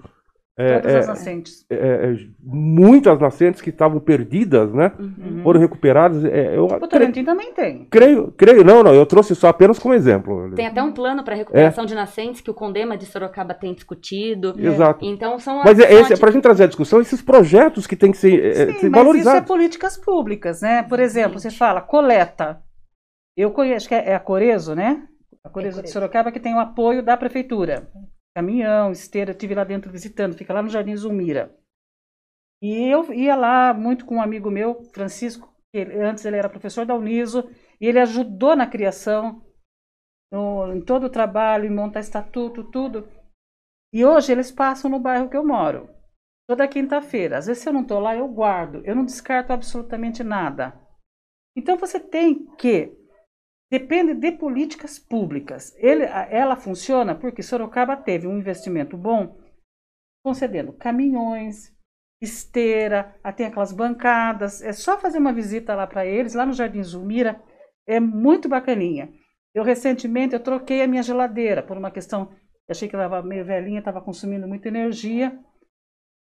é, 0.55 0.79
Todas 0.79 0.93
é, 0.93 0.99
as 0.99 1.07
nascentes. 1.07 1.65
É, 1.67 1.75
é, 1.75 2.15
muitas 2.39 3.19
nascentes 3.19 3.59
que 3.59 3.71
estavam 3.71 3.99
perdidas, 3.99 4.71
né? 4.71 4.91
Uhum. 4.99 5.41
Foram 5.41 5.59
recuperadas. 5.59 6.23
É, 6.25 6.55
eu, 6.55 6.65
o 6.65 6.67
Votorantim 6.67 7.23
também 7.23 7.51
tem. 7.53 7.87
Creio, 7.89 8.31
creio, 8.37 8.63
não, 8.63 8.83
não, 8.83 8.93
eu 8.93 9.03
trouxe 9.07 9.33
só 9.33 9.47
apenas 9.47 9.79
como 9.79 9.95
exemplo. 9.95 10.51
Tem 10.53 10.67
até 10.67 10.83
um 10.83 10.91
plano 10.91 11.23
para 11.23 11.33
recuperação 11.33 11.87
de 11.87 11.95
nascentes 11.95 12.39
que 12.39 12.51
o 12.51 12.53
Condema 12.53 12.95
de 12.95 13.07
Sorocaba 13.07 13.55
tem 13.55 13.73
discutido. 13.73 14.53
Exato. 14.55 15.03
Então 15.03 15.39
são 15.39 15.63
Mas 15.63 15.79
é, 15.79 15.91
esse, 15.91 16.17
para 16.17 16.29
a 16.29 16.31
gente 16.31 16.43
trazer 16.43 16.65
a 16.65 16.67
discussão, 16.67 17.01
esses 17.01 17.21
projetos 17.21 17.87
que 17.87 17.95
têm 17.95 18.11
que 18.11 18.17
ser, 18.17 18.55
Sim, 18.55 18.79
ser 18.79 18.89
mas 18.91 19.15
isso 19.15 19.29
é 19.29 19.41
políticas 19.41 19.97
públicas, 19.97 20.61
né? 20.61 20.83
Por 20.83 20.99
exemplo, 20.99 21.39
você 21.39 21.49
fala 21.49 21.81
coleta. 21.81 22.61
Eu 23.35 23.49
conheço, 23.49 23.87
que 23.87 23.95
é 23.95 24.13
a 24.13 24.19
Corezo, 24.19 24.75
né? 24.75 25.01
A 25.43 25.49
Corezo 25.49 25.81
de 25.81 25.89
Sorocaba 25.89 26.31
que 26.31 26.39
tem 26.39 26.53
o 26.53 26.59
apoio 26.59 27.01
da 27.01 27.17
prefeitura 27.17 27.89
caminhão, 28.35 28.91
esteira, 28.91 29.31
eu 29.31 29.33
estive 29.33 29.55
lá 29.55 29.63
dentro 29.63 29.91
visitando, 29.91 30.37
fica 30.37 30.53
lá 30.53 30.61
no 30.61 30.69
Jardim 30.69 30.95
Zulmira. 30.95 31.55
E 32.61 32.89
eu 32.89 33.13
ia 33.13 33.35
lá 33.35 33.73
muito 33.73 34.05
com 34.05 34.15
um 34.15 34.21
amigo 34.21 34.49
meu, 34.49 34.83
Francisco, 34.93 35.53
que 35.71 35.79
ele, 35.79 35.99
antes 36.01 36.23
ele 36.25 36.37
era 36.37 36.49
professor 36.49 36.85
da 36.85 36.95
Uniso, 36.95 37.49
e 37.79 37.87
ele 37.87 37.99
ajudou 37.99 38.55
na 38.55 38.65
criação, 38.65 39.45
no, 40.31 40.73
em 40.73 40.81
todo 40.81 41.05
o 41.05 41.09
trabalho, 41.09 41.65
em 41.65 41.75
montar 41.75 41.99
estatuto, 41.99 42.63
tudo. 42.71 43.07
E 43.93 44.05
hoje 44.05 44.31
eles 44.31 44.51
passam 44.51 44.89
no 44.89 44.99
bairro 44.99 45.29
que 45.29 45.37
eu 45.37 45.45
moro, 45.45 45.89
toda 46.47 46.67
quinta-feira. 46.67 47.37
Às 47.37 47.47
vezes, 47.47 47.61
se 47.61 47.69
eu 47.69 47.73
não 47.73 47.81
estou 47.81 47.99
lá, 47.99 48.15
eu 48.15 48.27
guardo, 48.27 48.81
eu 48.85 48.95
não 48.95 49.05
descarto 49.05 49.53
absolutamente 49.53 50.23
nada. 50.23 50.79
Então, 51.55 51.77
você 51.77 51.99
tem 51.99 52.45
que 52.55 52.97
depende 53.73 54.13
de 54.13 54.31
políticas 54.33 54.99
públicas. 54.99 55.73
Ele, 55.77 56.03
ela 56.03 56.55
funciona 56.55 57.15
porque 57.15 57.41
Sorocaba 57.41 57.97
teve 57.97 58.27
um 58.27 58.37
investimento 58.37 58.95
bom, 58.95 59.35
concedendo 60.23 60.71
caminhões, 60.73 61.75
esteira, 62.21 63.15
tem 63.35 63.47
aquelas 63.47 63.73
bancadas. 63.73 64.61
É 64.61 64.71
só 64.73 64.99
fazer 64.99 65.17
uma 65.17 65.33
visita 65.33 65.73
lá 65.73 65.87
para 65.87 66.05
eles, 66.05 66.35
lá 66.35 66.45
no 66.45 66.53
Jardim 66.53 66.83
Zulmira, 66.83 67.41
é 67.87 67.99
muito 67.99 68.47
bacaninha. 68.47 69.11
Eu 69.55 69.63
recentemente 69.63 70.35
eu 70.35 70.39
troquei 70.39 70.83
a 70.83 70.87
minha 70.87 71.01
geladeira 71.01 71.63
por 71.63 71.75
uma 71.75 71.89
questão, 71.89 72.31
achei 72.69 72.87
que 72.87 72.95
ela 72.95 73.05
estava 73.05 73.27
meio 73.27 73.43
velhinha, 73.43 73.79
estava 73.79 74.01
consumindo 74.01 74.47
muita 74.47 74.67
energia. 74.67 75.35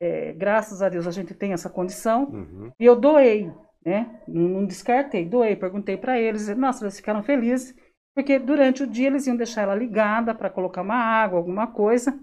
É, 0.01 0.33
graças 0.33 0.81
a 0.81 0.89
Deus 0.89 1.07
a 1.07 1.11
gente 1.11 1.35
tem 1.35 1.53
essa 1.53 1.69
condição. 1.69 2.31
Uhum. 2.31 2.73
E 2.81 2.85
eu 2.87 2.99
doei, 2.99 3.53
né? 3.87 4.21
Não, 4.27 4.49
não 4.49 4.67
descartei, 4.67 5.25
doei, 5.25 5.55
perguntei 5.55 5.97
para 5.97 6.19
eles. 6.19 6.49
Nossa, 6.57 6.85
eles 6.85 6.97
ficaram 6.97 7.23
felizes, 7.23 7.73
porque 8.17 8.37
durante 8.37 8.83
o 8.83 8.87
dia 8.87 9.07
eles 9.07 9.29
iam 9.29 9.37
deixar 9.37 9.63
ela 9.63 9.77
ligada 9.77 10.35
para 10.35 10.51
colocar 10.51 10.83
uma 10.83 10.97
água, 10.97 11.39
alguma 11.39 11.73
coisa. 11.73 12.21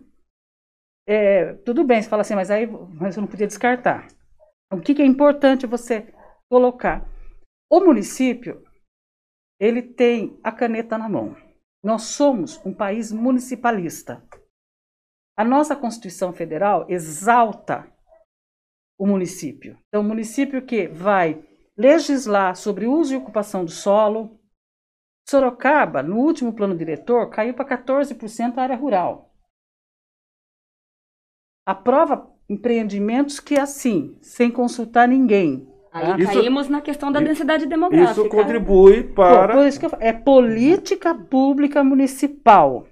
É, 1.08 1.54
tudo 1.66 1.86
bem, 1.86 2.02
você 2.02 2.10
fala 2.10 2.22
assim, 2.22 2.36
mas 2.36 2.52
aí 2.52 2.68
mas 2.68 3.16
eu 3.16 3.22
não 3.22 3.30
podia 3.30 3.48
descartar. 3.48 4.08
O 4.72 4.82
que, 4.82 4.94
que 4.94 5.02
é 5.02 5.06
importante 5.06 5.66
você 5.66 6.14
colocar? 6.52 7.08
O 7.72 7.80
município, 7.80 8.62
ele 9.60 9.82
tem 9.82 10.38
a 10.44 10.52
caneta 10.52 10.98
na 10.98 11.08
mão. 11.08 11.36
Nós 11.82 12.04
somos 12.04 12.64
um 12.66 12.74
país 12.74 13.12
municipalista. 13.12 14.22
A 15.38 15.46
nossa 15.46 15.76
Constituição 15.76 16.34
Federal 16.34 16.86
exalta 16.90 17.90
o 19.00 19.08
município. 19.08 19.78
Então, 19.88 20.02
o 20.02 20.08
município 20.08 20.66
que 20.66 20.88
vai 20.88 21.44
legislar 21.78 22.56
sobre 22.56 22.86
uso 22.88 23.14
e 23.14 23.18
ocupação 23.18 23.66
do 23.66 23.72
solo. 23.72 24.40
Sorocaba, 25.28 26.04
no 26.04 26.18
último 26.18 26.54
plano 26.54 26.78
diretor, 26.78 27.30
caiu 27.30 27.54
para 27.54 27.78
14% 27.84 28.58
a 28.58 28.62
área 28.62 28.76
rural. 28.76 29.34
Aprova 31.66 32.30
empreendimentos 32.50 33.40
que, 33.40 33.58
assim, 33.58 34.18
sem 34.22 34.52
consultar 34.52 35.08
ninguém. 35.08 35.68
Aí 35.94 36.22
isso, 36.22 36.34
caímos 36.34 36.68
na 36.68 36.82
questão 36.82 37.12
da 37.12 37.20
densidade 37.20 37.66
demográfica. 37.68 38.22
Isso 38.22 38.30
contribui 38.30 39.04
para. 39.04 39.48
Pô, 39.48 39.54
por 39.60 39.68
isso 39.68 39.80
que 39.80 39.86
eu, 39.86 39.92
é 40.00 40.12
política 40.12 41.14
pública 41.16 41.84
municipal. 41.84 42.88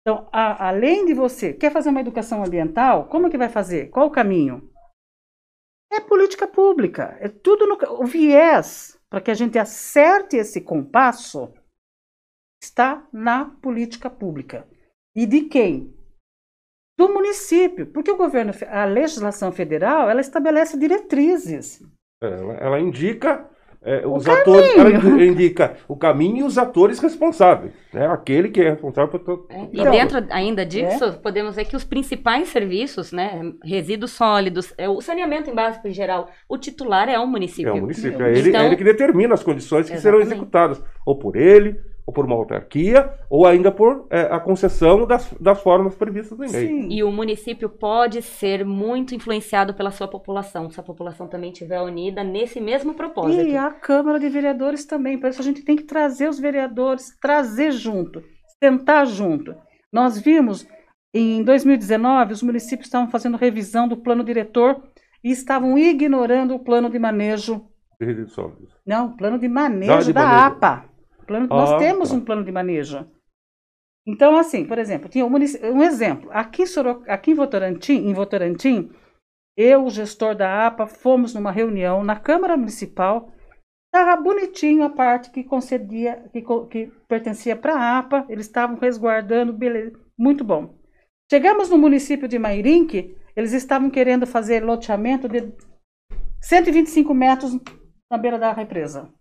Então, 0.00 0.26
a, 0.32 0.68
além 0.68 1.04
de 1.04 1.12
você, 1.12 1.52
quer 1.52 1.70
fazer 1.70 1.90
uma 1.90 2.00
educação 2.00 2.42
ambiental? 2.42 3.06
Como 3.06 3.28
que 3.28 3.36
vai 3.36 3.48
fazer? 3.48 3.90
Qual 3.90 4.06
o 4.06 4.10
caminho? 4.10 4.70
É 5.92 6.00
política 6.00 6.46
pública. 6.46 7.16
É 7.20 7.28
tudo 7.28 7.66
no 7.66 7.78
o 8.00 8.06
viés 8.06 8.98
para 9.08 9.20
que 9.20 9.30
a 9.30 9.34
gente 9.34 9.58
acerte 9.58 10.36
esse 10.36 10.60
compasso 10.60 11.52
está 12.62 13.06
na 13.12 13.44
política 13.44 14.10
pública. 14.10 14.68
E 15.14 15.24
de 15.26 15.42
quem? 15.42 15.94
Do 16.98 17.12
município, 17.12 17.86
porque 17.92 18.10
o 18.10 18.16
governo, 18.16 18.52
a 18.68 18.84
legislação 18.84 19.52
federal, 19.52 20.08
ela 20.08 20.20
estabelece 20.20 20.78
diretrizes. 20.78 21.82
Ela, 22.22 22.54
ela 22.54 22.80
indica 22.80 23.48
é, 23.86 24.04
os 24.04 24.28
atores, 24.28 24.76
ela 24.76 25.24
indica 25.24 25.76
o 25.86 25.94
caminho 25.94 26.38
e 26.38 26.42
os 26.42 26.58
atores 26.58 26.98
responsáveis, 26.98 27.72
né? 27.94 28.04
Aquele 28.08 28.48
que 28.48 28.60
é 28.60 28.70
responsável 28.70 29.08
por 29.08 29.20
todo. 29.20 29.46
É, 29.48 29.68
e 29.72 29.90
dentro 29.90 30.26
ainda 30.30 30.66
disso, 30.66 31.04
é. 31.04 31.12
podemos 31.12 31.54
ver 31.54 31.66
que 31.66 31.76
os 31.76 31.84
principais 31.84 32.48
serviços, 32.48 33.12
né, 33.12 33.40
resíduos 33.62 34.10
sólidos, 34.10 34.74
é, 34.76 34.88
o 34.88 35.00
saneamento 35.00 35.48
em 35.48 35.54
básico 35.54 35.86
em 35.86 35.92
geral, 35.92 36.28
o 36.48 36.58
titular 36.58 37.08
é 37.08 37.16
o 37.16 37.28
município. 37.28 37.68
É 37.68 37.72
o 37.72 37.80
município, 37.80 38.26
é 38.26 38.32
ele, 38.36 38.48
então, 38.48 38.60
é 38.62 38.66
ele 38.66 38.76
que 38.76 38.82
determina 38.82 39.34
as 39.34 39.44
condições 39.44 39.86
que 39.86 39.94
exatamente. 39.94 40.02
serão 40.02 40.20
executadas, 40.20 40.82
ou 41.06 41.16
por 41.16 41.36
ele, 41.36 41.80
ou 42.06 42.14
por 42.14 42.24
uma 42.24 42.36
autarquia, 42.36 43.12
ou 43.28 43.44
ainda 43.44 43.72
por 43.72 44.06
é, 44.10 44.22
a 44.22 44.38
concessão 44.38 45.04
das, 45.04 45.28
das 45.40 45.60
formas 45.60 45.96
previstas 45.96 46.38
em 46.38 46.52
lei. 46.52 46.68
Sim. 46.68 46.88
E 46.88 47.02
o 47.02 47.10
município 47.10 47.68
pode 47.68 48.22
ser 48.22 48.64
muito 48.64 49.14
influenciado 49.14 49.74
pela 49.74 49.90
sua 49.90 50.06
população, 50.06 50.70
se 50.70 50.78
a 50.78 50.84
população 50.84 51.26
também 51.26 51.50
estiver 51.50 51.80
unida 51.80 52.22
nesse 52.22 52.60
mesmo 52.60 52.94
propósito. 52.94 53.42
E 53.42 53.56
a 53.56 53.70
Câmara 53.70 54.20
de 54.20 54.28
Vereadores 54.28 54.84
também, 54.84 55.18
por 55.18 55.28
isso 55.30 55.40
a 55.40 55.44
gente 55.44 55.62
tem 55.62 55.74
que 55.74 55.82
trazer 55.82 56.28
os 56.28 56.38
vereadores, 56.38 57.18
trazer 57.20 57.72
junto, 57.72 58.22
sentar 58.62 59.04
junto. 59.06 59.56
Nós 59.92 60.20
vimos, 60.20 60.64
em 61.12 61.42
2019, 61.42 62.34
os 62.34 62.42
municípios 62.42 62.86
estavam 62.86 63.10
fazendo 63.10 63.36
revisão 63.36 63.88
do 63.88 63.96
plano 63.96 64.22
diretor 64.22 64.80
e 65.24 65.32
estavam 65.32 65.76
ignorando 65.76 66.54
o 66.54 66.60
plano 66.60 66.88
de 66.88 67.00
manejo. 67.00 67.66
De 68.00 68.26
Não, 68.86 69.06
o 69.06 69.16
plano 69.16 69.38
de 69.38 69.48
manejo 69.48 70.06
de 70.06 70.12
da 70.12 70.22
manejo. 70.22 70.46
APA. 70.46 70.95
Plano, 71.26 71.46
ah, 71.50 71.54
nós 71.54 71.78
temos 71.78 72.10
tá. 72.10 72.14
um 72.14 72.20
plano 72.20 72.44
de 72.44 72.52
manejo. 72.52 73.06
Então, 74.06 74.36
assim, 74.36 74.64
por 74.64 74.78
exemplo, 74.78 75.08
tinha 75.08 75.26
um, 75.26 75.30
um 75.30 75.82
exemplo. 75.82 76.30
Aqui, 76.32 76.62
em 76.62 77.10
aqui 77.12 77.30
em 77.32 77.34
Votorantim, 77.34 78.06
em 78.06 78.14
Votorantim, 78.14 78.90
eu, 79.56 79.84
o 79.84 79.90
gestor 79.90 80.34
da 80.34 80.66
APA, 80.66 80.86
fomos 80.86 81.34
numa 81.34 81.50
reunião 81.50 82.04
na 82.04 82.14
Câmara 82.14 82.56
Municipal. 82.56 83.32
Estava 83.86 84.20
bonitinho 84.20 84.84
a 84.84 84.90
parte 84.90 85.30
que 85.30 85.42
concedia, 85.42 86.28
que, 86.32 86.42
que 86.70 86.86
pertencia 87.08 87.56
para 87.56 87.74
a 87.74 87.98
APA. 87.98 88.26
Eles 88.28 88.46
estavam 88.46 88.76
resguardando, 88.78 89.52
beleza, 89.52 89.98
muito 90.16 90.44
bom. 90.44 90.74
Chegamos 91.30 91.70
no 91.70 91.78
município 91.78 92.28
de 92.28 92.38
Mairinque, 92.38 93.16
eles 93.34 93.52
estavam 93.52 93.90
querendo 93.90 94.26
fazer 94.26 94.64
loteamento 94.64 95.28
de 95.28 95.52
125 96.40 97.12
metros 97.12 97.58
na 98.08 98.16
beira 98.16 98.38
da 98.38 98.52
represa. 98.52 99.12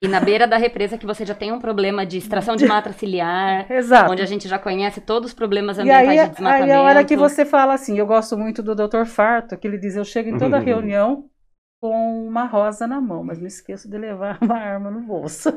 E 0.00 0.06
na 0.06 0.20
beira 0.20 0.46
da 0.46 0.56
represa 0.56 0.96
que 0.96 1.06
você 1.06 1.26
já 1.26 1.34
tem 1.34 1.50
um 1.50 1.58
problema 1.58 2.06
de 2.06 2.18
extração 2.18 2.54
de 2.54 2.64
mata 2.66 2.92
ciliar, 2.92 3.66
Exato. 3.70 4.12
onde 4.12 4.22
a 4.22 4.26
gente 4.26 4.46
já 4.46 4.58
conhece 4.58 5.00
todos 5.00 5.30
os 5.30 5.34
problemas 5.34 5.76
ambientais 5.76 6.08
aí, 6.08 6.18
de 6.18 6.30
desmatamento. 6.34 6.64
Aí 6.64 6.72
a 6.72 6.82
hora 6.82 7.04
que 7.04 7.16
você 7.16 7.44
fala 7.44 7.74
assim, 7.74 7.98
eu 7.98 8.06
gosto 8.06 8.38
muito 8.38 8.62
do 8.62 8.76
Dr. 8.76 9.04
Farto, 9.06 9.56
que 9.56 9.66
ele 9.66 9.76
diz, 9.76 9.96
eu 9.96 10.04
chego 10.04 10.30
em 10.30 10.38
toda 10.38 10.58
reunião 10.58 11.28
com 11.80 12.26
uma 12.26 12.44
rosa 12.44 12.86
na 12.86 13.00
mão, 13.00 13.24
mas 13.24 13.38
não 13.40 13.46
esqueço 13.46 13.90
de 13.90 13.98
levar 13.98 14.38
uma 14.42 14.56
arma 14.56 14.88
no 14.88 15.00
bolso. 15.00 15.50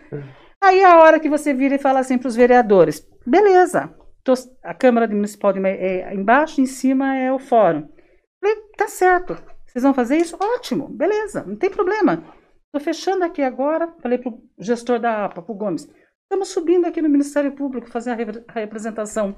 aí 0.62 0.84
a 0.84 0.98
hora 0.98 1.18
que 1.18 1.30
você 1.30 1.54
vira 1.54 1.76
e 1.76 1.78
fala 1.78 2.00
assim 2.00 2.18
para 2.18 2.28
os 2.28 2.36
vereadores, 2.36 3.06
beleza, 3.26 3.90
tô, 4.22 4.34
a 4.62 4.74
Câmara 4.74 5.08
Municipal 5.08 5.52
de, 5.54 5.64
é, 5.64 6.14
embaixo, 6.14 6.60
em 6.60 6.66
cima 6.66 7.16
é 7.16 7.32
o 7.32 7.38
fórum. 7.38 7.88
Falei, 8.38 8.56
tá 8.76 8.86
certo, 8.86 9.34
vocês 9.66 9.82
vão 9.82 9.94
fazer 9.94 10.18
isso? 10.18 10.36
Ótimo, 10.38 10.88
beleza, 10.88 11.42
não 11.46 11.56
tem 11.56 11.70
problema. 11.70 12.22
Estou 12.68 12.84
fechando 12.84 13.24
aqui 13.24 13.40
agora, 13.40 13.94
falei 14.02 14.18
para 14.18 14.30
o 14.30 14.42
gestor 14.58 15.00
da 15.00 15.24
APA, 15.24 15.40
para 15.40 15.52
o 15.52 15.56
Gomes, 15.56 15.90
estamos 16.24 16.48
subindo 16.48 16.86
aqui 16.86 17.00
no 17.00 17.08
Ministério 17.08 17.52
Público 17.52 17.88
fazer 17.88 18.10
a, 18.10 18.14
re 18.14 18.24
a 18.46 18.52
representação. 18.52 19.34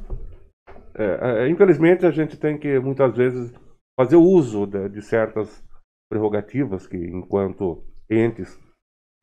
É, 0.96 1.44
é, 1.44 1.48
infelizmente, 1.48 2.04
a 2.04 2.10
gente 2.10 2.36
tem 2.36 2.58
que, 2.58 2.80
muitas 2.80 3.16
vezes, 3.16 3.52
fazer 3.96 4.16
uso 4.16 4.66
de, 4.66 4.88
de 4.88 5.00
certas 5.00 5.64
prerrogativas 6.10 6.88
que, 6.88 6.96
enquanto 6.96 7.84
entes 8.10 8.58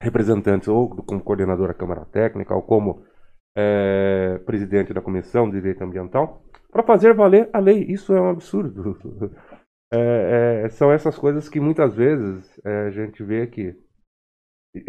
representantes, 0.02 0.70
ou 0.70 0.90
como 1.04 1.22
coordenador 1.22 1.68
da 1.68 1.74
Câmara 1.74 2.06
Técnica, 2.06 2.56
ou 2.56 2.62
como 2.62 3.06
é, 3.58 4.38
presidente 4.46 4.94
da 4.94 5.02
Comissão 5.02 5.50
de 5.50 5.58
Direito 5.58 5.84
Ambiental, 5.84 6.46
para 6.72 6.84
fazer 6.84 7.14
valer 7.14 7.50
a 7.52 7.60
lei. 7.60 7.84
Isso 7.84 8.14
é 8.14 8.22
um 8.22 8.30
absurdo. 8.30 8.98
É, 9.90 10.66
é, 10.66 10.70
são 10.70 10.92
essas 10.92 11.18
coisas 11.18 11.48
que 11.48 11.62
muitas 11.62 11.96
vezes 11.96 12.60
é, 12.66 12.88
a 12.88 12.92
gente 12.92 13.24
vê 13.24 13.48
que 13.48 13.74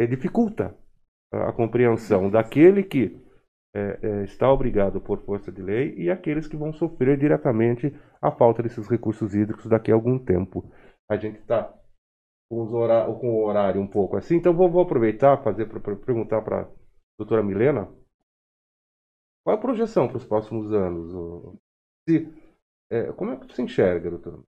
dificulta 0.07 0.77
a 1.33 1.53
compreensão 1.53 2.31
daquele 2.31 2.83
que 2.83 3.21
é, 3.75 3.99
é, 4.03 4.25
está 4.25 4.51
obrigado 4.51 5.01
por 5.01 5.21
força 5.25 5.53
de 5.53 5.61
lei 5.61 5.95
e 5.97 6.11
aqueles 6.11 6.49
que 6.49 6.57
vão 6.57 6.73
sofrer 6.73 7.19
diretamente 7.19 7.95
a 8.21 8.31
falta 8.31 8.63
desses 8.63 8.89
recursos 8.89 9.35
hídricos 9.35 9.67
daqui 9.67 9.93
a 9.93 9.95
algum 9.95 10.19
tempo. 10.19 10.65
A 11.09 11.17
gente 11.17 11.39
está 11.39 11.75
com, 12.51 12.67
com, 13.21 13.35
o 13.35 13.45
horário 13.45 13.81
um 13.81 13.87
pouco 13.87 14.17
assim, 14.17 14.37
então 14.37 14.55
vou, 14.55 14.71
vou 14.71 14.83
aproveitar 14.83 15.43
fazer 15.43 15.67
para 15.67 15.81
perguntar 15.97 16.41
para 16.43 16.63
a 16.63 16.69
doutora 17.19 17.43
Milena 17.43 17.89
qual 19.45 19.57
a 19.57 19.61
projeção 19.61 20.09
para 20.09 20.19
os 20.19 20.25
próximos 20.25 20.73
anos? 20.73 21.59
Se, 22.07 22.31
é, 22.91 23.13
como 23.13 23.33
é 23.33 23.37
que 23.37 23.47
você 23.47 23.63
enxerga, 23.63 24.11
doutora? 24.11 24.43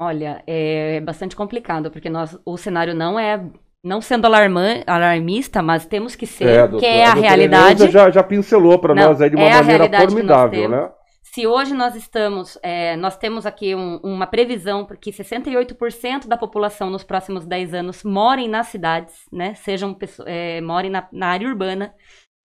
Olha, 0.00 0.42
é 0.46 1.00
bastante 1.00 1.36
complicado, 1.36 1.90
porque 1.90 2.08
nós, 2.08 2.38
o 2.44 2.56
cenário 2.56 2.94
não 2.94 3.18
é 3.18 3.38
não 3.84 4.00
sendo 4.00 4.24
alarma, 4.24 4.82
alarmista, 4.86 5.62
mas 5.62 5.84
temos 5.84 6.16
que 6.16 6.26
ser, 6.26 6.48
é, 6.48 6.68
que 6.68 6.86
é 6.86 7.04
a, 7.04 7.12
a 7.12 7.14
realidade. 7.14 7.90
Já, 7.90 8.10
já 8.10 8.22
pincelou 8.22 8.78
para 8.78 8.94
nós 8.94 9.20
aí 9.20 9.28
de 9.28 9.36
uma 9.36 9.44
é 9.44 9.52
maneira 9.52 9.90
formidável, 10.00 10.68
né? 10.68 10.90
Se 11.22 11.46
hoje 11.46 11.74
nós 11.74 11.96
estamos, 11.96 12.56
é, 12.62 12.96
nós 12.96 13.16
temos 13.16 13.44
aqui 13.44 13.74
um, 13.74 13.96
uma 14.04 14.26
previsão 14.26 14.86
que 14.86 15.10
68% 15.10 16.28
da 16.28 16.36
população 16.36 16.88
nos 16.88 17.02
próximos 17.02 17.44
10 17.44 17.74
anos 17.74 18.04
morem 18.04 18.48
nas 18.48 18.68
cidades, 18.68 19.14
né? 19.32 19.54
Sejam 19.54 19.96
é, 20.26 20.60
morem 20.60 20.90
na, 20.90 21.08
na 21.12 21.26
área 21.26 21.48
urbana. 21.48 21.92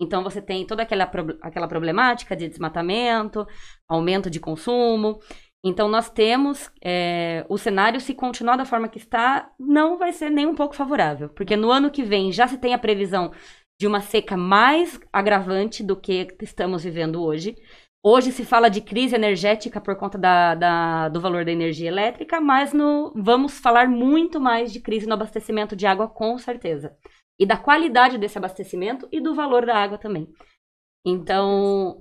Então 0.01 0.23
você 0.23 0.41
tem 0.41 0.65
toda 0.65 0.81
aquela, 0.81 1.09
aquela 1.41 1.67
problemática 1.67 2.35
de 2.35 2.47
desmatamento, 2.47 3.45
aumento 3.87 4.29
de 4.29 4.39
consumo. 4.39 5.19
Então, 5.63 5.89
nós 5.89 6.09
temos 6.09 6.71
é, 6.81 7.45
o 7.49 7.57
cenário, 7.57 7.99
se 7.99 8.13
continuar 8.13 8.55
da 8.55 8.65
forma 8.65 8.87
que 8.87 8.97
está, 8.97 9.51
não 9.59 9.97
vai 9.97 10.13
ser 10.13 10.29
nem 10.29 10.45
um 10.45 10.55
pouco 10.55 10.75
favorável. 10.75 11.29
Porque 11.29 11.55
no 11.55 11.69
ano 11.69 11.91
que 11.91 12.03
vem 12.03 12.31
já 12.31 12.47
se 12.47 12.57
tem 12.57 12.73
a 12.73 12.79
previsão 12.79 13.31
de 13.79 13.87
uma 13.87 14.01
seca 14.01 14.35
mais 14.35 14.99
agravante 15.11 15.83
do 15.83 15.95
que 15.95 16.27
estamos 16.41 16.83
vivendo 16.83 17.21
hoje. 17.21 17.55
Hoje 18.03 18.31
se 18.31 18.45
fala 18.45 18.69
de 18.69 18.79
crise 18.79 19.15
energética 19.15 19.81
por 19.81 19.95
conta 19.97 20.17
da, 20.17 20.55
da, 20.55 21.09
do 21.09 21.19
valor 21.19 21.43
da 21.43 21.51
energia 21.51 21.89
elétrica, 21.89 22.39
mas 22.39 22.71
no, 22.71 23.11
vamos 23.13 23.59
falar 23.59 23.89
muito 23.89 24.39
mais 24.39 24.71
de 24.71 24.79
crise 24.79 25.05
no 25.05 25.13
abastecimento 25.13 25.75
de 25.75 25.85
água, 25.85 26.07
com 26.07 26.37
certeza. 26.37 26.95
E 27.37 27.45
da 27.45 27.57
qualidade 27.57 28.17
desse 28.17 28.37
abastecimento 28.37 29.07
e 29.11 29.19
do 29.19 29.35
valor 29.35 29.65
da 29.65 29.75
água 29.75 29.97
também. 29.97 30.29
Então, 31.05 31.99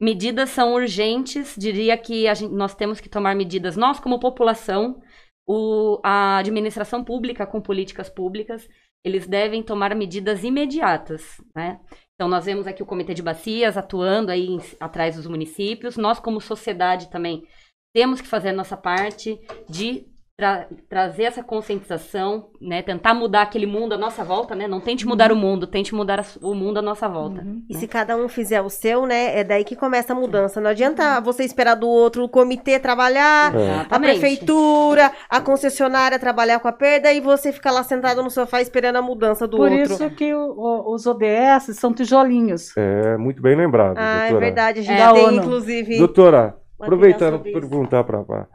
medidas 0.00 0.50
são 0.50 0.74
urgentes, 0.74 1.54
diria 1.56 1.96
que 1.96 2.32
gente, 2.34 2.52
nós 2.52 2.74
temos 2.74 3.00
que 3.00 3.08
tomar 3.08 3.34
medidas, 3.34 3.76
nós 3.76 4.00
como 4.00 4.20
população, 4.20 5.00
o, 5.46 6.00
a 6.02 6.38
administração 6.38 7.04
pública 7.04 7.46
com 7.46 7.60
políticas 7.60 8.08
públicas, 8.08 8.68
eles 9.04 9.26
devem 9.26 9.62
tomar 9.62 9.94
medidas 9.94 10.42
imediatas, 10.42 11.40
né? 11.54 11.78
Então, 12.14 12.28
nós 12.28 12.44
vemos 12.44 12.66
aqui 12.66 12.82
o 12.82 12.86
Comitê 12.86 13.12
de 13.12 13.22
Bacias 13.22 13.76
atuando 13.76 14.30
aí 14.30 14.46
em, 14.46 14.60
atrás 14.80 15.16
dos 15.16 15.26
municípios. 15.26 15.96
Nós, 15.96 16.20
como 16.20 16.40
sociedade, 16.40 17.10
também 17.10 17.44
temos 17.92 18.20
que 18.20 18.28
fazer 18.28 18.50
a 18.50 18.52
nossa 18.52 18.76
parte 18.76 19.38
de 19.68 20.06
tra 20.36 20.66
trazer 20.88 21.24
essa 21.24 21.44
conscientização, 21.44 22.46
né? 22.60 22.82
Tentar 22.82 23.14
mudar 23.14 23.42
aquele 23.42 23.66
mundo 23.66 23.92
à 23.92 23.98
nossa 23.98 24.24
volta, 24.24 24.54
né? 24.54 24.66
Não 24.66 24.80
tente 24.80 25.06
mudar 25.06 25.30
uhum. 25.30 25.38
o 25.38 25.40
mundo, 25.40 25.66
tente 25.66 25.94
mudar 25.94 26.26
o 26.42 26.54
mundo 26.54 26.78
à 26.78 26.82
nossa 26.82 27.08
volta. 27.08 27.40
Uhum. 27.40 27.54
Né? 27.54 27.60
E 27.70 27.76
se 27.76 27.86
cada 27.86 28.16
um 28.16 28.28
fizer 28.28 28.60
o 28.60 28.68
seu, 28.68 29.06
né? 29.06 29.38
É 29.38 29.44
daí 29.44 29.62
que 29.62 29.76
começa 29.76 30.12
a 30.12 30.16
mudança. 30.16 30.60
Não 30.60 30.70
adianta 30.70 31.20
você 31.20 31.44
esperar 31.44 31.76
do 31.76 31.88
outro 31.88 32.24
o 32.24 32.28
comitê 32.28 32.80
trabalhar, 32.80 33.54
é. 33.54 33.86
a 33.88 34.00
prefeitura, 34.00 35.12
a 35.30 35.40
concessionária 35.40 36.18
trabalhar 36.18 36.58
com 36.58 36.66
a 36.66 36.72
perda 36.72 37.12
e 37.12 37.20
você 37.20 37.52
ficar 37.52 37.70
lá 37.70 37.84
sentado 37.84 38.20
no 38.20 38.30
sofá 38.30 38.60
esperando 38.60 38.96
a 38.96 39.02
mudança 39.02 39.46
do 39.46 39.56
Por 39.56 39.70
outro. 39.70 39.96
Por 39.96 40.04
isso 40.04 40.10
que 40.10 40.34
o, 40.34 40.54
o, 40.56 40.94
os 40.94 41.06
ODS 41.06 41.76
são 41.76 41.92
tijolinhos. 41.92 42.76
É, 42.76 43.16
muito 43.16 43.40
bem 43.40 43.54
lembrado. 43.54 43.98
Ah, 43.98 44.26
é 44.26 44.30
doutora. 44.30 44.36
é 44.36 44.48
verdade. 44.48 44.80
A 44.80 44.82
gente 44.82 45.00
é, 45.00 45.12
tem, 45.12 45.36
inclusive. 45.36 45.96
Doutora, 45.96 46.56
aproveitando 46.80 47.38
para 47.38 47.52
perguntar 47.52 48.02
para 48.02 48.46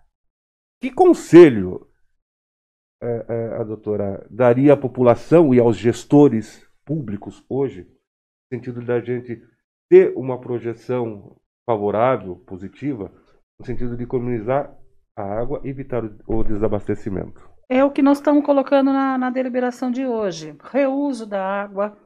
que 0.82 0.92
conselho 0.92 1.88
é, 3.02 3.26
é, 3.28 3.62
a 3.62 3.64
doutora 3.64 4.26
daria 4.30 4.74
à 4.74 4.78
população 4.78 5.54
e 5.54 5.60
aos 5.60 5.78
gestores 5.78 6.68
públicos 6.86 7.44
hoje, 7.50 7.84
no 7.84 8.58
sentido 8.58 8.82
da 8.82 9.00
gente 9.00 9.42
ter 9.90 10.14
uma 10.16 10.40
projeção 10.40 11.40
favorável, 11.70 12.36
positiva, 12.36 13.12
no 13.60 13.66
sentido 13.66 13.96
de 13.96 14.04
economizar 14.04 14.76
a 15.16 15.24
água 15.24 15.62
e 15.64 15.70
evitar 15.70 16.04
o 16.28 16.44
desabastecimento? 16.44 17.50
É 17.70 17.84
o 17.84 17.92
que 17.92 18.02
nós 18.02 18.18
estamos 18.18 18.44
colocando 18.46 18.92
na, 18.92 19.18
na 19.18 19.30
deliberação 19.30 19.92
de 19.92 20.06
hoje. 20.06 20.56
Reuso 20.62 21.26
da 21.26 21.44
água. 21.46 21.98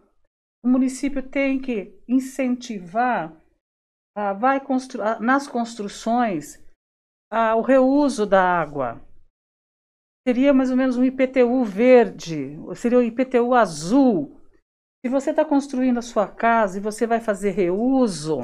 O 0.63 0.67
município 0.67 1.21
tem 1.21 1.59
que 1.59 1.97
incentivar, 2.07 3.35
ah, 4.15 4.33
vai 4.33 4.59
constru 4.59 5.01
nas 5.19 5.47
construções, 5.47 6.62
o 7.55 7.61
reuso 7.61 8.25
da 8.25 8.41
água. 8.41 9.01
Seria 10.27 10.53
mais 10.53 10.71
ou 10.71 10.77
menos 10.77 10.97
um 10.97 11.03
IPTU 11.03 11.63
verde, 11.65 12.57
seria 12.75 12.99
um 12.99 13.01
IPTU 13.01 13.53
azul. 13.53 14.39
Se 15.03 15.09
você 15.09 15.31
está 15.31 15.43
construindo 15.43 15.97
a 15.97 16.01
sua 16.01 16.27
casa 16.27 16.77
e 16.77 16.81
você 16.81 17.05
vai 17.05 17.19
fazer 17.19 17.51
reuso, 17.51 18.41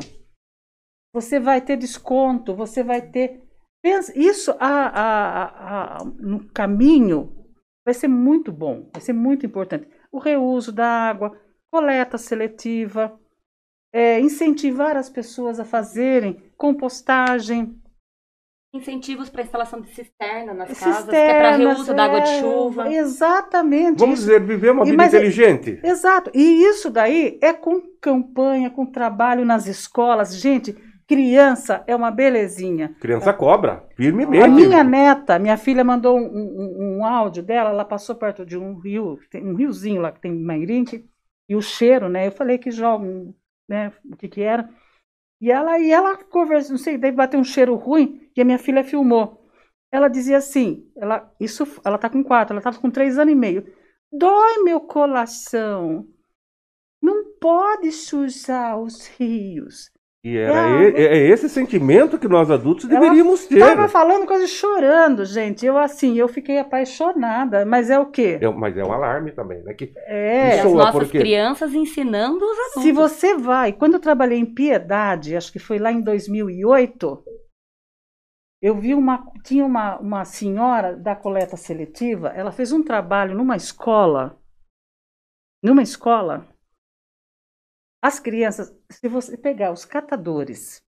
você 1.13 1.39
vai 1.39 1.61
ter 1.61 1.77
desconto, 1.77 2.55
você 2.55 2.83
vai 2.83 3.01
ter. 3.01 3.41
Isso 4.13 4.51
a, 4.59 4.87
a, 4.87 5.99
a, 5.99 6.03
no 6.03 6.49
caminho 6.49 7.47
vai 7.85 7.93
ser 7.93 8.09
muito 8.09 8.51
bom, 8.51 8.89
vai 8.91 9.01
ser 9.01 9.13
muito 9.13 9.45
importante. 9.45 9.87
O 10.11 10.19
reuso 10.19 10.71
da 10.71 10.85
água, 10.85 11.39
coleta 11.71 12.17
seletiva, 12.17 13.17
é, 13.93 14.19
incentivar 14.19 14.97
as 14.97 15.09
pessoas 15.09 15.59
a 15.59 15.65
fazerem 15.65 16.51
compostagem, 16.57 17.81
Incentivos 18.71 19.29
para 19.29 19.41
instalação 19.41 19.81
de 19.81 19.89
cisterna 19.95 20.53
nas 20.53 20.69
Cisternas, 20.69 20.97
casas, 20.97 21.09
que 21.09 21.15
é 21.15 21.39
para 21.39 21.55
reuso 21.55 21.91
é, 21.91 21.93
da 21.95 22.05
água 22.05 22.19
de 22.19 22.29
é, 22.29 22.39
chuva. 22.39 22.93
Exatamente. 22.93 23.97
Vamos 23.97 24.19
isso. 24.19 24.27
dizer, 24.27 24.45
viver 24.45 24.71
uma 24.71 24.85
vida 24.85 25.03
e, 25.03 25.07
inteligente. 25.07 25.79
É, 25.81 25.89
exato. 25.89 26.29
E 26.35 26.63
isso 26.65 26.91
daí 26.91 27.39
é 27.41 27.51
com 27.51 27.81
campanha, 27.99 28.69
com 28.69 28.85
trabalho 28.85 29.43
nas 29.43 29.65
escolas. 29.65 30.35
Gente, 30.39 30.77
criança 31.07 31.83
é 31.87 31.95
uma 31.95 32.11
belezinha. 32.11 32.95
Criança 32.99 33.33
cobra, 33.33 33.87
firmemente. 33.95 34.43
A 34.43 34.47
minha 34.47 34.83
neta, 34.83 35.39
minha 35.39 35.57
filha 35.57 35.83
mandou 35.83 36.15
um, 36.15 36.21
um, 36.21 36.97
um, 36.99 37.05
áudio 37.05 37.41
dela, 37.41 37.71
ela 37.71 37.83
passou 37.83 38.15
perto 38.15 38.45
de 38.45 38.55
um 38.55 38.77
rio, 38.77 39.17
um 39.33 39.55
riozinho 39.55 39.99
lá 39.99 40.11
que 40.11 40.21
tem 40.21 40.31
em 40.31 40.43
Mairinque, 40.43 41.09
e 41.49 41.55
o 41.55 41.61
cheiro, 41.61 42.07
né? 42.07 42.27
Eu 42.27 42.31
falei 42.31 42.59
que 42.59 42.69
joga, 42.69 43.07
né? 43.67 43.91
O 44.05 44.15
que 44.15 44.27
que 44.27 44.41
era. 44.41 44.69
E 45.41 45.51
ela, 45.51 45.79
e 45.79 45.89
ela 45.91 46.17
conversou, 46.25 46.71
não 46.71 46.77
sei, 46.77 46.97
daí 46.97 47.11
bateu 47.11 47.39
um 47.39 47.43
cheiro 47.43 47.75
ruim 47.75 48.29
e 48.35 48.41
a 48.41 48.45
minha 48.45 48.59
filha 48.59 48.83
filmou. 48.83 49.49
Ela 49.91 50.07
dizia 50.07 50.37
assim, 50.37 50.91
ela, 50.95 51.33
isso, 51.39 51.65
ela 51.83 51.97
tá 51.97 52.09
com 52.09 52.23
quatro, 52.23 52.53
ela 52.53 52.59
estava 52.59 52.79
com 52.79 52.91
três 52.91 53.17
anos 53.17 53.33
e 53.33 53.35
meio. 53.35 53.65
Dói 54.11 54.63
meu 54.63 54.81
coração. 54.81 56.07
Não 57.01 57.33
pode 57.39 57.91
sujar 57.91 58.79
os 58.79 59.07
rios. 59.07 59.89
E 60.21 60.35
era 60.35 60.83
é, 60.83 61.01
é, 61.01 61.17
esse 61.29 61.47
sentimento 61.47 62.19
que 62.19 62.27
nós 62.27 62.51
adultos 62.51 62.85
deveríamos 62.85 63.45
ter. 63.47 63.59
Estava 63.59 63.87
falando 63.87 64.27
quase 64.27 64.49
chorando, 64.49 65.23
gente. 65.23 65.65
Eu 65.65 65.77
assim, 65.77 66.17
eu 66.17 66.27
fiquei 66.27 66.57
apaixonada. 66.57 67.65
Mas 67.65 67.89
é 67.89 67.97
o 67.97 68.07
quê? 68.07 68.37
É, 68.41 68.49
mas 68.49 68.75
é 68.75 68.83
um 68.83 68.91
alarme 68.91 69.31
também, 69.31 69.63
né? 69.63 69.73
Que 69.73 69.93
é. 70.07 70.59
As 70.59 70.73
nossas 70.73 71.03
porque... 71.03 71.19
crianças 71.19 71.73
ensinando 71.73 72.43
os 72.43 72.59
adultos. 72.59 72.83
Se 72.83 72.91
você 72.91 73.37
vai, 73.37 73.71
quando 73.71 73.93
eu 73.93 73.99
trabalhei 74.01 74.37
em 74.37 74.53
Piedade, 74.53 75.37
acho 75.37 75.53
que 75.53 75.59
foi 75.59 75.79
lá 75.79 75.89
em 75.89 76.01
2008, 76.01 77.23
eu 78.61 78.75
vi 78.75 78.93
uma, 78.93 79.25
tinha 79.45 79.65
uma, 79.65 79.99
uma 79.99 80.25
senhora 80.25 80.97
da 80.97 81.15
coleta 81.15 81.55
seletiva. 81.55 82.27
Ela 82.35 82.51
fez 82.51 82.73
um 82.73 82.83
trabalho 82.83 83.35
numa 83.35 83.55
escola, 83.55 84.37
numa 85.63 85.81
escola 85.81 86.45
as 88.01 88.19
crianças, 88.19 88.73
se 88.89 89.07
você 89.07 89.37
pegar 89.37 89.71
os 89.71 89.85
catadores 89.85 90.81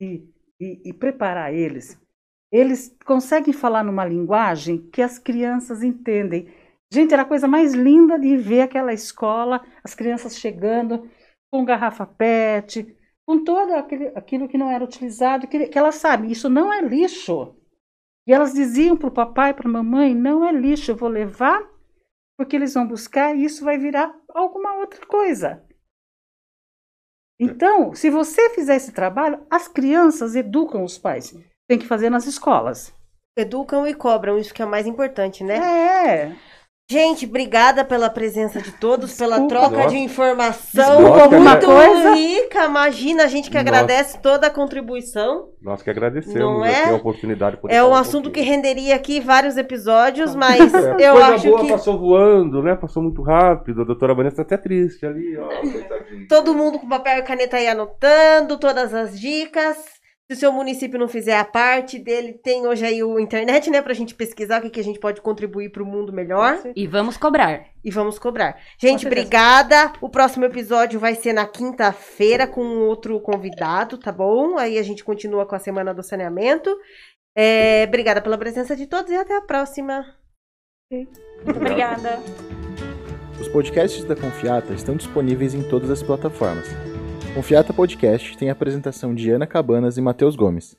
e, 0.00 0.26
e, 0.60 0.90
e 0.90 0.92
preparar 0.92 1.52
eles, 1.52 2.00
eles 2.50 2.96
conseguem 3.04 3.52
falar 3.52 3.84
numa 3.84 4.04
linguagem 4.04 4.88
que 4.90 5.02
as 5.02 5.18
crianças 5.18 5.82
entendem. 5.82 6.52
Gente, 6.92 7.12
era 7.12 7.22
a 7.22 7.26
coisa 7.26 7.46
mais 7.46 7.74
linda 7.74 8.18
de 8.18 8.36
ver 8.36 8.62
aquela 8.62 8.92
escola, 8.92 9.64
as 9.82 9.94
crianças 9.94 10.38
chegando 10.38 11.10
com 11.50 11.64
garrafa 11.64 12.06
PET, 12.06 12.96
com 13.26 13.42
todo 13.42 13.72
aquele, 13.72 14.08
aquilo 14.14 14.48
que 14.48 14.56
não 14.56 14.70
era 14.70 14.84
utilizado, 14.84 15.48
que, 15.48 15.66
que 15.66 15.78
elas 15.78 15.96
sabem, 15.96 16.30
isso 16.30 16.48
não 16.48 16.72
é 16.72 16.80
lixo. 16.80 17.54
E 18.26 18.32
elas 18.32 18.54
diziam 18.54 18.96
para 18.96 19.08
o 19.08 19.12
papai, 19.12 19.52
para 19.52 19.68
a 19.68 19.72
mamãe, 19.72 20.14
não 20.14 20.44
é 20.44 20.52
lixo, 20.52 20.92
eu 20.92 20.96
vou 20.96 21.08
levar, 21.08 21.62
porque 22.36 22.56
eles 22.56 22.74
vão 22.74 22.86
buscar 22.86 23.34
e 23.34 23.44
isso 23.44 23.64
vai 23.64 23.78
virar 23.78 24.14
alguma 24.28 24.76
outra 24.76 25.04
coisa. 25.06 25.65
Então, 27.38 27.94
se 27.94 28.08
você 28.08 28.50
fizer 28.50 28.76
esse 28.76 28.92
trabalho, 28.92 29.40
as 29.50 29.68
crianças 29.68 30.34
educam 30.34 30.82
os 30.82 30.96
pais. 30.96 31.34
Tem 31.68 31.78
que 31.78 31.86
fazer 31.86 32.08
nas 32.08 32.26
escolas. 32.26 32.94
Educam 33.36 33.86
e 33.86 33.92
cobram, 33.92 34.38
isso 34.38 34.54
que 34.54 34.62
é 34.62 34.64
o 34.64 34.70
mais 34.70 34.86
importante, 34.86 35.44
né? 35.44 35.56
É. 35.56 36.36
Gente, 36.88 37.26
obrigada 37.26 37.84
pela 37.84 38.08
presença 38.08 38.62
de 38.62 38.70
todos, 38.70 39.10
Desculpa. 39.10 39.34
pela 39.34 39.48
troca 39.48 39.76
Nossa. 39.76 39.88
de 39.88 39.96
informação 39.96 41.02
Desculpa, 41.02 41.36
muito 41.36 41.66
coisa. 41.66 42.14
rica. 42.14 42.64
Imagina, 42.64 43.24
a 43.24 43.26
gente 43.26 43.50
que 43.50 43.56
Nossa. 43.56 43.68
agradece 43.68 44.18
toda 44.20 44.46
a 44.46 44.50
contribuição. 44.50 45.48
Nós 45.60 45.82
que 45.82 45.90
agradecemos 45.90 46.38
Não 46.38 46.64
é? 46.64 46.90
a 46.90 46.94
oportunidade. 46.94 47.56
Por 47.56 47.72
é 47.72 47.82
um 47.82 47.92
assunto 47.92 48.28
um 48.28 48.32
que 48.32 48.40
renderia 48.40 48.94
aqui 48.94 49.18
vários 49.18 49.56
episódios, 49.56 50.36
mas 50.36 50.72
é, 50.72 51.08
eu 51.08 51.14
coisa 51.14 51.34
acho 51.34 51.48
boa 51.48 51.60
que... 51.62 51.72
passou 51.72 51.98
voando, 51.98 52.62
né? 52.62 52.76
Passou 52.76 53.02
muito 53.02 53.20
rápido. 53.20 53.82
A 53.82 53.84
doutora 53.84 54.14
Vanessa 54.14 54.36
tá 54.36 54.42
até 54.42 54.56
triste 54.56 55.04
ali, 55.04 55.36
ó. 55.36 55.48
Todo 56.30 56.54
mundo 56.54 56.78
com 56.78 56.88
papel 56.88 57.18
e 57.18 57.22
caneta 57.22 57.56
aí 57.56 57.66
anotando 57.66 58.56
todas 58.58 58.94
as 58.94 59.18
dicas. 59.18 59.95
Se 60.28 60.36
o 60.36 60.40
seu 60.40 60.50
município 60.52 60.98
não 60.98 61.06
fizer 61.06 61.38
a 61.38 61.44
parte 61.44 62.00
dele, 62.00 62.32
tem 62.32 62.66
hoje 62.66 62.84
aí 62.84 63.00
o 63.00 63.20
internet, 63.20 63.70
né, 63.70 63.80
pra 63.80 63.94
gente 63.94 64.12
pesquisar 64.12 64.58
o 64.58 64.62
que, 64.62 64.70
que 64.70 64.80
a 64.80 64.84
gente 64.84 64.98
pode 64.98 65.20
contribuir 65.20 65.70
para 65.70 65.84
o 65.84 65.86
mundo 65.86 66.12
melhor. 66.12 66.58
E 66.74 66.84
vamos 66.84 67.16
cobrar. 67.16 67.66
E 67.84 67.92
vamos 67.92 68.18
cobrar. 68.18 68.60
Gente, 68.76 69.06
obrigada. 69.06 69.92
O 70.00 70.08
próximo 70.08 70.44
episódio 70.44 70.98
vai 70.98 71.14
ser 71.14 71.32
na 71.32 71.46
quinta-feira 71.46 72.44
com 72.44 72.60
outro 72.80 73.20
convidado, 73.20 73.98
tá 73.98 74.10
bom? 74.10 74.58
Aí 74.58 74.78
a 74.78 74.82
gente 74.82 75.04
continua 75.04 75.46
com 75.46 75.54
a 75.54 75.60
semana 75.60 75.94
do 75.94 76.02
saneamento. 76.02 76.76
É, 77.36 77.84
obrigada 77.86 78.20
pela 78.20 78.36
presença 78.36 78.74
de 78.74 78.88
todos 78.88 79.12
e 79.12 79.14
até 79.14 79.36
a 79.36 79.42
próxima. 79.42 80.04
Muito 80.90 81.56
obrigada. 81.56 82.18
Os 83.40 83.46
podcasts 83.48 84.02
da 84.02 84.16
Confiata 84.16 84.72
estão 84.72 84.96
disponíveis 84.96 85.54
em 85.54 85.62
todas 85.68 85.88
as 85.88 86.02
plataformas. 86.02 86.66
Confiata 87.36 87.70
Podcast 87.70 88.34
tem 88.38 88.48
a 88.48 88.52
apresentação 88.52 89.14
de 89.14 89.30
Ana 89.30 89.46
Cabanas 89.46 89.98
e 89.98 90.00
Matheus 90.00 90.34
Gomes. 90.34 90.74